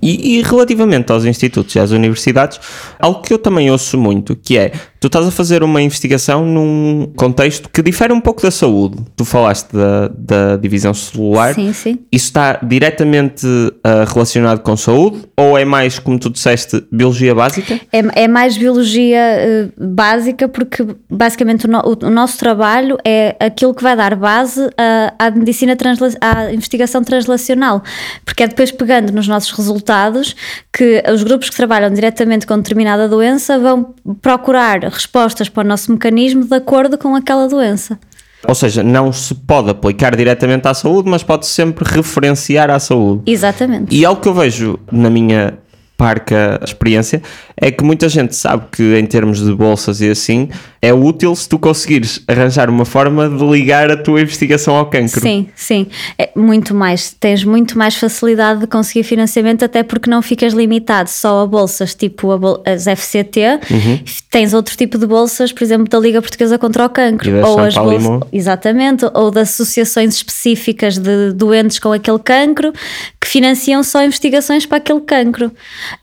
E, 0.00 0.38
e 0.38 0.42
relativamente 0.42 1.10
aos 1.10 1.24
institutos 1.24 1.74
e 1.74 1.80
às 1.80 1.90
universidades, 1.90 2.60
algo 3.00 3.20
que 3.20 3.32
eu 3.32 3.38
também 3.38 3.70
ouço 3.70 3.98
muito, 3.98 4.36
que 4.36 4.56
é, 4.56 4.72
tu 5.00 5.06
estás 5.06 5.26
a 5.26 5.30
fazer 5.30 5.62
uma 5.62 5.80
investigação 5.80 6.44
num 6.44 7.12
contexto 7.16 7.68
que 7.68 7.82
difere 7.82 8.12
um 8.12 8.20
pouco 8.20 8.42
da 8.42 8.50
saúde. 8.50 8.96
Tu 9.16 9.24
falaste 9.24 9.72
da, 9.72 10.08
da 10.08 10.56
divisão 10.56 10.92
celular. 10.94 11.54
Sim, 11.54 11.72
sim. 11.72 11.98
Isso 12.10 12.26
está 12.26 12.58
diretamente 12.62 13.46
ah, 13.84 14.04
relacionado 14.12 14.60
com 14.60 14.76
saúde 14.76 15.22
ou 15.36 15.56
é 15.56 15.64
mais, 15.64 15.98
como 15.98 16.18
tu 16.18 16.30
disseste, 16.30 16.84
biologia 16.90 17.34
básica? 17.34 17.78
É, 17.92 18.24
é 18.24 18.28
mais 18.28 18.56
biologia 18.56 19.18
eh, 19.18 19.68
básica, 19.78 20.48
porque 20.48 20.84
basicamente 21.08 21.66
o, 21.66 21.70
no- 21.70 21.78
o- 21.80 22.06
o 22.06 22.10
nosso 22.10 22.38
trabalho 22.38 22.98
é 23.04 23.36
aquilo 23.38 23.74
que 23.74 23.82
vai 23.82 23.96
dar 23.96 24.14
base 24.16 24.68
à, 24.76 25.26
à 25.26 25.30
medicina 25.30 25.76
transla- 25.76 26.08
à 26.20 26.52
investigação 26.52 27.02
translacional, 27.04 27.82
porque 28.24 28.42
é 28.42 28.48
depois 28.48 28.70
pegando 28.72 29.12
nos 29.12 29.28
nossos 29.28 29.50
resultados 29.52 30.34
que 30.72 31.02
os 31.12 31.22
grupos 31.22 31.50
que 31.50 31.56
trabalham 31.56 31.90
diretamente 31.92 32.46
com 32.46 32.56
determinada 32.56 33.08
doença 33.08 33.58
vão 33.58 33.94
procurar 34.20 34.87
respostas 34.88 35.48
para 35.48 35.64
o 35.64 35.68
nosso 35.68 35.92
mecanismo 35.92 36.44
de 36.44 36.54
acordo 36.54 36.98
com 36.98 37.14
aquela 37.14 37.48
doença. 37.48 37.98
Ou 38.46 38.54
seja, 38.54 38.82
não 38.82 39.12
se 39.12 39.34
pode 39.34 39.70
aplicar 39.70 40.14
diretamente 40.14 40.68
à 40.68 40.74
saúde, 40.74 41.08
mas 41.10 41.22
pode 41.22 41.46
sempre 41.46 41.84
referenciar 41.84 42.70
à 42.70 42.78
saúde. 42.78 43.22
Exatamente. 43.26 43.94
E 43.94 44.04
algo 44.04 44.20
que 44.20 44.28
eu 44.28 44.34
vejo 44.34 44.78
na 44.92 45.10
minha 45.10 45.58
parca 45.98 46.60
experiência 46.64 47.20
é 47.60 47.72
que 47.72 47.82
muita 47.82 48.08
gente 48.08 48.34
sabe 48.36 48.66
que 48.70 48.96
em 48.96 49.04
termos 49.04 49.44
de 49.44 49.52
bolsas 49.52 50.00
e 50.00 50.08
assim 50.08 50.48
é 50.80 50.94
útil 50.94 51.34
se 51.34 51.48
tu 51.48 51.58
conseguires 51.58 52.22
arranjar 52.28 52.70
uma 52.70 52.84
forma 52.84 53.28
de 53.28 53.44
ligar 53.44 53.90
a 53.90 53.96
tua 53.96 54.20
investigação 54.20 54.76
ao 54.76 54.86
cancro. 54.86 55.20
Sim, 55.20 55.48
sim. 55.56 55.88
É 56.16 56.30
muito 56.36 56.72
mais. 56.72 57.12
Tens 57.18 57.42
muito 57.42 57.76
mais 57.76 57.96
facilidade 57.96 58.60
de 58.60 58.68
conseguir 58.68 59.02
financiamento, 59.02 59.64
até 59.64 59.82
porque 59.82 60.08
não 60.08 60.22
ficas 60.22 60.52
limitado 60.52 61.10
só 61.10 61.42
a 61.42 61.46
bolsas 61.48 61.96
tipo 61.96 62.30
a 62.30 62.38
bol- 62.38 62.62
as 62.64 62.86
FCT. 62.86 63.40
Uhum. 63.68 64.00
Tens 64.30 64.54
outro 64.54 64.76
tipo 64.76 64.96
de 64.98 65.04
bolsas, 65.06 65.50
por 65.52 65.64
exemplo, 65.64 65.88
da 65.88 65.98
Liga 65.98 66.22
Portuguesa 66.22 66.56
contra 66.58 66.86
o 66.86 66.88
Cancro. 66.88 67.44
Ou 67.44 67.58
as 67.58 67.74
bolsas, 67.74 68.28
exatamente, 68.32 69.04
ou 69.14 69.32
de 69.32 69.40
associações 69.40 70.14
específicas 70.14 70.96
de 70.96 71.32
doentes 71.32 71.80
com 71.80 71.92
aquele 71.92 72.20
cancro 72.20 72.72
que 73.28 73.32
financiam 73.32 73.82
só 73.82 74.02
investigações 74.02 74.64
para 74.64 74.78
aquele 74.78 75.00
cancro. 75.02 75.52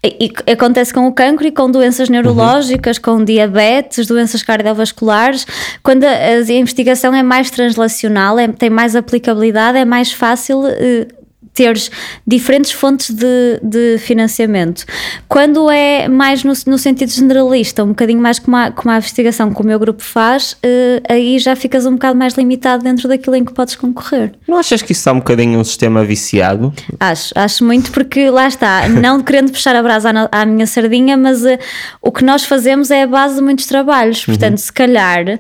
E, 0.04 0.32
e 0.48 0.52
acontece 0.52 0.94
com 0.94 1.08
o 1.08 1.12
cancro 1.12 1.48
e 1.48 1.52
com 1.52 1.70
doenças 1.72 2.08
neurológicas, 2.08 3.00
com 3.00 3.24
diabetes, 3.24 4.06
doenças 4.06 4.44
cardiovasculares, 4.44 5.46
quando 5.82 6.04
a, 6.04 6.10
a 6.12 6.40
investigação 6.54 7.14
é 7.16 7.24
mais 7.24 7.50
translacional, 7.50 8.38
é- 8.38 8.48
tem 8.48 8.70
mais 8.70 8.96
aplicabilidade, 8.96 9.78
é 9.78 9.86
mais 9.86 10.12
fácil. 10.12 10.68
eh, 10.68 11.08
teres 11.56 11.90
diferentes 12.28 12.72
fontes 12.72 13.10
de, 13.10 13.60
de 13.64 13.98
financiamento. 13.98 14.86
Quando 15.28 15.72
é 15.72 16.08
mais 16.08 16.44
no, 16.44 16.54
no 16.68 16.78
sentido 16.78 17.10
generalista, 17.12 17.84
um 17.84 17.90
bocadinho 17.90 18.22
mais 18.22 18.38
como 18.38 18.58
a, 18.58 18.72
como 18.72 18.92
a 18.92 18.98
investigação 18.98 19.54
que 19.54 19.62
o 19.62 19.66
meu 19.66 19.80
grupo 19.80 20.04
faz, 20.04 20.58
eh, 20.62 21.02
aí 21.10 21.40
já 21.40 21.56
ficas 21.56 21.86
um 21.86 21.94
bocado 21.94 22.20
mais 22.20 22.34
limitado 22.34 22.84
dentro 22.84 23.08
daquilo 23.08 23.38
em 23.38 23.46
que 23.46 23.54
podes 23.54 23.76
concorrer. 23.76 24.34
Não 24.48 24.58
achas 24.58 24.82
que 24.82 24.92
isso 24.92 25.00
está 25.00 25.14
um 25.14 25.20
bocadinho 25.20 25.58
um 25.58 25.64
sistema 25.64 26.04
viciado? 26.04 26.74
Acho, 27.00 27.34
acho 27.36 27.64
muito 27.64 27.90
porque 27.92 28.30
lá 28.30 28.48
está, 28.48 28.88
não 28.90 29.24
querendo 29.24 29.52
puxar 29.52 29.76
a 29.76 29.82
brasa 29.82 30.12
à, 30.12 30.42
à 30.42 30.46
minha 30.46 30.68
sardinha, 30.68 31.16
mas 31.16 31.46
eh, 31.46 31.58
o 32.02 32.12
que 32.12 32.24
nós 32.24 32.44
fazemos 32.44 32.92
é 32.92 33.04
a 33.04 33.08
base 33.08 33.36
de 33.36 33.42
muitos 33.42 33.66
trabalhos. 33.66 34.26
Portanto, 34.26 34.58
se 34.58 34.74
calhar 34.74 35.40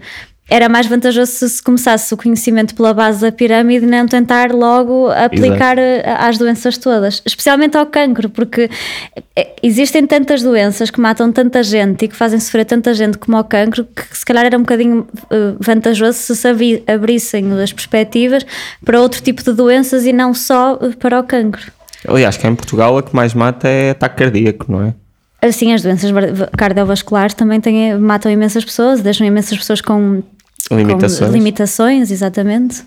era 0.49 0.69
mais 0.69 0.85
vantajoso 0.85 1.31
se 1.31 1.49
se 1.49 1.61
começasse 1.63 2.13
o 2.13 2.17
conhecimento 2.17 2.75
pela 2.75 2.93
base 2.93 3.21
da 3.21 3.31
pirâmide 3.31 3.85
e 3.85 3.89
não 3.89 4.05
tentar 4.07 4.51
logo 4.51 5.09
aplicar 5.09 5.77
eh, 5.79 6.03
às 6.19 6.37
doenças 6.37 6.77
todas, 6.77 7.21
especialmente 7.25 7.75
ao 7.77 7.85
cancro, 7.87 8.29
porque 8.29 8.69
eh, 9.35 9.55
existem 9.63 10.05
tantas 10.05 10.43
doenças 10.43 10.91
que 10.91 11.01
matam 11.01 11.31
tanta 11.31 11.63
gente 11.63 12.05
e 12.05 12.07
que 12.07 12.15
fazem 12.15 12.39
sofrer 12.39 12.63
tanta 12.65 12.93
gente 12.93 13.17
como 13.17 13.35
ao 13.37 13.43
cancro 13.43 13.85
que 13.85 14.17
se 14.17 14.23
calhar 14.25 14.45
era 14.45 14.55
um 14.57 14.61
bocadinho 14.61 15.07
eh, 15.31 15.53
vantajoso 15.59 16.17
se 16.19 16.35
se 16.35 16.47
abri- 16.47 16.83
abrissem 16.85 17.51
as 17.61 17.73
perspectivas 17.73 18.45
para 18.83 19.01
outro 19.01 19.21
tipo 19.21 19.43
de 19.43 19.51
doenças 19.51 20.05
e 20.05 20.13
não 20.13 20.33
só 20.33 20.79
para 20.99 21.19
o 21.19 21.23
cancro. 21.23 21.71
Aliás, 22.07 22.37
cá 22.37 22.47
em 22.47 22.55
Portugal 22.55 22.95
a 22.99 23.01
que 23.01 23.15
mais 23.15 23.33
mata 23.33 23.67
é 23.67 23.89
ataque 23.89 24.17
cardíaco, 24.17 24.71
não 24.71 24.83
é? 24.83 24.93
Assim, 25.41 25.73
as 25.73 25.81
doenças 25.81 26.11
cardiovasculares 26.57 27.33
também 27.35 27.59
têm, 27.61 27.97
matam 27.99 28.31
imensas 28.31 28.63
pessoas, 28.65 29.01
deixam 29.01 29.25
imensas 29.27 29.57
pessoas 29.57 29.81
com 29.81 30.23
Limitações. 30.71 31.31
limitações, 31.31 32.11
exatamente. 32.11 32.83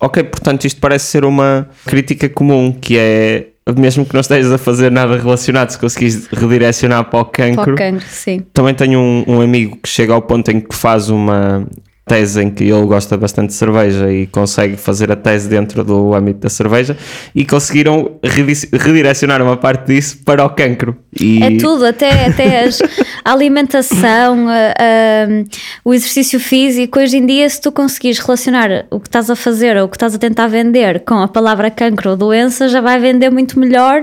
Ok, 0.00 0.22
portanto 0.24 0.64
isto 0.64 0.80
parece 0.80 1.06
ser 1.06 1.24
uma 1.24 1.68
crítica 1.86 2.28
comum, 2.28 2.72
que 2.72 2.98
é 2.98 3.48
mesmo 3.76 4.04
que 4.04 4.12
não 4.12 4.20
estejas 4.20 4.52
a 4.52 4.58
fazer 4.58 4.90
nada 4.90 5.16
relacionado, 5.16 5.70
se 5.70 5.78
conseguires 5.78 6.26
redirecionar 6.26 7.04
para 7.04 7.20
o 7.20 7.24
cancro. 7.24 7.64
Para 7.64 7.72
o 7.72 7.76
cancro, 7.76 8.06
sim. 8.08 8.40
Também 8.52 8.74
tenho 8.74 8.98
um, 8.98 9.24
um 9.26 9.40
amigo 9.40 9.78
que 9.82 9.88
chega 9.88 10.12
ao 10.12 10.20
ponto 10.20 10.50
em 10.50 10.60
que 10.60 10.74
faz 10.74 11.08
uma 11.08 11.66
tese 12.06 12.42
em 12.42 12.50
que 12.50 12.64
ele 12.64 12.84
gosta 12.84 13.16
bastante 13.16 13.48
de 13.48 13.54
cerveja 13.54 14.12
e 14.12 14.26
consegue 14.26 14.76
fazer 14.76 15.10
a 15.10 15.16
tese 15.16 15.48
dentro 15.48 15.82
do 15.82 16.12
âmbito 16.14 16.40
da 16.40 16.50
cerveja 16.50 16.94
e 17.34 17.46
conseguiram 17.46 18.18
redi- 18.22 18.68
redirecionar 18.72 19.40
uma 19.40 19.56
parte 19.56 19.86
disso 19.86 20.18
para 20.22 20.44
o 20.44 20.50
cancro. 20.50 20.94
E 21.18 21.42
É 21.42 21.56
tudo, 21.56 21.86
até, 21.86 22.26
até 22.26 22.64
as- 22.64 22.80
a 23.24 23.32
alimentação, 23.32 24.48
a- 24.48 24.74
a- 24.78 25.44
o 25.82 25.94
exercício 25.94 26.38
físico. 26.38 26.98
Hoje 26.98 27.16
em 27.16 27.24
dia, 27.24 27.48
se 27.48 27.58
tu 27.60 27.72
conseguires 27.72 28.18
relacionar 28.18 28.84
o 28.90 29.00
que 29.00 29.08
estás 29.08 29.30
a 29.30 29.36
fazer 29.36 29.76
ou 29.78 29.84
o 29.86 29.88
que 29.88 29.96
estás 29.96 30.14
a 30.14 30.18
tentar 30.18 30.46
vender 30.46 31.00
com 31.06 31.14
a 31.14 31.28
palavra 31.28 31.70
cancro 31.70 32.10
ou 32.10 32.16
doença, 32.18 32.68
já 32.68 32.82
vai 32.82 32.98
vender 33.00 33.30
muito 33.30 33.58
melhor 33.58 34.02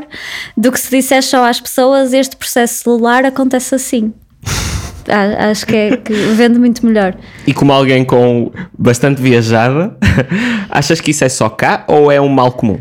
do 0.58 0.72
que 0.72 0.80
se 0.80 0.90
disseres 0.90 1.26
só 1.26 1.46
às 1.46 1.62
pessoas 1.62 2.14
este 2.14 2.36
processo 2.36 2.84
celular 2.84 3.26
acontece 3.26 3.76
assim. 3.76 4.12
Acho 5.10 5.66
que, 5.66 5.76
é, 5.76 5.98
que 5.98 6.14
vende 6.14 6.60
muito 6.60 6.86
melhor. 6.86 7.16
E 7.46 7.54
como 7.54 7.72
alguém 7.72 8.04
com 8.04 8.52
bastante 8.78 9.22
viajada, 9.22 9.98
achas 10.70 11.00
que 11.02 11.12
isso 11.12 11.24
é 11.24 11.30
só 11.30 11.50
cá 11.50 11.84
ou 11.88 12.12
é 12.12 12.20
um 12.20 12.30
mal 12.30 12.52
comum? 12.52 12.80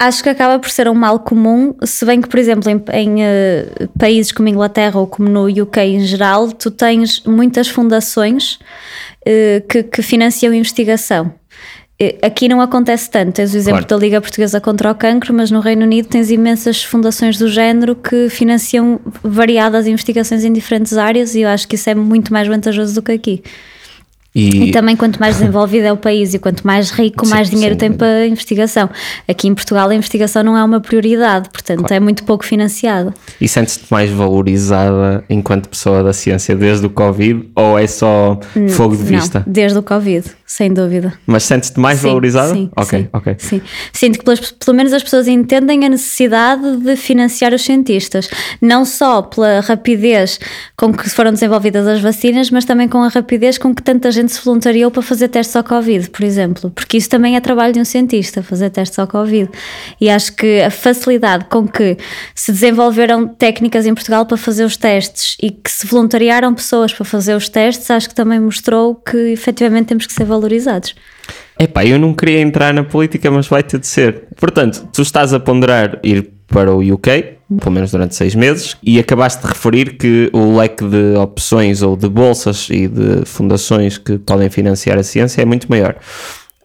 Acho 0.00 0.22
que 0.22 0.28
acaba 0.28 0.60
por 0.60 0.70
ser 0.70 0.88
um 0.88 0.94
mal 0.94 1.18
comum, 1.18 1.74
se 1.82 2.04
bem 2.04 2.20
que, 2.20 2.28
por 2.28 2.38
exemplo, 2.38 2.70
em, 2.70 2.80
em, 2.92 3.24
eh, 3.24 3.66
países 3.98 4.30
como 4.30 4.48
Inglaterra 4.48 5.00
ou 5.00 5.08
como 5.08 5.28
no 5.28 5.46
UK 5.48 5.80
em 5.80 6.00
geral, 6.00 6.52
tu 6.52 6.70
tens 6.70 7.24
muitas 7.24 7.66
fundações 7.66 8.60
eh, 9.26 9.60
que, 9.68 9.82
que 9.82 10.00
financiam 10.00 10.54
investigação. 10.54 11.34
Eh, 12.00 12.16
Aqui 12.22 12.48
não 12.48 12.60
acontece 12.60 13.10
tanto, 13.10 13.32
tens 13.32 13.52
o 13.52 13.56
exemplo 13.56 13.80
Claro. 13.80 13.86
da 13.86 13.96
Liga 13.96 14.20
Portuguesa 14.20 14.60
contra 14.60 14.90
o 14.90 14.94
Cancro, 14.94 15.34
mas 15.34 15.50
no 15.50 15.60
Reino 15.60 15.82
Unido 15.82 16.06
tens 16.06 16.30
imensas 16.30 16.82
fundações 16.82 17.36
do 17.36 17.48
género 17.48 17.96
que 17.96 18.28
financiam 18.28 19.00
variadas 19.22 19.86
investigações 19.86 20.44
em 20.44 20.52
diferentes 20.52 20.96
áreas 20.96 21.34
e 21.34 21.40
eu 21.40 21.48
acho 21.48 21.66
que 21.66 21.74
isso 21.74 21.90
é 21.90 21.94
muito 21.94 22.32
mais 22.32 22.46
vantajoso 22.46 22.94
do 22.94 23.02
que 23.02 23.12
aqui. 23.12 23.42
E, 24.34 24.68
e, 24.68 24.70
também 24.70 24.94
quanto 24.94 25.18
mais 25.18 25.38
desenvolvido 25.38 25.86
é 25.86 25.92
o 25.92 25.96
país 25.96 26.32
e 26.34 26.38
quanto 26.38 26.64
mais 26.64 26.90
rico, 26.90 27.26
sim, 27.26 27.32
mais 27.32 27.50
dinheiro 27.50 27.74
sim, 27.74 27.78
tem 27.78 27.92
para 27.92 28.06
a 28.06 28.26
investigação. 28.26 28.88
Aqui 29.26 29.48
em 29.48 29.54
Portugal 29.54 29.88
a 29.88 29.94
investigação 29.94 30.44
não 30.44 30.56
é 30.56 30.62
uma 30.62 30.80
prioridade, 30.80 31.48
portanto 31.50 31.80
claro. 31.80 31.94
é 31.94 31.98
muito 31.98 32.22
pouco 32.22 32.44
financiado. 32.44 33.12
E 33.40 33.48
sentes-te 33.48 33.86
mais 33.90 34.10
valorizada 34.10 35.24
enquanto 35.28 35.68
pessoa 35.68 36.04
da 36.04 36.12
ciência 36.12 36.54
desde 36.54 36.86
o 36.86 36.90
Covid 36.90 37.48
ou 37.56 37.76
é 37.76 37.86
só 37.88 38.38
fogo 38.68 38.96
de 38.96 39.02
vista? 39.02 39.42
Não, 39.44 39.52
desde 39.52 39.78
o 39.78 39.82
Covid, 39.82 40.24
sem 40.48 40.72
dúvida. 40.72 41.12
Mas 41.26 41.44
sentes-te 41.44 41.78
mais 41.78 42.00
sim, 42.00 42.08
valorizada? 42.08 42.54
Sim, 42.54 42.70
ok, 42.74 42.98
sim, 43.00 43.08
ok. 43.12 43.36
Sim. 43.36 43.62
Sinto 43.92 44.18
que 44.18 44.24
pelas, 44.24 44.40
pelo 44.50 44.74
menos 44.74 44.94
as 44.94 45.02
pessoas 45.02 45.28
entendem 45.28 45.84
a 45.84 45.90
necessidade 45.90 46.78
de 46.78 46.96
financiar 46.96 47.52
os 47.52 47.62
cientistas, 47.62 48.30
não 48.60 48.86
só 48.86 49.20
pela 49.20 49.60
rapidez 49.60 50.40
com 50.74 50.90
que 50.90 51.08
foram 51.10 51.32
desenvolvidas 51.34 51.86
as 51.86 52.00
vacinas, 52.00 52.50
mas 52.50 52.64
também 52.64 52.88
com 52.88 53.02
a 53.02 53.08
rapidez 53.08 53.58
com 53.58 53.74
que 53.74 53.82
tanta 53.82 54.10
gente 54.10 54.32
se 54.32 54.42
voluntariou 54.42 54.90
para 54.90 55.02
fazer 55.02 55.28
testes 55.28 55.54
ao 55.54 55.62
Covid, 55.62 56.08
por 56.08 56.24
exemplo, 56.24 56.70
porque 56.70 56.96
isso 56.96 57.10
também 57.10 57.36
é 57.36 57.40
trabalho 57.40 57.74
de 57.74 57.80
um 57.80 57.84
cientista, 57.84 58.42
fazer 58.42 58.70
testes 58.70 58.98
ao 58.98 59.06
Covid. 59.06 59.50
E 60.00 60.08
acho 60.08 60.32
que 60.34 60.62
a 60.62 60.70
facilidade 60.70 61.44
com 61.50 61.68
que 61.68 61.98
se 62.34 62.52
desenvolveram 62.52 63.28
técnicas 63.28 63.84
em 63.84 63.92
Portugal 63.92 64.24
para 64.24 64.38
fazer 64.38 64.64
os 64.64 64.78
testes 64.78 65.36
e 65.42 65.50
que 65.50 65.70
se 65.70 65.86
voluntariaram 65.86 66.54
pessoas 66.54 66.90
para 66.90 67.04
fazer 67.04 67.36
os 67.36 67.50
testes, 67.50 67.90
acho 67.90 68.08
que 68.08 68.14
também 68.14 68.40
mostrou 68.40 68.94
que 68.94 69.16
efetivamente 69.30 69.88
temos 69.88 70.06
que 70.06 70.12
ser 70.14 70.24
valorizados. 70.24 70.37
Epá, 71.58 71.84
eu 71.84 71.98
não 71.98 72.14
queria 72.14 72.40
entrar 72.40 72.72
na 72.72 72.84
política, 72.84 73.30
mas 73.30 73.48
vai 73.48 73.62
ter 73.62 73.78
de 73.78 73.86
ser. 73.86 74.24
Portanto, 74.36 74.88
tu 74.92 75.02
estás 75.02 75.34
a 75.34 75.40
ponderar 75.40 75.98
ir 76.04 76.30
para 76.46 76.72
o 76.72 76.80
UK, 76.80 77.36
pelo 77.60 77.72
menos 77.72 77.90
durante 77.90 78.14
seis 78.14 78.34
meses, 78.34 78.76
e 78.82 78.98
acabaste 78.98 79.42
de 79.42 79.48
referir 79.48 79.98
que 79.98 80.30
o 80.32 80.56
leque 80.56 80.84
de 80.84 81.16
opções 81.16 81.82
ou 81.82 81.96
de 81.96 82.08
bolsas 82.08 82.68
e 82.70 82.88
de 82.88 83.24
fundações 83.24 83.98
que 83.98 84.18
podem 84.18 84.48
financiar 84.48 84.98
a 84.98 85.02
ciência 85.02 85.42
é 85.42 85.44
muito 85.44 85.68
maior. 85.68 85.96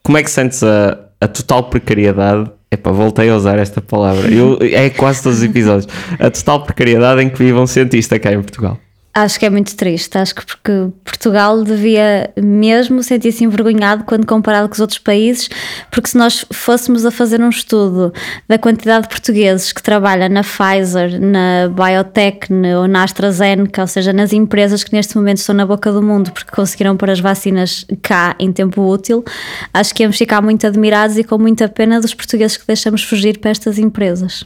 Como 0.01 0.17
é 0.17 0.23
que 0.23 0.29
sentes 0.29 0.63
a, 0.63 0.99
a 1.19 1.27
total 1.27 1.63
precariedade? 1.63 2.49
Epá, 2.71 2.91
voltei 2.91 3.29
a 3.29 3.35
usar 3.35 3.59
esta 3.59 3.81
palavra. 3.81 4.31
Eu, 4.31 4.57
é 4.61 4.89
quase 4.89 5.21
todos 5.21 5.39
os 5.39 5.43
episódios. 5.43 5.87
A 6.17 6.31
total 6.31 6.63
precariedade 6.63 7.21
em 7.21 7.29
que 7.29 7.37
vive 7.37 7.53
um 7.53 7.67
cientista 7.67 8.17
cá 8.17 8.33
em 8.33 8.41
Portugal. 8.41 8.79
Acho 9.15 9.39
que 9.39 9.45
é 9.45 9.49
muito 9.49 9.75
triste. 9.75 10.17
Acho 10.17 10.33
que 10.33 10.43
porque 10.43 10.89
Portugal 11.03 11.63
devia 11.63 12.31
mesmo 12.35 13.03
sentir-se 13.03 13.43
envergonhado 13.43 14.03
quando 14.05 14.25
comparado 14.25 14.67
com 14.67 14.73
os 14.73 14.79
outros 14.79 14.97
países, 14.97 15.49
porque 15.91 16.09
se 16.09 16.17
nós 16.17 16.43
fôssemos 16.51 17.05
a 17.05 17.11
fazer 17.11 17.39
um 17.39 17.49
estudo 17.49 18.11
da 18.47 18.57
quantidade 18.57 19.03
de 19.03 19.09
portugueses 19.09 19.71
que 19.71 19.83
trabalham 19.83 20.27
na 20.29 20.41
Pfizer, 20.41 21.21
na 21.21 21.69
Biotech 21.69 22.47
ou 22.75 22.87
na 22.87 23.03
AstraZeneca, 23.03 23.81
ou 23.81 23.87
seja, 23.87 24.11
nas 24.11 24.33
empresas 24.33 24.83
que 24.83 24.91
neste 24.93 25.15
momento 25.15 25.37
estão 25.37 25.53
na 25.53 25.65
boca 25.65 25.91
do 25.91 26.01
mundo 26.01 26.31
porque 26.31 26.51
conseguiram 26.51 26.97
pôr 26.97 27.11
as 27.11 27.19
vacinas 27.19 27.85
cá 28.01 28.35
em 28.39 28.51
tempo 28.51 28.81
útil, 28.81 29.23
acho 29.71 29.93
que 29.93 30.01
íamos 30.01 30.17
ficar 30.17 30.41
muito 30.41 30.65
admirados 30.65 31.17
e 31.19 31.23
com 31.23 31.37
muita 31.37 31.69
pena 31.69 32.01
dos 32.01 32.15
portugueses 32.15 32.57
que 32.57 32.65
deixamos 32.65 33.03
fugir 33.03 33.37
para 33.37 33.51
estas 33.51 33.77
empresas. 33.77 34.43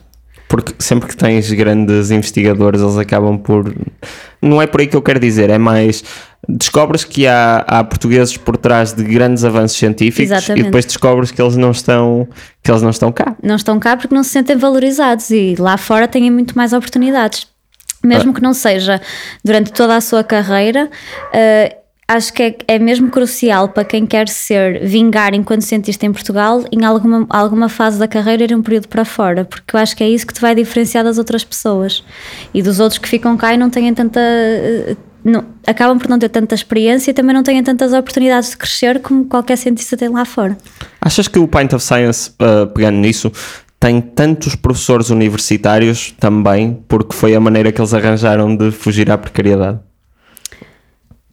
Porque 0.47 0.73
sempre 0.79 1.09
que 1.09 1.17
tens 1.17 1.51
grandes 1.51 2.09
investigadores, 2.09 2.81
eles 2.81 2.97
acabam 2.97 3.37
por. 3.37 3.73
Não 4.41 4.61
é 4.61 4.67
por 4.67 4.79
aí 4.79 4.87
que 4.87 4.95
eu 4.95 5.01
quero 5.01 5.19
dizer, 5.19 5.49
é 5.49 5.57
mais. 5.57 6.03
Descobres 6.47 7.03
que 7.03 7.27
há, 7.27 7.65
há 7.67 7.83
portugueses 7.83 8.37
por 8.37 8.55
trás 8.55 8.93
de 8.93 9.03
grandes 9.03 9.43
avanços 9.43 9.77
científicos 9.77 10.31
Exatamente. 10.31 10.61
e 10.61 10.63
depois 10.63 10.85
descobres 10.85 11.31
que 11.31 11.41
eles 11.41 11.57
não 11.57 11.71
estão 11.71 12.27
que 12.63 12.71
eles 12.71 12.81
não 12.81 12.91
estão 12.91 13.11
cá. 13.11 13.35
Não 13.43 13.55
estão 13.55 13.77
cá 13.79 13.97
porque 13.97 14.15
não 14.15 14.23
se 14.23 14.29
sentem 14.29 14.55
valorizados 14.55 15.29
e 15.29 15.55
lá 15.59 15.75
fora 15.77 16.07
têm 16.07 16.31
muito 16.31 16.55
mais 16.55 16.71
oportunidades. 16.71 17.47
Mesmo 18.03 18.31
ah. 18.31 18.33
que 18.35 18.41
não 18.41 18.53
seja 18.53 19.01
durante 19.43 19.73
toda 19.73 19.95
a 19.95 20.01
sua 20.01 20.23
carreira, 20.23 20.85
uh, 20.85 21.86
acho 22.07 22.31
que 22.31 22.41
é, 22.41 22.55
é, 22.67 22.79
mesmo 22.79 23.09
crucial 23.09 23.69
para 23.69 23.83
quem 23.83 24.05
quer 24.05 24.29
ser 24.29 24.85
vingar 24.85 25.33
enquanto 25.33 25.61
cientista 25.61 26.05
em 26.05 26.11
Portugal, 26.11 26.63
em 26.71 26.85
alguma, 26.85 27.25
alguma 27.29 27.67
fase 27.67 27.99
da 27.99 28.07
carreira, 28.07 28.45
ir 28.45 28.55
um 28.55 28.61
período 28.61 28.87
para 28.87 29.03
fora, 29.03 29.43
porque 29.43 29.75
eu 29.75 29.79
acho 29.79 29.95
que 29.95 30.03
é 30.03 30.09
isso 30.09 30.25
que 30.25 30.33
te 30.33 30.39
vai 30.39 30.55
diferenciar 30.55 31.03
das 31.03 31.17
outras 31.17 31.43
pessoas 31.43 32.03
e 32.53 32.61
dos 32.61 32.79
outros 32.79 32.97
que 32.99 33.09
ficam 33.09 33.35
cá 33.35 33.53
e 33.53 33.57
não 33.57 33.69
têm 33.69 33.93
tanta. 33.93 34.21
Eh, 34.21 34.95
não, 35.23 35.43
acabam 35.65 35.99
por 35.99 36.07
não 36.07 36.17
ter 36.17 36.29
tanta 36.29 36.55
experiência 36.55 37.11
e 37.11 37.13
também 37.13 37.35
não 37.35 37.43
têm 37.43 37.61
tantas 37.61 37.91
oportunidades 37.91 38.51
de 38.51 38.57
crescer 38.57 39.01
como 39.01 39.25
qualquer 39.25 39.57
cientista 39.57 39.97
tem 39.97 40.07
lá 40.07 40.23
fora. 40.23 40.57
Achas 41.01 41.27
que 41.27 41.37
o 41.37 41.47
Pint 41.47 41.73
of 41.73 41.83
Science, 41.83 42.31
uh, 42.41 42.67
pegando 42.67 42.97
nisso, 42.99 43.29
tem 43.77 43.99
tantos 43.99 44.55
professores 44.55 45.09
universitários 45.09 46.15
também, 46.17 46.81
porque 46.87 47.13
foi 47.13 47.35
a 47.35 47.39
maneira 47.41 47.73
que 47.73 47.81
eles 47.81 47.93
arranjaram 47.93 48.55
de 48.55 48.71
fugir 48.71 49.11
à 49.11 49.17
precariedade? 49.17 49.79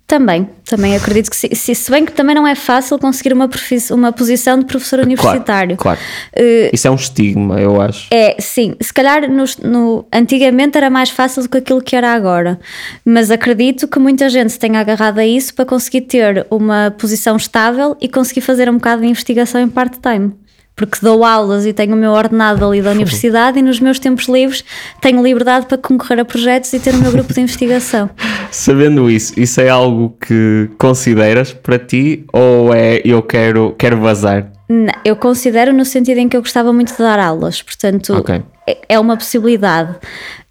Também, 0.07 0.51
também 0.67 0.95
acredito 0.95 1.31
que 1.31 1.37
se, 1.37 1.75
se 1.75 1.91
bem 1.91 2.05
que 2.05 2.13
também 2.13 2.35
não 2.35 2.47
é 2.47 2.55
fácil 2.55 2.99
conseguir 2.99 3.33
uma, 3.33 3.49
uma 3.91 4.13
posição 4.13 4.59
de 4.59 4.67
professor 4.67 4.99
universitário. 5.01 5.79
Claro, 5.79 5.99
claro. 5.99 6.01
Uh, 6.37 6.71
Isso 6.75 6.87
é 6.87 6.91
um 6.91 6.95
estigma, 6.95 7.59
eu 7.59 7.81
acho. 7.81 8.09
É, 8.11 8.37
sim. 8.39 8.75
Se 8.81 8.93
calhar 8.93 9.31
no, 9.31 9.45
no, 9.63 10.07
antigamente 10.13 10.77
era 10.77 10.91
mais 10.91 11.09
fácil 11.09 11.43
do 11.43 11.49
que 11.49 11.57
aquilo 11.57 11.81
que 11.81 11.97
era 11.97 12.13
agora. 12.13 12.61
Mas 13.03 13.31
acredito 13.31 13.89
que 13.89 13.99
muita 13.99 14.29
gente 14.29 14.53
se 14.53 14.59
tenha 14.59 14.79
agarrado 14.79 15.21
a 15.21 15.27
isso 15.27 15.55
para 15.55 15.65
conseguir 15.65 16.03
ter 16.03 16.47
uma 16.51 16.95
posição 16.99 17.37
estável 17.37 17.97
e 17.99 18.07
conseguir 18.07 18.43
fazer 18.43 18.69
um 18.69 18.75
bocado 18.75 19.01
de 19.01 19.09
investigação 19.09 19.59
em 19.59 19.69
part-time 19.69 20.35
porque 20.77 20.99
dou 21.01 21.25
aulas 21.25 21.65
e 21.67 21.73
tenho 21.73 21.95
o 21.95 21.97
meu 21.97 22.11
ordenado 22.11 22.65
ali 22.65 22.83
da 22.83 22.91
universidade 22.91 23.59
e 23.59 23.63
nos 23.63 23.79
meus 23.79 23.99
tempos 23.99 24.27
livres 24.27 24.65
tenho 25.01 25.23
liberdade 25.23 25.67
para 25.67 25.79
concorrer 25.79 26.21
a 26.21 26.25
projetos 26.25 26.73
e 26.73 26.81
ter 26.81 26.95
o 26.95 26.99
meu 26.99 27.13
grupo 27.13 27.33
de 27.33 27.41
investigação. 27.41 28.11
Sabendo 28.51 29.11
isso, 29.11 29.39
isso 29.39 29.61
é 29.61 29.69
algo 29.69 30.17
que 30.21 30.69
consideras 30.79 31.53
para 31.53 31.79
ti 31.79 32.25
ou 32.33 32.75
é 32.75 33.01
eu 33.05 33.23
quero, 33.23 33.75
quero 33.79 33.99
vazar? 33.99 34.51
Não, 34.69 34.93
eu 35.05 35.15
considero 35.15 35.73
no 35.73 35.85
sentido 35.85 36.19
em 36.19 36.29
que 36.29 36.37
eu 36.37 36.41
gostava 36.41 36.73
muito 36.73 36.93
de 36.93 36.99
dar 36.99 37.19
aulas, 37.19 37.63
portanto 37.63 38.15
okay. 38.17 38.43
é, 38.67 38.79
é 38.89 38.99
uma 38.99 39.17
possibilidade. 39.17 39.97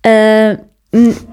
Uh, 0.06 0.74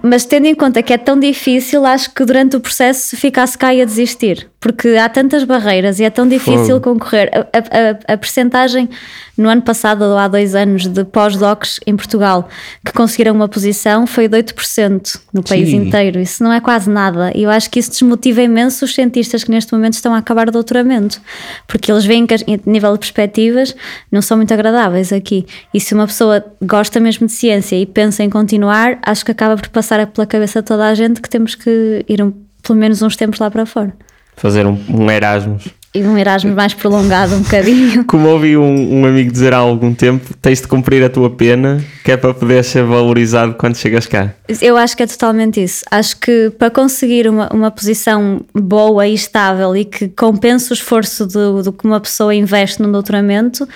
mas 0.02 0.24
tendo 0.24 0.46
em 0.46 0.54
conta 0.54 0.82
que 0.82 0.92
é 0.92 0.98
tão 0.98 1.20
difícil, 1.20 1.84
acho 1.84 2.12
que 2.14 2.24
durante 2.24 2.56
o 2.56 2.60
processo 2.60 3.14
ficasse 3.16 3.58
cá 3.58 3.68
a 3.68 3.84
desistir, 3.84 4.49
porque 4.60 4.88
há 4.88 5.08
tantas 5.08 5.42
barreiras 5.44 5.98
e 5.98 6.04
é 6.04 6.10
tão 6.10 6.28
difícil 6.28 6.78
concorrer. 6.82 7.30
A, 7.32 7.38
a, 7.38 8.12
a, 8.12 8.14
a 8.14 8.16
percentagem 8.18 8.90
no 9.36 9.48
ano 9.48 9.62
passado 9.62 10.02
ou 10.02 10.18
há 10.18 10.28
dois 10.28 10.54
anos 10.54 10.86
de 10.86 11.02
pós-docs 11.02 11.80
em 11.86 11.96
Portugal 11.96 12.46
que 12.84 12.92
conseguiram 12.92 13.34
uma 13.34 13.48
posição 13.48 14.06
foi 14.06 14.28
de 14.28 14.36
8% 14.36 15.18
no 15.32 15.42
país 15.42 15.70
Sim. 15.70 15.76
inteiro. 15.76 16.20
Isso 16.20 16.44
não 16.44 16.52
é 16.52 16.60
quase 16.60 16.90
nada. 16.90 17.32
E 17.34 17.44
eu 17.44 17.50
acho 17.50 17.70
que 17.70 17.80
isso 17.80 17.90
desmotiva 17.90 18.42
imenso 18.42 18.84
os 18.84 18.94
cientistas 18.94 19.42
que 19.42 19.50
neste 19.50 19.72
momento 19.72 19.94
estão 19.94 20.12
a 20.12 20.18
acabar 20.18 20.46
o 20.48 20.52
doutoramento, 20.52 21.22
porque 21.66 21.90
eles 21.90 22.04
veem 22.04 22.26
que, 22.26 22.34
a 22.34 22.38
nível 22.66 22.92
de 22.92 22.98
perspectivas, 22.98 23.74
não 24.12 24.20
são 24.20 24.36
muito 24.36 24.52
agradáveis 24.52 25.10
aqui. 25.10 25.46
E 25.72 25.80
se 25.80 25.94
uma 25.94 26.06
pessoa 26.06 26.44
gosta 26.62 27.00
mesmo 27.00 27.26
de 27.26 27.32
ciência 27.32 27.76
e 27.76 27.86
pensa 27.86 28.22
em 28.22 28.28
continuar, 28.28 28.98
acho 29.02 29.24
que 29.24 29.30
acaba 29.30 29.56
por 29.56 29.68
passar 29.70 30.06
pela 30.06 30.26
cabeça 30.26 30.60
de 30.60 30.66
toda 30.68 30.86
a 30.86 30.94
gente 30.94 31.22
que 31.22 31.30
temos 31.30 31.54
que 31.54 32.04
ir 32.06 32.22
um, 32.22 32.30
pelo 32.62 32.78
menos 32.78 33.00
uns 33.00 33.16
tempos 33.16 33.38
lá 33.38 33.50
para 33.50 33.64
fora. 33.64 33.94
Fazer 34.40 34.66
um, 34.66 34.78
um 34.88 35.10
Erasmus 35.10 35.80
e 35.94 36.02
um 36.04 36.16
Erasmus 36.16 36.54
mais 36.54 36.72
prolongado 36.72 37.34
um 37.34 37.42
bocadinho. 37.42 38.04
Como 38.04 38.28
ouvi 38.28 38.56
um, 38.56 39.00
um, 39.00 39.04
amigo 39.04 39.30
dizer 39.30 39.52
há 39.52 39.58
algum 39.58 39.92
tempo, 39.92 40.32
tens 40.40 40.60
de 40.60 40.68
cumprir 40.68 41.04
a 41.04 41.08
tua 41.08 41.28
pena, 41.28 41.82
que 42.10 42.14
é 42.14 42.16
para 42.16 42.34
poder 42.34 42.64
ser 42.64 42.82
valorizado 42.82 43.54
quando 43.54 43.76
chegas 43.76 44.04
cá. 44.04 44.30
Eu 44.60 44.76
acho 44.76 44.96
que 44.96 45.04
é 45.04 45.06
totalmente 45.06 45.62
isso. 45.62 45.84
Acho 45.90 46.18
que 46.18 46.50
para 46.58 46.68
conseguir 46.68 47.28
uma, 47.28 47.48
uma 47.52 47.70
posição 47.70 48.40
boa 48.52 49.06
e 49.06 49.14
estável 49.14 49.76
e 49.76 49.84
que 49.84 50.08
compense 50.08 50.72
o 50.72 50.74
esforço 50.74 51.24
do, 51.24 51.62
do 51.62 51.72
que 51.72 51.84
uma 51.84 52.00
pessoa 52.00 52.34
investe 52.34 52.82
no 52.82 52.90
doutoramento, 52.90 53.68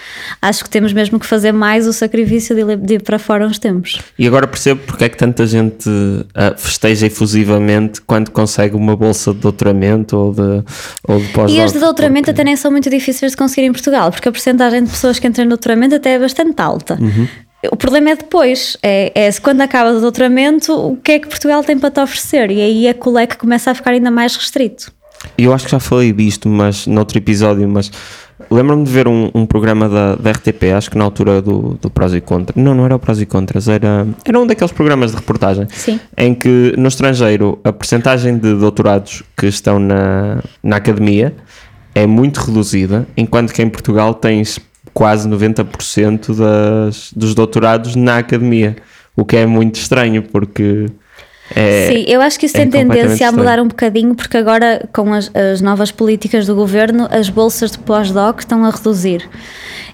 acho 0.43 0.65
que 0.65 0.71
temos 0.71 0.93
mesmo 0.93 1.21
que 1.21 1.27
fazer 1.27 1.53
mais 1.53 1.87
o 1.87 1.93
sacrifício 1.93 2.57
de, 2.57 2.77
de 2.77 2.95
ir 2.95 3.03
para 3.03 3.21
fora 3.21 3.47
uns 3.47 3.59
tempos. 3.59 4.01
E 4.19 4.27
agora 4.27 4.49
percebo 4.49 4.81
porque 4.85 5.05
é 5.05 5.09
que 5.09 5.17
tanta 5.17 5.47
gente 5.47 5.89
uh, 5.89 6.25
festeja 6.57 7.07
efusivamente 7.07 8.01
quando 8.01 8.33
consegue 8.33 8.75
uma 8.75 8.97
bolsa 8.97 9.33
de 9.33 9.39
doutoramento 9.39 10.17
ou 10.17 10.33
de, 10.33 10.65
ou 11.07 11.21
de 11.21 11.29
pós-doutoramento 11.29 11.79
doutoramento 11.79 12.31
até 12.31 12.43
nem 12.43 12.57
são 12.57 12.71
muito 12.71 12.91
difíceis 12.91 13.33
de 13.33 13.37
conseguir 13.37 13.67
em 13.67 13.73
Portugal, 13.73 14.11
porque 14.11 14.29
a 14.29 14.33
porcentagem 14.33 14.83
de 14.83 14.91
pessoas 14.91 15.19
que 15.19 15.27
entram 15.27 15.45
no 15.45 15.51
doutoramento 15.51 15.95
até 15.95 16.15
é 16.15 16.19
bastante 16.19 16.61
alta. 16.61 16.99
Uhum. 17.01 17.29
O 17.71 17.77
problema 17.77 18.11
é 18.11 18.17
depois, 18.17 18.77
é, 18.83 19.13
é 19.15 19.33
quando 19.41 19.61
acaba 19.61 19.93
o 19.93 20.01
doutoramento, 20.01 20.73
o 20.73 20.97
que 20.97 21.13
é 21.13 21.19
que 21.19 21.29
Portugal 21.29 21.63
tem 21.63 21.79
para 21.79 21.91
te 21.91 22.01
oferecer? 22.01 22.51
E 22.51 22.61
aí 22.61 22.87
é 22.87 22.95
que 22.95 23.09
o 23.09 23.13
leque 23.13 23.37
começa 23.37 23.71
a 23.71 23.75
ficar 23.75 23.93
ainda 23.93 24.11
mais 24.11 24.37
restrito. 24.37 24.93
Eu 25.39 25.53
acho 25.53 25.65
que 25.65 25.71
já 25.71 25.81
falei 25.81 26.13
disto, 26.13 26.49
mas 26.49 26.87
noutro 26.87 27.17
episódio, 27.17 27.67
mas 27.69 27.91
lembro-me 28.51 28.85
de 28.85 28.91
ver 28.91 29.09
um, 29.09 29.31
um 29.35 29.47
programa 29.47 29.89
da, 29.89 30.17
da, 30.17 30.31
RTP, 30.33 30.65
acho 30.77 30.91
que 30.91 30.99
na 30.99 31.05
altura 31.05 31.41
do, 31.41 31.79
do 31.81 31.91
Prós 31.91 32.15
e 32.15 32.21
Contras. 32.21 32.63
Não, 32.63 32.75
não 32.75 32.85
era 32.85 32.97
o 32.97 32.99
Prós 32.99 33.21
e 33.21 33.27
Contras, 33.27 33.69
era, 33.69 34.07
era 34.25 34.39
um 34.41 34.47
daqueles 34.47 34.73
programas 34.73 35.13
de 35.13 35.17
reportagem 35.17 35.67
Sim. 35.71 35.99
em 36.17 36.35
que 36.35 36.75
no 36.77 36.89
estrangeiro 36.89 37.59
a 37.65 37.73
percentagem 37.73 38.37
de 38.37 38.55
doutorados 38.55 39.23
que 39.37 39.47
estão 39.47 39.79
na, 39.79 40.43
na 40.63 40.77
academia 40.77 41.35
é 41.95 42.07
muito 42.07 42.39
reduzida, 42.39 43.07
enquanto 43.17 43.53
que 43.53 43.63
em 43.63 43.69
Portugal 43.69 44.15
tens 44.15 44.59
quase 44.95 45.29
90% 45.29 46.35
das, 46.35 47.13
dos 47.15 47.35
doutorados 47.35 47.97
na 47.97 48.19
academia, 48.19 48.77
o 49.17 49.25
que 49.25 49.37
é 49.37 49.45
muito 49.45 49.75
estranho, 49.75 50.23
porque 50.23 50.87
É, 51.55 51.89
Sim, 51.89 52.05
eu 52.09 52.23
acho 52.23 52.39
que 52.39 52.47
isso 52.47 52.57
é 52.57 52.61
tem 52.61 52.71
tendência 52.71 53.29
a 53.29 53.33
mudar 53.33 53.61
um 53.61 53.69
bocadinho, 53.69 54.15
porque 54.15 54.39
agora, 54.39 54.89
com 54.93 55.13
as, 55.13 55.31
as 55.35 55.61
novas 55.61 55.91
políticas 55.91 56.47
do 56.47 56.55
governo, 56.55 57.07
as 57.11 57.29
bolsas 57.29 57.73
de 57.73 57.79
pós-doc 57.79 58.39
estão 58.41 58.65
a 58.65 58.71
reduzir. 58.71 59.29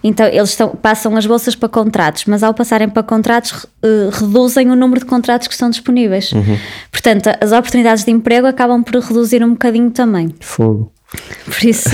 Então, 0.02 0.26
eles 0.26 0.50
estão, 0.50 0.70
passam 0.70 1.16
as 1.16 1.26
bolsas 1.26 1.54
para 1.54 1.68
contratos, 1.68 2.24
mas 2.26 2.42
ao 2.42 2.54
passarem 2.54 2.88
para 2.88 3.02
contratos, 3.02 3.66
eh, 3.82 4.08
reduzem 4.12 4.70
o 4.70 4.76
número 4.76 5.00
de 5.00 5.06
contratos 5.06 5.46
que 5.46 5.52
estão 5.52 5.68
disponíveis. 5.68 6.32
Uhum. 6.32 6.56
Portanto, 6.90 7.30
as 7.40 7.52
oportunidades 7.52 8.04
de 8.04 8.10
emprego 8.10 8.46
acabam 8.46 8.82
por 8.82 8.94
reduzir 8.98 9.42
um 9.42 9.50
bocadinho 9.50 9.90
também. 9.90 10.34
Fogo. 10.40 10.90
Por 11.44 11.64
isso, 11.64 11.90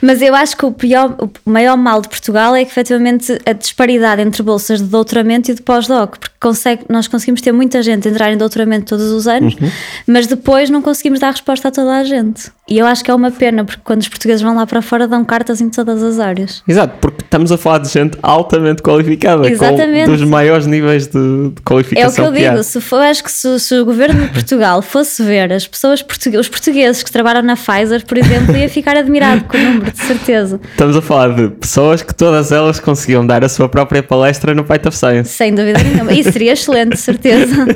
mas 0.00 0.22
eu 0.22 0.34
acho 0.34 0.56
que 0.56 0.64
o, 0.64 0.72
pior, 0.72 1.14
o 1.20 1.50
maior 1.50 1.76
mal 1.76 2.00
de 2.00 2.08
Portugal 2.08 2.54
é 2.54 2.64
que 2.64 2.70
efetivamente 2.70 3.38
a 3.44 3.52
disparidade 3.52 4.22
entre 4.22 4.42
bolsas 4.42 4.80
de 4.80 4.86
doutoramento 4.88 5.50
e 5.50 5.54
de 5.54 5.60
pós-doc, 5.60 6.16
porque 6.18 6.34
consegue, 6.40 6.84
nós 6.88 7.06
conseguimos 7.06 7.42
ter 7.42 7.52
muita 7.52 7.82
gente 7.82 8.08
a 8.08 8.10
entrar 8.10 8.32
em 8.32 8.36
doutoramento 8.36 8.86
todos 8.86 9.10
os 9.10 9.28
anos, 9.28 9.54
Uhum. 9.60 9.70
mas 10.06 10.26
depois 10.26 10.70
não 10.70 10.80
conseguimos 10.80 11.20
dar 11.20 11.30
resposta 11.32 11.68
a 11.68 11.70
toda 11.70 11.96
a 11.98 12.04
gente. 12.04 12.50
E 12.68 12.78
eu 12.78 12.86
acho 12.86 13.04
que 13.04 13.10
é 13.10 13.14
uma 13.14 13.30
pena, 13.30 13.64
porque 13.64 13.80
quando 13.84 14.00
os 14.00 14.08
portugueses 14.08 14.42
vão 14.42 14.56
lá 14.56 14.66
para 14.66 14.82
fora 14.82 15.06
dão 15.06 15.24
cartas 15.24 15.60
em 15.60 15.68
todas 15.68 16.02
as 16.02 16.18
áreas. 16.18 16.62
Exato, 16.66 16.94
porque 17.00 17.22
estamos 17.22 17.52
a 17.52 17.58
falar 17.58 17.78
de 17.78 17.88
gente 17.90 18.18
altamente 18.22 18.82
qualificada, 18.82 19.48
Exatamente. 19.48 20.06
dos 20.10 20.22
maiores 20.22 20.66
níveis 20.66 21.06
de, 21.06 21.12
de 21.12 21.18
É 21.18 21.48
o 21.48 21.52
que 21.52 21.62
qualificação 21.62 22.24
eu 22.24 22.30
há. 22.30 22.34
digo, 22.34 22.62
se 22.64 22.80
for, 22.80 23.02
acho 23.02 23.22
que 23.22 23.30
se, 23.30 23.60
se 23.60 23.78
o 23.78 23.84
governo 23.84 24.22
de 24.22 24.32
Portugal 24.32 24.82
fosse 24.82 25.22
ver 25.22 25.52
as 25.52 25.66
pessoas 25.66 26.02
portuguesas, 26.02 26.46
os 26.46 26.50
portugueses 26.50 27.02
que 27.04 27.12
trabalham 27.12 27.42
na 27.42 27.54
Pfizer, 27.54 28.04
por 28.04 28.18
exemplo, 28.18 28.45
ia 28.54 28.68
ficar 28.68 28.96
admirado 28.96 29.44
com 29.44 29.56
o 29.56 29.60
número, 29.60 29.90
de 29.90 29.98
certeza. 29.98 30.60
Estamos 30.70 30.96
a 30.96 31.02
falar 31.02 31.34
de 31.34 31.48
pessoas 31.48 32.02
que 32.02 32.14
todas 32.14 32.52
elas 32.52 32.78
conseguiam 32.78 33.26
dar 33.26 33.44
a 33.44 33.48
sua 33.48 33.68
própria 33.68 34.02
palestra 34.02 34.54
no 34.54 34.64
Python 34.64 34.90
Science. 34.90 35.30
Sem 35.30 35.54
dúvida 35.54 35.82
nenhuma. 35.82 36.12
Isso 36.12 36.32
seria 36.32 36.52
excelente, 36.54 36.90
de 36.90 37.00
certeza. 37.00 37.66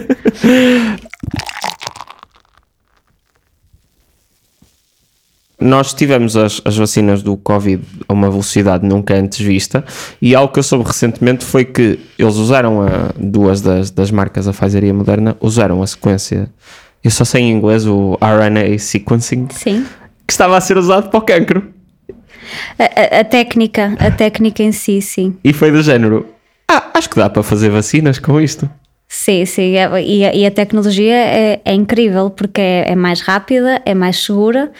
Nós 5.61 5.93
tivemos 5.93 6.39
as, 6.39 6.63
as 6.65 6.75
vacinas 6.75 7.23
do 7.23 7.37
Covid 7.37 7.83
a 8.09 8.13
uma 8.15 8.31
velocidade 8.31 8.87
nunca 8.87 9.15
antes 9.15 9.39
vista 9.41 9.85
e 10.21 10.35
algo 10.35 10.51
que 10.51 10.59
eu 10.59 10.63
soube 10.63 10.87
recentemente 10.87 11.45
foi 11.45 11.67
que 11.67 12.01
eles 12.19 12.37
usaram 12.37 12.81
a, 12.81 13.13
duas 13.19 13.61
das, 13.61 13.91
das 13.91 14.11
marcas, 14.11 14.49
a 14.49 14.55
Pfizer 14.55 14.85
e 14.85 14.91
a 14.91 14.95
Moderna, 14.95 15.37
usaram 15.39 15.83
a 15.83 15.87
sequência, 15.87 16.49
eu 17.05 17.11
só 17.11 17.27
sei 17.27 17.43
em 17.43 17.51
inglês, 17.51 17.87
o 17.87 18.19
RNA 18.23 18.79
sequencing, 18.79 19.49
Sim. 19.51 19.85
Que 20.31 20.35
estava 20.35 20.57
a 20.57 20.61
ser 20.61 20.79
usado 20.79 21.11
para 21.11 21.19
o 21.19 21.23
cancro. 21.23 21.73
A, 22.79 22.85
a- 23.17 23.21
a 23.21 23.25
técnica, 23.25 23.95
a 23.99 24.11
técnica 24.13 24.63
em 24.63 24.71
si, 24.73 25.03
sim. 25.03 25.37
E 25.43 25.53
foi 25.53 25.71
do 25.73 25.83
género, 25.83 26.27
ah, 26.71 26.85
acho 26.95 27.11
que 27.11 27.17
dá 27.17 27.29
para 27.29 27.43
fazer 27.43 27.69
vacinas 27.69 28.19
com 28.21 28.41
isto. 28.41 28.71
Sim, 29.09 29.45
sim. 29.45 29.75
é- 29.77 30.03
E 30.03 30.25
a, 30.25 30.35
e 30.35 30.47
a 30.47 30.51
tecnologia 30.53 31.15
é, 31.17 31.61
é 31.65 31.75
incrível 31.75 32.31
porque 32.31 32.61
é, 32.61 32.93
é 32.93 32.95
mais 32.95 33.21
rápida, 33.21 33.83
é 33.85 33.93
mais 33.93 34.23
segura, 34.23 34.71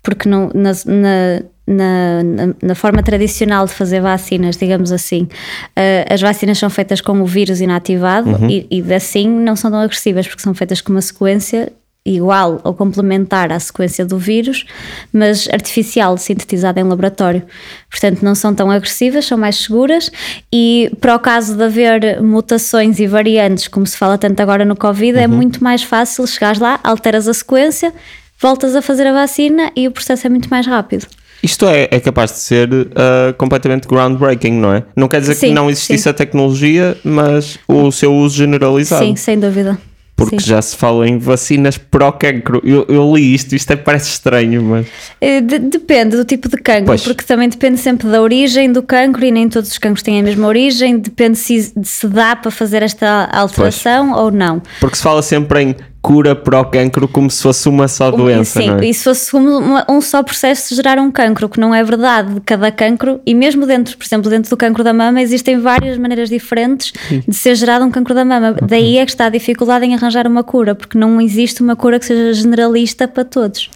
porque 0.00 0.28
não, 0.28 0.48
na, 0.54 0.70
na, 0.86 1.42
na, 1.66 2.22
na- 2.22 2.54
na 2.62 2.74
forma 2.76 3.02
tradicional 3.02 3.66
de 3.66 3.72
fazer 3.72 4.00
vacinas, 4.00 4.56
digamos 4.56 4.92
assim, 4.92 5.26
eh, 5.74 6.06
as 6.08 6.20
vacinas 6.20 6.56
são 6.58 6.70
feitas 6.70 7.00
com 7.00 7.20
o 7.20 7.26
vírus 7.26 7.60
inativado 7.60 8.30
e, 8.48 8.66
e 8.70 8.94
assim 8.94 9.28
não 9.28 9.56
são 9.56 9.70
tão 9.72 9.80
agressivas, 9.80 10.26
porque 10.28 10.42
são 10.42 10.54
feitas 10.54 10.80
com 10.80 10.92
uma 10.92 11.02
sequência 11.02 11.72
igual 12.04 12.60
ou 12.64 12.72
complementar 12.72 13.52
à 13.52 13.60
sequência 13.60 14.04
do 14.04 14.18
vírus, 14.18 14.64
mas 15.12 15.48
artificial, 15.52 16.16
sintetizada 16.16 16.80
em 16.80 16.84
laboratório. 16.84 17.42
Portanto, 17.90 18.22
não 18.22 18.34
são 18.34 18.54
tão 18.54 18.70
agressivas, 18.70 19.26
são 19.26 19.36
mais 19.36 19.56
seguras 19.56 20.10
e 20.52 20.90
para 21.00 21.14
o 21.14 21.18
caso 21.18 21.56
de 21.56 21.62
haver 21.62 22.22
mutações 22.22 22.98
e 22.98 23.06
variantes, 23.06 23.68
como 23.68 23.86
se 23.86 23.96
fala 23.96 24.16
tanto 24.16 24.40
agora 24.40 24.64
no 24.64 24.76
Covid, 24.76 25.18
é 25.18 25.26
muito 25.26 25.62
mais 25.62 25.82
fácil 25.82 26.26
chegares 26.26 26.58
lá, 26.58 26.80
alteras 26.82 27.28
a 27.28 27.34
sequência, 27.34 27.92
voltas 28.40 28.74
a 28.74 28.80
fazer 28.80 29.06
a 29.06 29.12
vacina 29.12 29.70
e 29.76 29.86
o 29.86 29.90
processo 29.90 30.26
é 30.26 30.30
muito 30.30 30.48
mais 30.48 30.66
rápido. 30.66 31.06
Isto 31.42 31.66
é, 31.66 31.88
é 31.90 32.00
capaz 32.00 32.32
de 32.32 32.38
ser 32.38 32.68
ah, 32.94 33.32
completamente 33.36 33.88
groundbreaking, 33.88 34.52
não 34.52 34.74
é? 34.74 34.82
Não 34.94 35.08
quer 35.08 35.20
dizer 35.20 35.34
que 35.34 35.40
Sim, 35.40 35.54
não 35.54 35.70
existisse 35.70 36.02
sim. 36.02 36.08
a 36.10 36.12
tecnologia, 36.12 36.96
mas 37.02 37.58
o 37.66 37.90
seu 37.90 38.14
uso 38.14 38.36
generalizado. 38.36 39.04
Sim, 39.04 39.16
sem 39.16 39.38
dúvida. 39.38 39.78
Porque 40.20 40.38
Sim. 40.38 40.46
já 40.50 40.60
se 40.60 40.76
fala 40.76 41.08
em 41.08 41.16
vacinas 41.18 41.78
para 41.78 42.06
o 42.06 42.12
cancro. 42.12 42.60
Eu, 42.62 42.84
eu 42.90 43.14
li 43.16 43.34
isto, 43.34 43.54
isto 43.54 43.70
é, 43.70 43.76
parece 43.76 44.10
estranho, 44.10 44.62
mas. 44.62 44.86
Eh, 45.18 45.40
de- 45.40 45.58
depende 45.58 46.14
do 46.14 46.24
tipo 46.26 46.46
de 46.46 46.58
cancro, 46.58 46.84
Pois. 46.86 47.02
porque 47.02 47.24
também 47.24 47.48
depende 47.48 47.78
sempre 47.78 48.06
da 48.08 48.20
origem 48.20 48.70
do 48.70 48.82
cancro 48.82 49.24
e 49.24 49.30
nem 49.30 49.48
todos 49.48 49.70
os 49.70 49.78
cancros 49.78 50.02
têm 50.02 50.20
a 50.20 50.22
mesma 50.22 50.46
origem, 50.46 50.98
depende 50.98 51.38
se, 51.38 51.72
se 51.82 52.06
dá 52.06 52.36
para 52.36 52.50
fazer 52.50 52.82
esta 52.82 53.30
alteração 53.32 54.12
ou 54.12 54.30
não. 54.30 54.60
Porque 54.78 54.96
se 54.96 55.02
fala 55.02 55.22
sempre 55.22 55.62
em 55.62 55.74
cura 56.02 56.34
para 56.34 56.58
o 56.60 56.64
cancro 56.64 57.06
como 57.06 57.30
se 57.30 57.42
fosse 57.42 57.68
uma 57.68 57.86
só 57.86 58.10
doença, 58.10 58.60
Sim, 58.60 58.68
não 58.68 58.78
é? 58.78 58.86
e 58.86 58.94
se 58.94 59.04
fosse 59.04 59.36
um, 59.36 59.58
uma- 59.58 59.86
um 59.88 60.00
só 60.00 60.22
processo 60.22 60.70
de 60.70 60.76
gerar 60.76 60.98
um 60.98 61.10
cancro, 61.10 61.48
que 61.48 61.60
não 61.60 61.74
é 61.74 61.84
verdade 61.84 62.34
de 62.34 62.40
cada 62.40 62.70
cancro, 62.72 63.20
e 63.26 63.34
mesmo 63.34 63.66
dentro, 63.66 63.96
por 63.98 64.04
exemplo, 64.04 64.30
dentro 64.30 64.48
do 64.48 64.56
cancro 64.56 64.82
da 64.82 64.92
mama, 64.94 65.20
existem 65.20 65.60
várias 65.60 65.98
maneiras 65.98 66.30
diferentes 66.30 66.92
de 67.28 67.34
ser 67.34 67.54
gerado 67.54 67.84
um 67.84 67.90
cancro 67.90 68.14
da 68.14 68.24
mama. 68.24 68.56
Daí 68.66 68.96
é 68.96 69.04
que 69.04 69.10
está 69.12 69.26
a 69.26 69.28
dificuldade 69.28 69.84
em 69.84 69.94
arranjar 69.94 70.26
uma 70.26 70.42
cura, 70.42 70.74
porque 70.74 70.96
não 70.96 71.20
existe 71.20 71.62
uma 71.62 71.76
cura 71.76 71.98
que 71.98 72.06
seja 72.06 72.32
generalista 72.32 73.06
para 73.06 73.24
todos. 73.24 73.68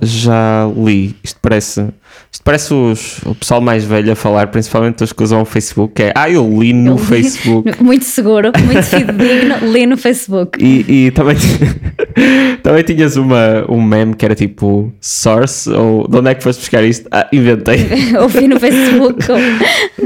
Já 0.00 0.70
li. 0.76 1.16
Isto 1.24 1.38
parece. 1.42 1.88
Isto 2.30 2.42
parece 2.42 2.74
os, 2.74 3.18
o 3.24 3.34
pessoal 3.34 3.60
mais 3.60 3.84
velho 3.84 4.12
a 4.12 4.16
falar, 4.16 4.48
principalmente 4.48 5.04
os 5.04 5.12
que 5.12 5.22
usam 5.22 5.42
o 5.42 5.44
Facebook, 5.44 6.02
é 6.02 6.12
Ah, 6.16 6.28
eu 6.28 6.44
li 6.60 6.72
no 6.72 6.92
Eu 6.92 6.96
li- 6.96 7.02
Facebook. 7.04 7.82
Muito 7.82 8.04
seguro, 8.04 8.50
muito 8.64 8.82
fidedigno, 8.86 9.72
li 9.72 9.86
no 9.86 9.96
Facebook. 9.96 10.58
E, 10.62 11.06
e 11.06 11.10
também, 11.12 11.36
também 12.62 12.82
tinhas 12.82 13.16
uma, 13.16 13.64
um 13.70 13.80
meme 13.80 14.14
que 14.14 14.24
era 14.24 14.34
tipo 14.34 14.92
Source, 15.00 15.70
ou 15.70 16.08
de 16.08 16.16
onde 16.18 16.30
é 16.30 16.34
que 16.34 16.42
foste 16.42 16.58
buscar 16.60 16.82
isto? 16.82 17.08
Ah, 17.12 17.28
inventei. 17.32 17.86
Ouvi 18.20 18.48
no 18.48 18.58
Facebook. 18.58 19.22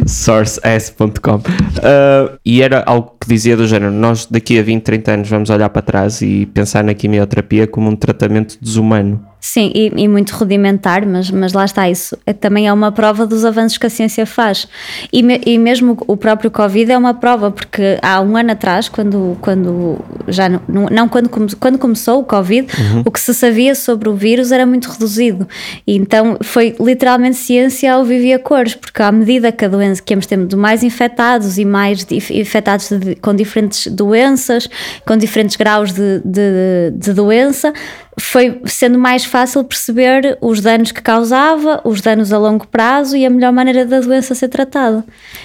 sources.com 0.06 1.36
Uh, 1.78 2.36
e 2.44 2.60
era 2.60 2.82
algo 2.86 3.14
que 3.20 3.28
dizia 3.28 3.56
do 3.56 3.66
género 3.66 3.92
nós 3.92 4.26
daqui 4.26 4.58
a 4.58 4.62
20, 4.62 4.82
30 4.82 5.12
anos 5.12 5.28
vamos 5.28 5.48
olhar 5.50 5.68
para 5.68 5.80
trás 5.82 6.20
e 6.22 6.44
pensar 6.46 6.82
na 6.82 6.92
quimioterapia 6.92 7.66
como 7.68 7.88
um 7.88 7.94
tratamento 7.94 8.58
desumano 8.60 9.24
Sim, 9.40 9.70
e, 9.72 9.92
e 9.96 10.08
muito 10.08 10.34
rudimentar, 10.34 11.06
mas, 11.06 11.30
mas 11.30 11.52
lá 11.52 11.64
está, 11.64 11.88
isso 11.88 12.18
é, 12.26 12.32
também 12.32 12.66
é 12.66 12.72
uma 12.72 12.90
prova 12.90 13.24
dos 13.24 13.44
avanços 13.44 13.78
que 13.78 13.86
a 13.86 13.90
ciência 13.90 14.26
faz. 14.26 14.66
E, 15.12 15.22
me- 15.22 15.40
e 15.46 15.56
mesmo 15.58 15.96
o 16.08 16.16
próprio 16.16 16.50
Covid 16.50 16.90
é 16.90 16.98
uma 16.98 17.14
prova, 17.14 17.48
porque 17.50 17.98
há 18.02 18.20
um 18.20 18.36
ano 18.36 18.50
atrás, 18.50 18.88
quando, 18.88 19.38
quando 19.40 19.96
já 20.26 20.48
não, 20.48 20.86
não- 20.90 21.08
quando, 21.08 21.28
come- 21.28 21.54
quando 21.54 21.78
começou 21.78 22.18
o 22.20 22.24
Covid, 22.24 22.66
o 23.06 23.10
que 23.12 23.20
se 23.20 23.32
sabia 23.32 23.76
sobre 23.76 24.08
o 24.08 24.14
vírus 24.14 24.50
era 24.50 24.66
muito 24.66 24.86
reduzido. 24.90 25.46
E 25.86 25.96
então 25.96 26.36
foi 26.42 26.74
literalmente 26.80 27.36
ciência 27.36 27.94
ao 27.94 28.04
vivo 28.04 28.24
e 28.24 28.32
a 28.34 28.40
cores, 28.40 28.74
porque 28.74 29.00
à 29.00 29.12
medida 29.12 29.52
que 29.52 29.64
a 29.64 29.68
doença 29.68 30.02
que 30.02 30.12
íamos 30.12 30.26
tendo 30.26 30.56
mais 30.56 30.82
infectados 30.82 31.58
e 31.58 31.64
mais 31.64 32.04
dif- 32.04 32.34
infectados 32.36 32.88
de- 32.90 33.14
com 33.14 33.32
diferentes 33.32 33.86
doenças, 33.86 34.68
com 35.06 35.16
diferentes 35.16 35.54
graus 35.54 35.92
de, 35.92 36.20
de, 36.24 36.90
de 36.96 37.12
doença, 37.12 37.72
foi 38.20 38.60
sendo 38.64 38.98
mais 38.98 39.24
fácil 39.24 39.62
perceber 39.64 40.36
os 40.40 40.60
danos 40.60 40.92
que 40.92 41.00
causava, 41.02 41.80
os 41.84 42.00
danos 42.00 42.32
a 42.32 42.38
longo 42.38 42.66
prazo 42.66 43.16
e 43.16 43.24
a 43.24 43.30
melhor 43.30 43.52
maneira 43.52 43.84
da 43.86 44.00
doença 44.00 44.34
ser 44.34 44.48
tratada. 44.48 45.04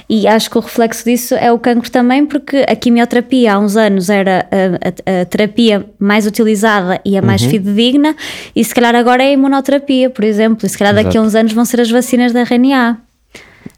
E 0.10 0.28
acho 0.28 0.50
que 0.50 0.58
o 0.58 0.62
reflexo 0.62 1.04
disso 1.06 1.36
é 1.36 1.52
o 1.52 1.60
cancro 1.60 1.90
também, 1.92 2.26
porque 2.26 2.66
a 2.68 2.76
quimioterapia 2.76 3.54
há 3.54 3.60
uns 3.60 3.78
anos 3.78 4.10
era 4.10 4.48
a, 4.52 5.12
a- 5.18 5.22
a 5.22 5.26
terapia 5.26 5.86
mais 6.00 6.26
utilizada 6.28 7.00
e 7.06 7.18
a 7.18 7.22
mais 7.22 7.44
fidedigna, 7.44 8.16
e 8.56 8.64
se 8.64 8.74
calhar 8.74 8.96
agora 8.96 9.24
é 9.24 9.28
a 9.28 9.32
imunoterapia, 9.32 10.10
por 10.10 10.24
exemplo, 10.24 10.66
e 10.66 10.70
se 10.70 10.78
calhar 10.78 10.94
daqui 10.94 11.08
a 11.10 11.12
Exato. 11.12 11.26
uns 11.28 11.36
anos 11.36 11.54
vão 11.54 11.66
ser 11.66 11.80
as 11.82 11.90
vacinas 11.92 12.32
da 12.34 12.42
RNA. 12.42 12.98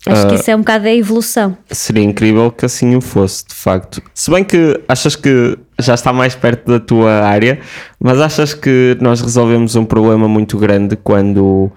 Acho 0.08 0.28
que 0.28 0.36
isso 0.36 0.52
é 0.52 0.56
um 0.56 0.60
bocado 0.60 0.88
a 0.88 0.94
evolução. 0.94 1.58
seria 1.72 2.04
incrível 2.04 2.52
que 2.52 2.66
assim 2.66 2.96
o 2.96 3.02
fosse 3.02 3.46
de 3.48 3.56
facto. 3.56 4.02
Se 4.14 4.30
bem 4.30 4.44
que 4.44 4.80
achas 4.88 5.16
que 5.16 5.58
já 5.80 5.94
está 5.94 6.14
mais 6.14 6.36
perto 6.36 6.72
da 6.72 6.80
tua 6.80 7.12
área 7.26 7.60
mas 8.00 8.20
achas 8.20 8.54
que 8.54 8.98
nós 9.02 9.22
resolvemos 9.22 9.76
um 9.76 9.86
problema 9.86 10.28
muito 10.28 10.58
grande 10.58 10.96
quando 10.96 11.72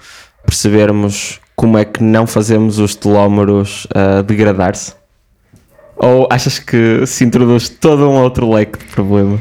percebermos 0.44 1.40
como 1.56 1.76
é 1.78 1.84
que 1.84 2.02
não 2.02 2.26
fazemos 2.26 2.78
os 2.78 2.94
telómeros 2.94 3.86
ah, 3.94 4.22
degradar-se? 4.22 4.92
Ou 5.96 6.28
achas 6.30 6.58
que 6.58 7.04
se 7.06 7.24
introduz 7.24 7.68
todo 7.68 8.08
um 8.08 8.22
outro 8.22 8.48
leque 8.48 8.78
de 8.78 8.84
problema 8.86 9.40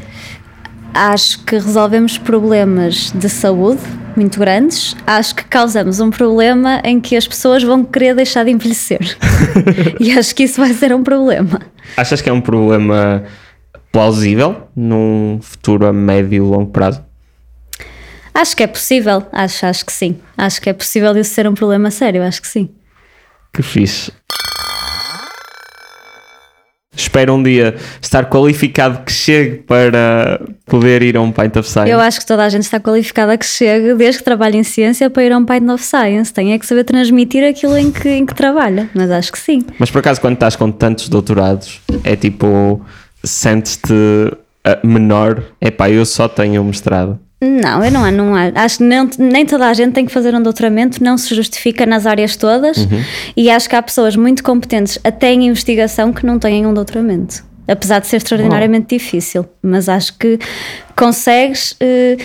Acho 0.94 1.44
que 1.44 1.56
resolvemos 1.56 2.18
problemas 2.18 3.12
de 3.12 3.28
saúde 3.28 3.80
muito 4.16 4.38
grandes. 4.38 4.96
Acho 5.06 5.34
que 5.34 5.44
causamos 5.44 6.00
um 6.00 6.10
problema 6.10 6.80
em 6.84 7.00
que 7.00 7.16
as 7.16 7.26
pessoas 7.26 7.62
vão 7.62 7.84
querer 7.84 8.14
deixar 8.14 8.44
de 8.44 8.50
envelhecer. 8.50 9.16
e 10.00 10.10
acho 10.18 10.34
que 10.34 10.44
isso 10.44 10.60
vai 10.60 10.74
ser 10.74 10.92
um 10.94 11.02
problema. 11.02 11.60
Achas 11.96 12.20
que 12.20 12.28
é 12.28 12.32
um 12.32 12.40
problema 12.40 13.24
plausível 13.92 14.68
num 14.74 15.38
futuro 15.40 15.86
a 15.86 15.92
médio 15.92 16.36
e 16.36 16.40
longo 16.40 16.70
prazo? 16.70 17.04
Acho 18.34 18.56
que 18.56 18.62
é 18.62 18.66
possível. 18.66 19.26
Acho, 19.32 19.66
acho 19.66 19.84
que 19.84 19.92
sim. 19.92 20.18
Acho 20.36 20.60
que 20.60 20.70
é 20.70 20.72
possível 20.72 21.16
isso 21.16 21.34
ser 21.34 21.48
um 21.48 21.54
problema 21.54 21.90
sério. 21.90 22.22
Acho 22.22 22.40
que 22.42 22.48
sim. 22.48 22.70
Que 23.52 23.62
fixe. 23.62 24.12
Espero 26.98 27.32
um 27.32 27.42
dia 27.42 27.76
estar 28.02 28.28
qualificado 28.28 29.04
que 29.04 29.12
chegue 29.12 29.58
para 29.58 30.40
poder 30.66 31.00
ir 31.00 31.16
a 31.16 31.20
um 31.20 31.30
Pint 31.30 31.54
of 31.56 31.68
Science? 31.68 31.90
Eu 31.90 32.00
acho 32.00 32.18
que 32.18 32.26
toda 32.26 32.44
a 32.44 32.48
gente 32.48 32.62
está 32.62 32.80
qualificada 32.80 33.38
que 33.38 33.46
chegue, 33.46 33.94
desde 33.94 34.18
que 34.18 34.24
trabalhe 34.24 34.58
em 34.58 34.64
ciência, 34.64 35.08
para 35.08 35.22
ir 35.22 35.32
a 35.32 35.38
um 35.38 35.44
Pint 35.44 35.68
of 35.70 35.84
Science. 35.84 36.34
Tem 36.34 36.52
é 36.52 36.58
que 36.58 36.66
saber 36.66 36.82
transmitir 36.82 37.48
aquilo 37.48 37.78
em 37.78 37.92
que, 37.92 38.08
em 38.08 38.26
que 38.26 38.34
trabalha, 38.34 38.90
mas 38.92 39.12
acho 39.12 39.30
que 39.30 39.38
sim. 39.38 39.64
Mas 39.78 39.92
por 39.92 40.00
acaso, 40.00 40.20
quando 40.20 40.34
estás 40.34 40.56
com 40.56 40.72
tantos 40.72 41.08
doutorados, 41.08 41.80
é 42.02 42.16
tipo, 42.16 42.84
sentes-te 43.22 43.92
uh, 43.92 44.86
menor? 44.86 45.42
É 45.60 45.70
pá, 45.70 45.88
eu 45.88 46.04
só 46.04 46.28
tenho 46.28 46.62
um 46.62 46.64
mestrado. 46.64 47.18
Não, 47.40 47.84
eu 47.84 47.90
não, 47.92 48.10
não 48.10 48.34
acho 48.34 48.78
que 48.78 48.84
nem 48.84 49.46
toda 49.46 49.68
a 49.68 49.72
gente 49.72 49.92
tem 49.92 50.04
que 50.04 50.12
fazer 50.12 50.34
um 50.34 50.42
doutoramento, 50.42 51.02
não 51.02 51.16
se 51.16 51.32
justifica 51.34 51.86
nas 51.86 52.04
áreas 52.04 52.34
todas 52.36 52.78
Uhum. 52.78 53.02
e 53.36 53.48
acho 53.48 53.68
que 53.68 53.76
há 53.76 53.82
pessoas 53.82 54.16
muito 54.16 54.42
competentes, 54.42 54.98
até 55.04 55.32
em 55.32 55.46
investigação, 55.46 56.12
que 56.12 56.26
não 56.26 56.38
têm 56.38 56.66
um 56.66 56.74
doutoramento. 56.74 57.44
Apesar 57.68 58.00
de 58.00 58.06
ser 58.08 58.16
extraordinariamente 58.16 58.96
difícil, 58.96 59.44
mas 59.62 59.88
acho 59.88 60.16
que 60.18 60.38
consegues 60.96 61.76
eh, 61.78 62.16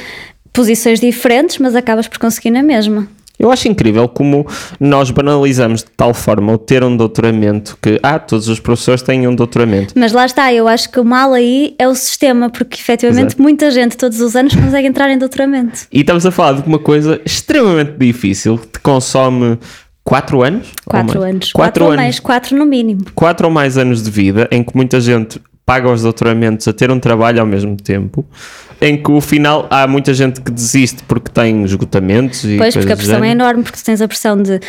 posições 0.54 1.00
diferentes, 1.00 1.58
mas 1.58 1.76
acabas 1.76 2.08
por 2.08 2.18
conseguir 2.18 2.50
na 2.50 2.64
mesma. 2.64 3.08
Eu 3.44 3.52
acho 3.52 3.68
incrível 3.68 4.08
como 4.08 4.48
nós 4.80 5.12
banalizamos 5.12 5.82
de 5.84 5.92
tal 5.98 6.14
forma 6.14 6.54
o 6.54 6.58
ter 6.58 6.84
um 6.84 6.96
doutoramento 6.96 7.78
que, 7.82 8.00
ah, 8.02 8.18
todos 8.18 8.48
os 8.48 8.60
professores 8.60 9.02
têm 9.02 9.28
um 9.28 9.36
doutoramento. 9.36 9.94
Mas 9.98 10.14
lá 10.14 10.26
está, 10.26 10.54
eu 10.54 10.68
acho 10.68 10.90
que 10.90 11.00
o 11.00 11.04
mal 11.04 11.34
aí 11.34 11.76
é 11.78 11.88
o 11.88 11.94
sistema, 11.94 12.50
porque 12.50 12.78
efetivamente 12.80 13.28
Exato. 13.28 13.42
muita 13.42 13.70
gente 13.70 13.98
todos 13.98 14.22
os 14.22 14.36
anos 14.36 14.56
consegue 14.56 14.88
entrar 14.88 15.10
em 15.12 15.18
doutoramento. 15.18 15.82
E 15.92 16.00
estamos 16.02 16.26
a 16.26 16.32
falar 16.32 16.62
de 16.62 16.68
uma 16.68 16.80
coisa 16.80 17.20
extremamente 17.26 17.98
difícil 17.98 18.58
que 18.58 18.68
te 18.68 18.80
consome 18.80 19.60
4 20.06 20.42
anos? 20.42 20.68
Ou 20.86 20.92
Quatro 20.92 21.20
mais? 21.20 21.34
anos. 21.34 21.52
Quatro 21.52 21.54
Quatro 21.54 21.84
ou 21.84 21.92
anos. 21.92 22.02
mais, 22.04 22.20
quatro 22.20 22.58
no 22.58 22.66
mínimo. 22.66 23.02
4 23.14 23.48
ou 23.48 23.54
mais 23.54 23.78
anos 23.78 24.04
de 24.04 24.10
vida 24.10 24.48
em 24.52 24.64
que 24.64 24.76
muita 24.76 25.00
gente 25.02 25.40
paga 25.66 25.90
os 25.90 26.02
doutoramentos 26.02 26.68
a 26.68 26.74
ter 26.74 26.92
um 26.92 27.00
trabalho 27.00 27.40
ao 27.40 27.46
mesmo 27.46 27.78
tempo, 27.78 28.26
em 28.82 29.02
que 29.02 29.12
o 29.12 29.22
final 29.22 29.68
há 29.70 29.88
muita 29.88 30.14
gente 30.14 30.42
que 30.42 30.52
desiste 30.52 31.04
porque 31.04 31.32
tem 31.32 31.64
esgotamentos 31.64 32.44
e 32.44 32.58
Pois, 32.58 32.76
porque 32.76 32.92
a 32.92 32.98
pressão 32.98 33.24
é 33.24 33.30
enorme, 33.32 33.64
porque 33.64 33.80
tens 33.82 34.02
a 34.02 34.08
pressão 34.08 34.42
de 34.42 34.60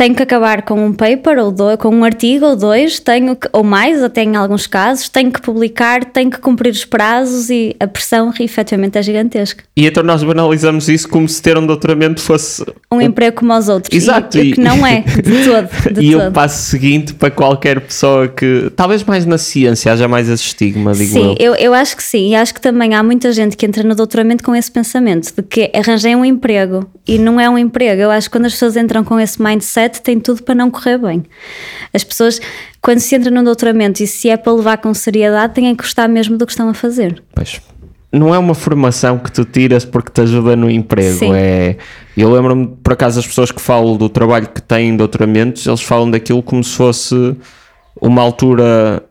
tenho 0.00 0.14
que 0.14 0.22
acabar 0.22 0.62
com 0.62 0.82
um 0.82 0.94
paper 0.94 1.36
ou 1.44 1.52
dois, 1.52 1.76
com 1.76 1.90
um 1.94 2.02
artigo 2.04 2.46
ou 2.46 2.56
dois, 2.56 2.98
tenho 2.98 3.36
que, 3.36 3.46
ou 3.52 3.62
mais, 3.62 4.02
até 4.02 4.22
em 4.22 4.34
alguns 4.34 4.66
casos, 4.66 5.10
tenho 5.10 5.30
que 5.30 5.42
publicar, 5.42 6.06
tenho 6.06 6.30
que 6.30 6.38
cumprir 6.38 6.70
os 6.72 6.86
prazos 6.86 7.50
e 7.50 7.76
a 7.78 7.86
pressão 7.86 8.32
efetivamente 8.40 8.96
é 8.96 9.02
gigantesca. 9.02 9.62
E 9.76 9.84
então 9.86 10.02
nós 10.02 10.22
banalizamos 10.22 10.88
isso 10.88 11.06
como 11.06 11.28
se 11.28 11.42
ter 11.42 11.58
um 11.58 11.66
doutoramento 11.66 12.22
fosse 12.22 12.64
Um 12.90 12.98
emprego 12.98 13.36
como 13.36 13.52
os 13.54 13.68
outros. 13.68 13.94
Exato, 13.94 14.38
E, 14.38 14.40
e- 14.48 14.52
que 14.52 14.60
não 14.62 14.86
é, 14.86 15.00
de 15.02 15.22
todo. 15.44 15.92
De 15.92 16.06
e 16.06 16.12
todo. 16.12 16.28
o 16.28 16.32
passo 16.32 16.62
seguinte 16.70 17.12
para 17.12 17.30
qualquer 17.30 17.78
pessoa 17.82 18.26
que, 18.26 18.72
talvez 18.74 19.04
mais 19.04 19.26
na 19.26 19.36
ciência, 19.36 19.92
haja 19.92 20.08
mais 20.08 20.30
esse 20.30 20.44
estigma, 20.44 20.94
digo 20.94 21.12
Sim, 21.12 21.36
eu. 21.38 21.52
eu, 21.52 21.54
eu 21.56 21.74
acho 21.74 21.94
que 21.94 22.02
sim. 22.02 22.30
E 22.30 22.34
acho 22.34 22.54
que 22.54 22.60
também 22.62 22.94
há 22.94 23.02
muita 23.02 23.30
gente 23.32 23.54
que 23.54 23.66
entra 23.66 23.82
no 23.82 23.94
doutoramento 23.94 24.42
com 24.42 24.56
esse 24.56 24.70
pensamento 24.70 25.30
de 25.36 25.42
que 25.42 25.70
arranjei 25.74 26.16
um 26.16 26.24
emprego 26.24 26.88
e 27.06 27.18
não 27.18 27.38
é 27.38 27.50
um 27.50 27.58
emprego. 27.58 28.00
Eu 28.00 28.10
acho 28.10 28.30
que 28.30 28.38
quando 28.38 28.46
as 28.46 28.52
pessoas 28.52 28.78
entram 28.78 29.04
com 29.04 29.20
esse 29.20 29.42
mindset, 29.42 29.89
tem 29.98 30.20
tudo 30.20 30.42
para 30.42 30.54
não 30.54 30.70
correr 30.70 30.98
bem. 30.98 31.24
As 31.92 32.04
pessoas, 32.04 32.40
quando 32.80 33.00
se 33.00 33.14
entra 33.14 33.30
num 33.30 33.42
doutoramento 33.42 34.02
e 34.02 34.06
se 34.06 34.28
é 34.28 34.36
para 34.36 34.52
levar 34.52 34.78
com 34.78 34.92
seriedade, 34.92 35.54
têm 35.54 35.74
que 35.74 35.82
gostar 35.82 36.06
mesmo 36.08 36.36
do 36.36 36.44
que 36.44 36.52
estão 36.52 36.68
a 36.68 36.74
fazer. 36.74 37.22
Pois. 37.34 37.60
Não 38.12 38.34
é 38.34 38.38
uma 38.38 38.54
formação 38.54 39.18
que 39.18 39.30
tu 39.30 39.44
tiras 39.44 39.84
porque 39.84 40.10
te 40.10 40.20
ajuda 40.20 40.54
no 40.56 40.70
emprego. 40.70 41.18
Sim. 41.18 41.32
É... 41.32 41.76
Eu 42.16 42.32
lembro-me, 42.32 42.66
por 42.66 42.92
acaso, 42.92 43.20
as 43.20 43.26
pessoas 43.26 43.50
que 43.50 43.60
falam 43.60 43.96
do 43.96 44.08
trabalho 44.08 44.48
que 44.48 44.60
têm 44.60 44.96
doutoramentos, 44.96 45.66
eles 45.66 45.80
falam 45.80 46.10
daquilo 46.10 46.42
como 46.42 46.62
se 46.62 46.74
fosse 46.74 47.36
uma 48.00 48.20
altura 48.20 49.02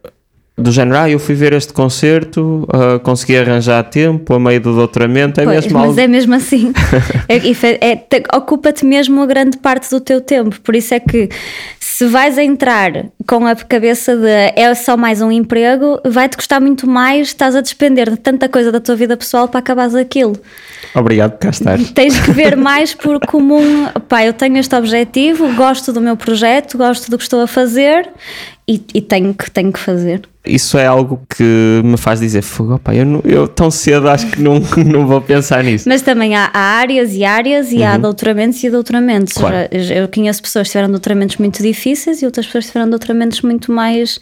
do 0.59 0.71
género, 0.71 0.97
ah, 0.99 1.09
eu 1.09 1.19
fui 1.19 1.35
ver 1.35 1.53
este 1.53 1.73
concerto, 1.73 2.67
ah, 2.71 2.99
consegui 2.99 3.37
arranjar 3.37 3.83
tempo 3.83 4.33
a 4.33 4.39
meio 4.39 4.59
do 4.61 4.75
doutoramento, 4.75 5.39
é 5.41 5.43
Pois, 5.45 5.63
mesmo 5.65 5.79
mas 5.79 5.87
algo... 5.89 5.99
é 5.99 6.07
mesmo 6.07 6.35
assim. 6.35 6.73
É- 7.27 7.91
é- 7.91 7.95
te- 7.95 8.23
Ocupa-te 8.33 8.85
mesmo 8.85 9.21
a 9.21 9.25
grande 9.25 9.57
parte 9.57 9.89
do 9.89 9.99
teu 9.99 10.19
tempo. 10.19 10.59
Por 10.61 10.75
isso 10.75 10.93
é 10.93 10.99
que 10.99 11.29
se 11.79 12.05
vais 12.07 12.37
a 12.37 12.43
entrar 12.43 12.91
com 13.27 13.45
a 13.45 13.55
cabeça 13.55 14.15
de 14.15 14.27
é 14.27 14.73
só 14.73 14.95
mais 14.95 15.21
um 15.21 15.31
emprego, 15.31 15.99
vai-te 16.05 16.37
custar 16.37 16.59
muito 16.61 16.87
mais, 16.87 17.27
estás 17.27 17.55
a 17.55 17.61
despender 17.61 18.09
de 18.09 18.17
tanta 18.17 18.47
coisa 18.49 18.71
da 18.71 18.79
tua 18.79 18.95
vida 18.95 19.15
pessoal 19.17 19.47
para 19.47 19.59
acabares 19.59 19.93
aquilo. 19.95 20.33
Obrigado 20.95 21.31
por 21.31 21.39
cá 21.39 21.49
estar. 21.49 21.77
Tens 21.93 22.17
que 22.19 22.31
ver 22.31 22.55
mais 22.57 22.93
por 22.93 23.19
como 23.27 23.59
um, 23.59 23.85
pá, 24.07 24.25
eu 24.25 24.33
tenho 24.33 24.57
este 24.57 24.75
objetivo, 24.75 25.53
gosto 25.55 25.91
do 25.93 26.01
meu 26.01 26.15
projeto, 26.17 26.77
gosto 26.77 27.11
do 27.11 27.17
que 27.17 27.23
estou 27.23 27.41
a 27.41 27.47
fazer 27.47 28.09
e, 28.69 28.79
e 28.93 29.01
tenho, 29.01 29.33
que, 29.33 29.49
tenho 29.49 29.71
que 29.73 29.79
fazer. 29.79 30.21
Isso 30.45 30.77
é 30.77 30.85
algo 30.85 31.19
que 31.35 31.81
me 31.83 31.97
faz 31.97 32.19
dizer, 32.19 32.43
fogo, 32.43 32.75
opa, 32.75 32.93
eu, 32.93 33.03
não- 33.03 33.21
eu 33.25 33.47
tão 33.47 33.71
cedo 33.71 34.07
acho 34.07 34.27
que 34.27 34.39
não, 34.39 34.59
não 34.85 35.07
vou 35.07 35.19
pensar 35.19 35.63
nisso. 35.63 35.89
Mas 35.89 36.03
também 36.03 36.35
há, 36.35 36.51
há 36.53 36.59
áreas 36.59 37.13
e 37.15 37.23
áreas 37.23 37.71
e 37.71 37.83
há 37.83 37.97
doutoramentos 37.97 38.63
e 38.63 38.69
doutoramentos. 38.69 39.35
Uhum. 39.35 39.41
Claro. 39.41 39.67
Eu, 39.71 39.81
eu 40.03 40.07
conheço 40.07 40.41
pessoas 40.41 40.67
que 40.67 40.71
tiveram 40.73 40.91
doutoramentos 40.91 41.37
muito 41.37 41.63
difíceis 41.63 42.21
e 42.21 42.25
outras 42.25 42.45
pessoas 42.45 42.65
que 42.65 42.71
tiveram 42.71 42.89
doutoramentos 42.89 43.41
muito 43.41 43.71
mais 43.71 44.19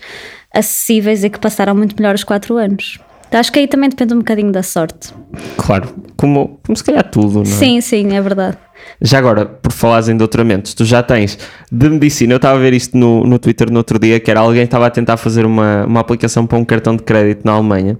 acessíveis 0.53 1.23
e 1.25 1.29
que 1.29 1.39
passaram 1.39 1.75
muito 1.75 1.95
melhor 1.99 2.15
os 2.15 2.23
quatro 2.23 2.55
anos. 2.57 2.99
Então, 3.27 3.39
Acho 3.39 3.51
que 3.51 3.59
aí 3.59 3.67
também 3.67 3.89
depende 3.89 4.13
um 4.13 4.19
bocadinho 4.19 4.51
da 4.51 4.63
sorte. 4.63 5.13
Claro, 5.57 5.89
como, 6.15 6.59
como 6.65 6.75
se 6.75 6.83
calhar 6.83 7.03
tudo, 7.09 7.35
não 7.35 7.41
é? 7.41 7.45
Sim, 7.45 7.81
sim, 7.81 8.15
é 8.15 8.21
verdade. 8.21 8.57
Já 9.01 9.19
agora, 9.19 9.45
por 9.45 9.71
falares 9.71 10.07
em 10.07 10.15
doutoramentos, 10.15 10.73
tu 10.73 10.85
já 10.85 11.03
tens 11.03 11.37
de 11.71 11.89
medicina. 11.89 12.33
Eu 12.33 12.37
estava 12.37 12.57
a 12.57 12.61
ver 12.61 12.73
isto 12.73 12.97
no, 12.97 13.23
no 13.25 13.37
Twitter 13.37 13.71
no 13.71 13.77
outro 13.77 13.99
dia, 13.99 14.19
que 14.19 14.31
era 14.31 14.39
alguém 14.39 14.61
que 14.61 14.67
estava 14.67 14.87
a 14.87 14.89
tentar 14.89 15.17
fazer 15.17 15.45
uma, 15.45 15.85
uma 15.85 15.99
aplicação 15.99 16.45
para 16.47 16.57
um 16.57 16.65
cartão 16.65 16.95
de 16.95 17.03
crédito 17.03 17.43
na 17.43 17.53
Alemanha 17.53 17.97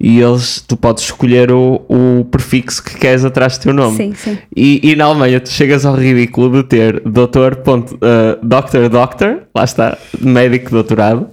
e 0.00 0.20
eles, 0.20 0.62
tu 0.66 0.76
podes 0.76 1.04
escolher 1.04 1.50
o, 1.50 1.82
o 1.88 2.24
prefixo 2.30 2.82
que 2.82 2.96
queres 2.96 3.24
atrás 3.24 3.58
do 3.58 3.62
teu 3.62 3.74
nome. 3.74 3.96
Sim, 3.96 4.14
sim. 4.14 4.38
E, 4.56 4.92
e 4.92 4.96
na 4.96 5.06
Alemanha 5.06 5.40
tu 5.40 5.50
chegas 5.50 5.84
ao 5.84 5.94
ridículo 5.94 6.50
de 6.50 6.68
ter 6.68 7.00
doutor, 7.00 7.56
ponto, 7.56 7.94
uh, 7.96 8.38
doctor, 8.42 8.88
doctor, 8.88 9.42
lá 9.54 9.64
está, 9.64 9.98
médico 10.20 10.70
doutorado. 10.70 11.28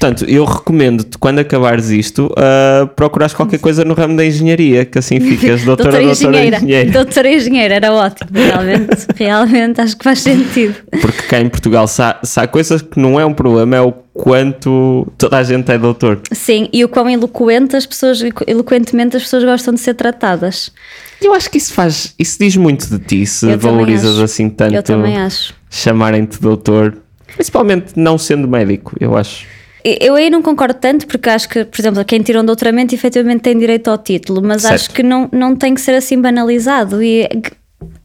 Portanto, 0.00 0.24
eu 0.26 0.46
recomendo-te, 0.46 1.18
quando 1.18 1.40
acabares 1.40 1.90
isto, 1.90 2.32
uh, 2.32 2.86
procurares 2.96 3.34
qualquer 3.34 3.58
coisa 3.58 3.84
no 3.84 3.92
ramo 3.92 4.16
da 4.16 4.24
engenharia, 4.24 4.86
que 4.86 4.98
assim 4.98 5.20
ficas 5.20 5.60
doutora, 5.62 5.90
doutora, 5.90 6.10
engenheira. 6.10 6.56
engenheira. 6.56 6.90
Doutora 6.90 7.30
engenheira, 7.30 7.74
era 7.74 7.92
ótimo, 7.92 8.30
realmente. 8.32 9.06
realmente, 9.14 9.78
acho 9.78 9.98
que 9.98 10.02
faz 10.02 10.20
sentido. 10.20 10.74
Porque 11.02 11.22
cá 11.28 11.38
em 11.38 11.50
Portugal, 11.50 11.86
se 11.86 12.00
há, 12.00 12.46
coisas 12.46 12.80
que 12.80 12.98
não 12.98 13.20
é 13.20 13.26
um 13.26 13.34
problema, 13.34 13.76
é 13.76 13.80
o 13.82 13.92
quanto 13.92 15.06
toda 15.18 15.36
a 15.36 15.42
gente 15.42 15.70
é 15.70 15.76
doutor. 15.76 16.22
Sim, 16.32 16.70
e 16.72 16.82
o 16.82 16.88
quão 16.88 17.10
eloquente 17.10 17.76
as 17.76 17.84
pessoas, 17.84 18.22
eloquentemente 18.46 19.18
as 19.18 19.24
pessoas 19.24 19.44
gostam 19.44 19.74
de 19.74 19.80
ser 19.80 19.92
tratadas. 19.92 20.72
Eu 21.20 21.34
acho 21.34 21.50
que 21.50 21.58
isso 21.58 21.74
faz, 21.74 22.14
isso 22.18 22.38
diz 22.40 22.56
muito 22.56 22.88
de 22.88 22.98
ti, 23.04 23.26
se 23.26 23.50
Eu 23.50 23.58
valorizas 23.58 24.18
assim 24.18 24.48
tanto 24.48 24.76
Eu 24.76 24.82
também 24.82 25.18
acho. 25.18 25.52
chamarem-te 25.68 26.40
doutor. 26.40 26.96
Principalmente 27.34 27.92
não 27.96 28.16
sendo 28.16 28.48
médico, 28.48 28.96
eu 28.98 29.14
acho. 29.14 29.59
Eu 29.84 30.14
aí 30.14 30.30
não 30.30 30.42
concordo 30.42 30.74
tanto, 30.74 31.06
porque 31.06 31.28
acho 31.30 31.48
que, 31.48 31.64
por 31.64 31.80
exemplo, 31.80 32.04
quem 32.04 32.20
tira 32.22 32.40
um 32.40 32.44
doutoramento 32.44 32.94
efetivamente 32.94 33.40
tem 33.40 33.58
direito 33.58 33.88
ao 33.88 33.98
título, 33.98 34.42
mas 34.42 34.62
Certo. 34.62 34.74
acho 34.74 34.90
que 34.90 35.02
não, 35.02 35.28
não 35.32 35.56
tem 35.56 35.74
que 35.74 35.80
ser 35.80 35.94
assim 35.94 36.20
banalizado. 36.20 37.02
E 37.02 37.26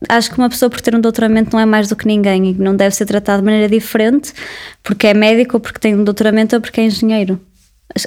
acho 0.07 0.32
que 0.32 0.38
uma 0.38 0.49
pessoa 0.49 0.69
por 0.69 0.80
ter 0.82 0.95
um 0.95 1.01
doutoramento 1.01 1.51
não 1.53 1.59
é 1.59 1.65
mais 1.65 1.88
do 1.89 1.95
que 1.95 2.07
ninguém 2.07 2.51
e 2.51 2.53
não 2.53 2.76
deve 2.76 2.95
ser 2.95 3.05
tratado 3.05 3.39
de 3.41 3.45
maneira 3.45 3.67
diferente 3.67 4.34
porque 4.84 5.07
é 5.07 5.13
médico 5.13 5.57
ou 5.57 5.59
porque 5.59 5.80
tem 5.80 5.95
um 5.95 6.03
doutoramento 6.03 6.55
ou 6.55 6.61
porque 6.61 6.82
é 6.82 6.86
engenheiro. 6.86 7.39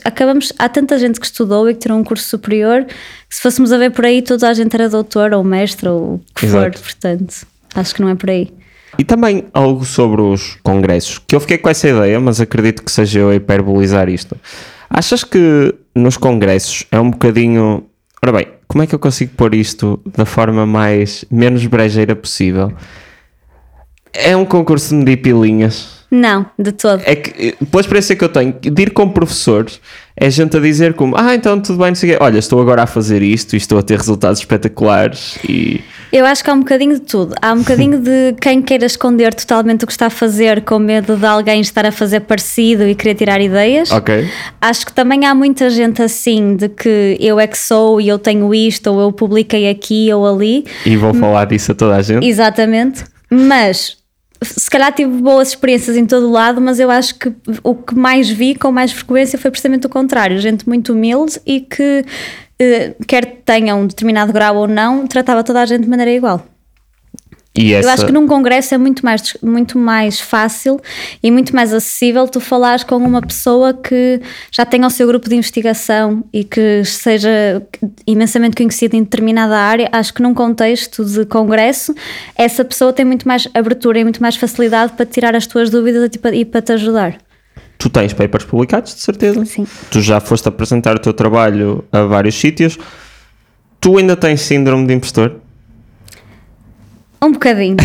Acabamos, 0.04 0.52
há 0.58 0.68
tanta 0.68 0.98
gente 0.98 1.20
que 1.20 1.26
estudou 1.26 1.68
e 1.68 1.74
que 1.74 1.80
tirou 1.80 1.98
um 1.98 2.04
curso 2.04 2.26
superior 2.28 2.84
que 2.84 3.34
se 3.34 3.40
fôssemos 3.40 3.72
a 3.72 3.78
ver 3.78 3.90
por 3.90 4.04
aí 4.04 4.22
toda 4.22 4.48
a 4.48 4.52
gente 4.52 4.74
era 4.74 4.88
doutor 4.88 5.32
ou 5.32 5.44
mestre 5.44 5.88
ou 5.88 6.14
o 6.14 6.20
que 6.34 6.46
for, 6.46 6.66
Exato. 6.66 6.80
portanto, 6.80 7.46
acho 7.74 7.94
que 7.94 8.02
não 8.02 8.08
é 8.08 8.14
por 8.14 8.28
aí. 8.28 8.52
E 8.98 9.04
também 9.04 9.44
algo 9.54 9.84
sobre 9.84 10.20
os 10.20 10.58
congressos, 10.62 11.18
que 11.18 11.36
eu 11.36 11.40
fiquei 11.40 11.56
com 11.56 11.68
essa 11.68 11.88
ideia, 11.88 12.18
mas 12.18 12.40
acredito 12.40 12.82
que 12.82 12.90
seja 12.90 13.20
eu 13.20 13.30
a 13.30 13.34
hiperbolizar 13.36 14.08
isto. 14.08 14.36
Achas 14.90 15.22
que 15.22 15.72
nos 15.94 16.16
congressos 16.16 16.84
é 16.90 16.98
um 16.98 17.10
bocadinho. 17.10 17.84
Ora 18.20 18.32
bem, 18.32 18.48
como 18.66 18.82
é 18.82 18.86
que 18.86 18.94
eu 18.94 18.98
consigo 18.98 19.32
pôr 19.36 19.54
isto 19.54 20.00
da 20.16 20.24
forma 20.24 20.66
mais 20.66 21.24
menos 21.30 21.64
brejeira 21.66 22.16
possível? 22.16 22.72
É 24.12 24.36
um 24.36 24.44
concurso 24.44 24.90
de 24.90 24.96
medir 24.96 25.18
pilinhas. 25.18 25.98
Não, 26.10 26.46
de 26.58 26.72
todo. 26.72 27.02
É 27.04 27.14
que, 27.14 27.54
pela 27.66 27.82
experiência 27.82 28.16
que 28.16 28.24
eu 28.24 28.30
tenho, 28.30 28.54
de 28.58 28.82
ir 28.82 28.90
com 28.92 29.10
professores, 29.10 29.78
é 30.16 30.30
gente 30.30 30.56
a 30.56 30.60
dizer 30.60 30.94
como, 30.94 31.14
ah, 31.18 31.34
então 31.34 31.60
tudo 31.60 31.78
bem, 31.78 31.88
não 31.88 31.94
sei 31.94 32.10
o 32.10 32.12
quê. 32.14 32.24
Olha, 32.24 32.38
estou 32.38 32.62
agora 32.62 32.84
a 32.84 32.86
fazer 32.86 33.22
isto 33.22 33.52
e 33.52 33.58
estou 33.58 33.78
a 33.78 33.82
ter 33.82 33.98
resultados 33.98 34.40
espetaculares 34.40 35.38
e... 35.46 35.82
Eu 36.10 36.24
acho 36.24 36.42
que 36.42 36.48
há 36.48 36.54
um 36.54 36.60
bocadinho 36.60 36.94
de 36.94 37.02
tudo. 37.02 37.34
Há 37.42 37.52
um 37.52 37.58
bocadinho 37.58 38.00
de 38.00 38.34
quem 38.40 38.62
queira 38.62 38.86
esconder 38.86 39.34
totalmente 39.34 39.84
o 39.84 39.86
que 39.86 39.92
está 39.92 40.06
a 40.06 40.10
fazer 40.10 40.62
com 40.62 40.78
medo 40.78 41.14
de 41.14 41.26
alguém 41.26 41.60
estar 41.60 41.84
a 41.84 41.92
fazer 41.92 42.20
parecido 42.20 42.88
e 42.88 42.94
querer 42.94 43.14
tirar 43.14 43.40
ideias. 43.42 43.92
Ok. 43.92 44.26
Acho 44.62 44.86
que 44.86 44.92
também 44.94 45.26
há 45.26 45.34
muita 45.34 45.68
gente 45.68 46.00
assim 46.00 46.56
de 46.56 46.70
que 46.70 47.18
eu 47.20 47.38
é 47.38 47.46
que 47.46 47.58
sou 47.58 48.00
e 48.00 48.08
eu 48.08 48.18
tenho 48.18 48.54
isto, 48.54 48.86
ou 48.90 48.98
eu 49.02 49.12
publiquei 49.12 49.68
aqui 49.68 50.10
ou 50.10 50.26
ali. 50.26 50.64
E 50.86 50.96
vou 50.96 51.12
falar 51.12 51.44
disso 51.44 51.72
a 51.72 51.74
toda 51.74 51.96
a 51.96 52.00
gente. 52.00 52.26
Exatamente. 52.26 53.04
Mas 53.30 53.97
se 54.42 54.70
calhar 54.70 54.92
tive 54.92 55.20
boas 55.20 55.48
experiências 55.48 55.96
em 55.96 56.06
todo 56.06 56.28
o 56.28 56.30
lado, 56.30 56.60
mas 56.60 56.78
eu 56.78 56.90
acho 56.90 57.14
que 57.16 57.32
o 57.62 57.74
que 57.74 57.94
mais 57.94 58.28
vi 58.28 58.54
com 58.54 58.70
mais 58.70 58.92
frequência 58.92 59.38
foi 59.38 59.50
precisamente 59.50 59.86
o 59.86 59.90
contrário. 59.90 60.38
Gente 60.38 60.68
muito 60.68 60.92
humilde 60.92 61.40
e 61.44 61.60
que, 61.60 62.04
eh, 62.58 62.94
quer 63.06 63.42
tenha 63.44 63.74
um 63.74 63.86
determinado 63.86 64.32
grau 64.32 64.56
ou 64.56 64.68
não, 64.68 65.06
tratava 65.06 65.42
toda 65.42 65.60
a 65.60 65.66
gente 65.66 65.82
de 65.82 65.88
maneira 65.88 66.12
igual. 66.12 66.44
Essa... 67.54 67.88
Eu 67.88 67.90
acho 67.90 68.06
que 68.06 68.12
num 68.12 68.26
congresso 68.26 68.74
é 68.74 68.78
muito 68.78 69.04
mais, 69.04 69.36
muito 69.42 69.78
mais 69.78 70.20
fácil 70.20 70.80
e 71.22 71.30
muito 71.30 71.54
mais 71.54 71.74
acessível 71.74 72.28
tu 72.28 72.40
falares 72.40 72.84
com 72.84 72.96
uma 72.96 73.20
pessoa 73.20 73.74
que 73.74 74.20
já 74.52 74.64
tenha 74.64 74.86
o 74.86 74.90
seu 74.90 75.06
grupo 75.06 75.28
de 75.28 75.34
investigação 75.34 76.24
e 76.32 76.44
que 76.44 76.84
seja 76.84 77.60
imensamente 78.06 78.56
conhecida 78.56 78.96
em 78.96 79.02
determinada 79.02 79.56
área. 79.56 79.88
Acho 79.90 80.14
que 80.14 80.22
num 80.22 80.34
contexto 80.34 81.04
de 81.04 81.24
congresso, 81.26 81.94
essa 82.36 82.64
pessoa 82.64 82.92
tem 82.92 83.04
muito 83.04 83.26
mais 83.26 83.48
abertura 83.52 83.98
e 83.98 84.04
muito 84.04 84.22
mais 84.22 84.36
facilidade 84.36 84.92
para 84.92 85.06
tirar 85.06 85.34
as 85.34 85.46
tuas 85.46 85.68
dúvidas 85.68 86.08
e 86.32 86.44
para 86.44 86.62
te 86.62 86.72
ajudar. 86.72 87.18
Tu 87.76 87.88
tens 87.88 88.12
papers 88.12 88.44
publicados, 88.44 88.94
de 88.94 89.00
certeza. 89.00 89.44
Sim. 89.44 89.66
Tu 89.90 90.00
já 90.00 90.20
foste 90.20 90.48
apresentar 90.48 90.96
o 90.96 90.98
teu 90.98 91.12
trabalho 91.12 91.84
a 91.92 92.02
vários 92.02 92.34
sítios. 92.34 92.78
Tu 93.80 93.98
ainda 93.98 94.16
tens 94.16 94.40
síndrome 94.40 94.86
de 94.86 94.94
impostor? 94.94 95.40
Um 97.20 97.32
bocadinho, 97.32 97.76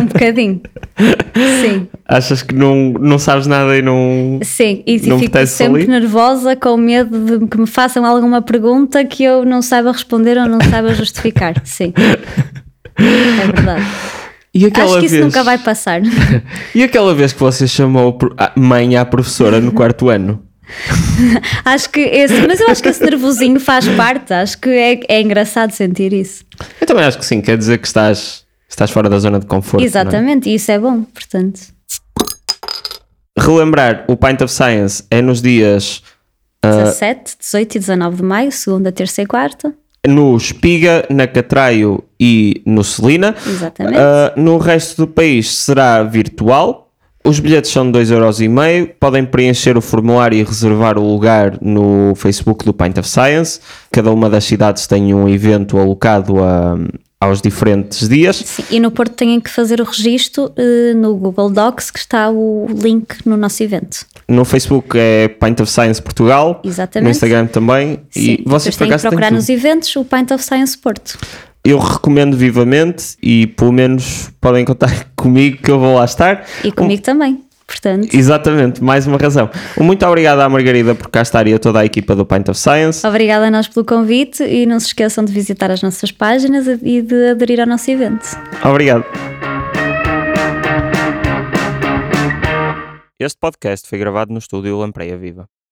um 0.00 0.06
bocadinho. 0.06 0.60
Sim. 1.60 1.88
Achas 2.06 2.42
que 2.42 2.54
não, 2.54 2.92
não 2.92 3.18
sabes 3.18 3.46
nada 3.46 3.76
e 3.76 3.82
não. 3.82 4.38
Sim, 4.42 4.84
e 4.86 4.98
não 5.08 5.18
fico 5.18 5.44
sempre 5.46 5.82
ali? 5.82 5.90
nervosa 5.90 6.54
com 6.54 6.76
medo 6.76 7.38
de 7.38 7.46
que 7.48 7.58
me 7.58 7.66
façam 7.66 8.06
alguma 8.06 8.40
pergunta 8.40 9.04
que 9.04 9.24
eu 9.24 9.44
não 9.44 9.60
saiba 9.60 9.90
responder 9.90 10.38
ou 10.38 10.46
não 10.46 10.60
saiba 10.60 10.94
justificar. 10.94 11.60
Sim. 11.64 11.92
É 12.98 13.46
verdade. 13.46 13.84
Acho 14.54 14.98
que 15.00 15.06
isso 15.06 15.14
vez... 15.16 15.24
nunca 15.24 15.42
vai 15.42 15.58
passar. 15.58 16.00
e 16.74 16.82
aquela 16.82 17.14
vez 17.14 17.32
que 17.32 17.40
você 17.40 17.66
chamou 17.66 18.16
a 18.38 18.52
mãe 18.56 18.96
à 18.96 19.04
professora 19.04 19.60
no 19.60 19.72
quarto 19.72 20.08
ano? 20.08 20.42
acho 21.64 21.90
que 21.90 22.00
esse, 22.00 22.46
mas 22.46 22.60
eu 22.60 22.68
acho 22.70 22.82
que 22.82 22.88
esse 22.88 23.04
nervosinho 23.04 23.60
faz 23.60 23.86
parte, 23.88 24.32
acho 24.32 24.58
que 24.58 24.70
é, 24.70 25.00
é 25.08 25.20
engraçado 25.20 25.72
sentir 25.72 26.12
isso. 26.12 26.44
Eu 26.80 26.86
também 26.86 27.04
acho 27.04 27.18
que 27.18 27.24
sim, 27.24 27.40
quer 27.40 27.56
dizer 27.56 27.78
que 27.78 27.86
estás 27.86 28.45
Estás 28.68 28.90
fora 28.90 29.08
da 29.08 29.18
zona 29.18 29.38
de 29.38 29.46
conforto. 29.46 29.82
É? 29.82 29.86
Exatamente, 29.86 30.48
é? 30.48 30.52
e 30.52 30.54
isso 30.56 30.70
é 30.70 30.78
bom, 30.78 31.02
portanto. 31.02 31.60
Relembrar, 33.38 34.04
o 34.08 34.16
Pint 34.16 34.40
of 34.40 34.52
Science 34.52 35.04
é 35.10 35.20
nos 35.20 35.42
dias 35.42 36.02
uh, 36.64 36.84
17, 36.84 37.36
18 37.38 37.76
e 37.76 37.78
19 37.80 38.16
de 38.16 38.22
maio, 38.22 38.52
segunda, 38.52 38.90
terça 38.90 39.22
e 39.22 39.26
quarta. 39.26 39.74
No 40.06 40.36
Espiga, 40.36 41.04
na 41.10 41.26
Catraio 41.26 42.02
e 42.18 42.62
no 42.64 42.82
Celina. 42.84 43.34
Exatamente. 43.46 43.98
Uh, 43.98 44.40
no 44.40 44.56
resto 44.56 45.04
do 45.04 45.08
país 45.08 45.50
será 45.50 46.02
virtual. 46.02 46.86
Os 47.24 47.40
bilhetes 47.40 47.72
são 47.72 47.90
2,5€. 47.90 48.94
Podem 49.00 49.26
preencher 49.26 49.76
o 49.76 49.80
formulário 49.80 50.38
e 50.38 50.44
reservar 50.44 50.96
o 50.96 51.12
lugar 51.12 51.58
no 51.60 52.14
Facebook 52.14 52.64
do 52.64 52.72
Pint 52.72 52.98
of 52.98 53.08
Science. 53.08 53.60
Cada 53.90 54.12
uma 54.12 54.30
das 54.30 54.44
cidades 54.44 54.86
tem 54.86 55.12
um 55.12 55.28
evento 55.28 55.76
alocado 55.76 56.42
a, 56.42 56.78
aos 57.20 57.40
diferentes 57.40 58.08
dias. 58.08 58.36
Sim, 58.36 58.64
e 58.70 58.80
no 58.80 58.90
Porto 58.90 59.14
têm 59.14 59.40
que 59.40 59.50
fazer 59.50 59.80
o 59.80 59.84
registro 59.84 60.46
uh, 60.46 60.94
no 60.96 61.14
Google 61.16 61.50
Docs, 61.50 61.90
que 61.90 61.98
está 61.98 62.30
o 62.30 62.66
link 62.68 63.16
no 63.24 63.36
nosso 63.36 63.62
evento. 63.62 64.06
No 64.28 64.44
Facebook 64.44 64.98
é 64.98 65.28
Pint 65.28 65.60
of 65.60 65.70
Science 65.70 66.02
Portugal. 66.02 66.60
Exatamente. 66.64 67.04
No 67.04 67.10
Instagram 67.10 67.46
também. 67.46 68.00
Sim, 68.10 68.20
e 68.20 68.44
vocês 68.44 68.76
têm 68.76 68.90
que 68.90 68.98
procurar 68.98 69.30
nos 69.30 69.48
eventos 69.48 69.94
o 69.96 70.04
Pint 70.04 70.30
of 70.32 70.44
Science 70.44 70.76
Porto. 70.76 71.18
Eu 71.64 71.78
recomendo 71.78 72.36
vivamente 72.36 73.16
e 73.22 73.46
pelo 73.46 73.72
menos 73.72 74.30
podem 74.40 74.64
contar 74.64 75.08
comigo 75.16 75.58
que 75.62 75.70
eu 75.70 75.78
vou 75.78 75.96
lá 75.96 76.04
estar. 76.04 76.44
E 76.62 76.70
comigo 76.70 77.00
um... 77.00 77.04
também. 77.04 77.45
Portanto. 77.66 78.14
Exatamente, 78.14 78.82
mais 78.82 79.06
uma 79.06 79.18
razão. 79.18 79.50
Muito 79.76 80.06
obrigado 80.06 80.40
à 80.40 80.48
Margarida 80.48 80.94
por 80.94 81.08
cá 81.08 81.22
estar 81.22 81.46
e 81.48 81.54
a 81.54 81.58
toda 81.58 81.80
a 81.80 81.84
equipa 81.84 82.14
do 82.14 82.24
Pint 82.24 82.48
of 82.48 82.58
Science. 82.58 83.04
Obrigada 83.04 83.46
a 83.46 83.50
nós 83.50 83.66
pelo 83.66 83.84
convite 83.84 84.44
e 84.44 84.64
não 84.66 84.78
se 84.78 84.86
esqueçam 84.86 85.24
de 85.24 85.32
visitar 85.32 85.70
as 85.70 85.82
nossas 85.82 86.12
páginas 86.12 86.66
e 86.82 87.02
de 87.02 87.30
aderir 87.30 87.60
ao 87.60 87.66
nosso 87.66 87.90
evento. 87.90 88.24
Obrigado. 88.64 89.04
Este 93.18 93.38
podcast 93.40 93.88
foi 93.88 93.98
gravado 93.98 94.32
no 94.32 94.38
estúdio 94.38 94.78
Lampreia 94.78 95.16
Viva. 95.16 95.48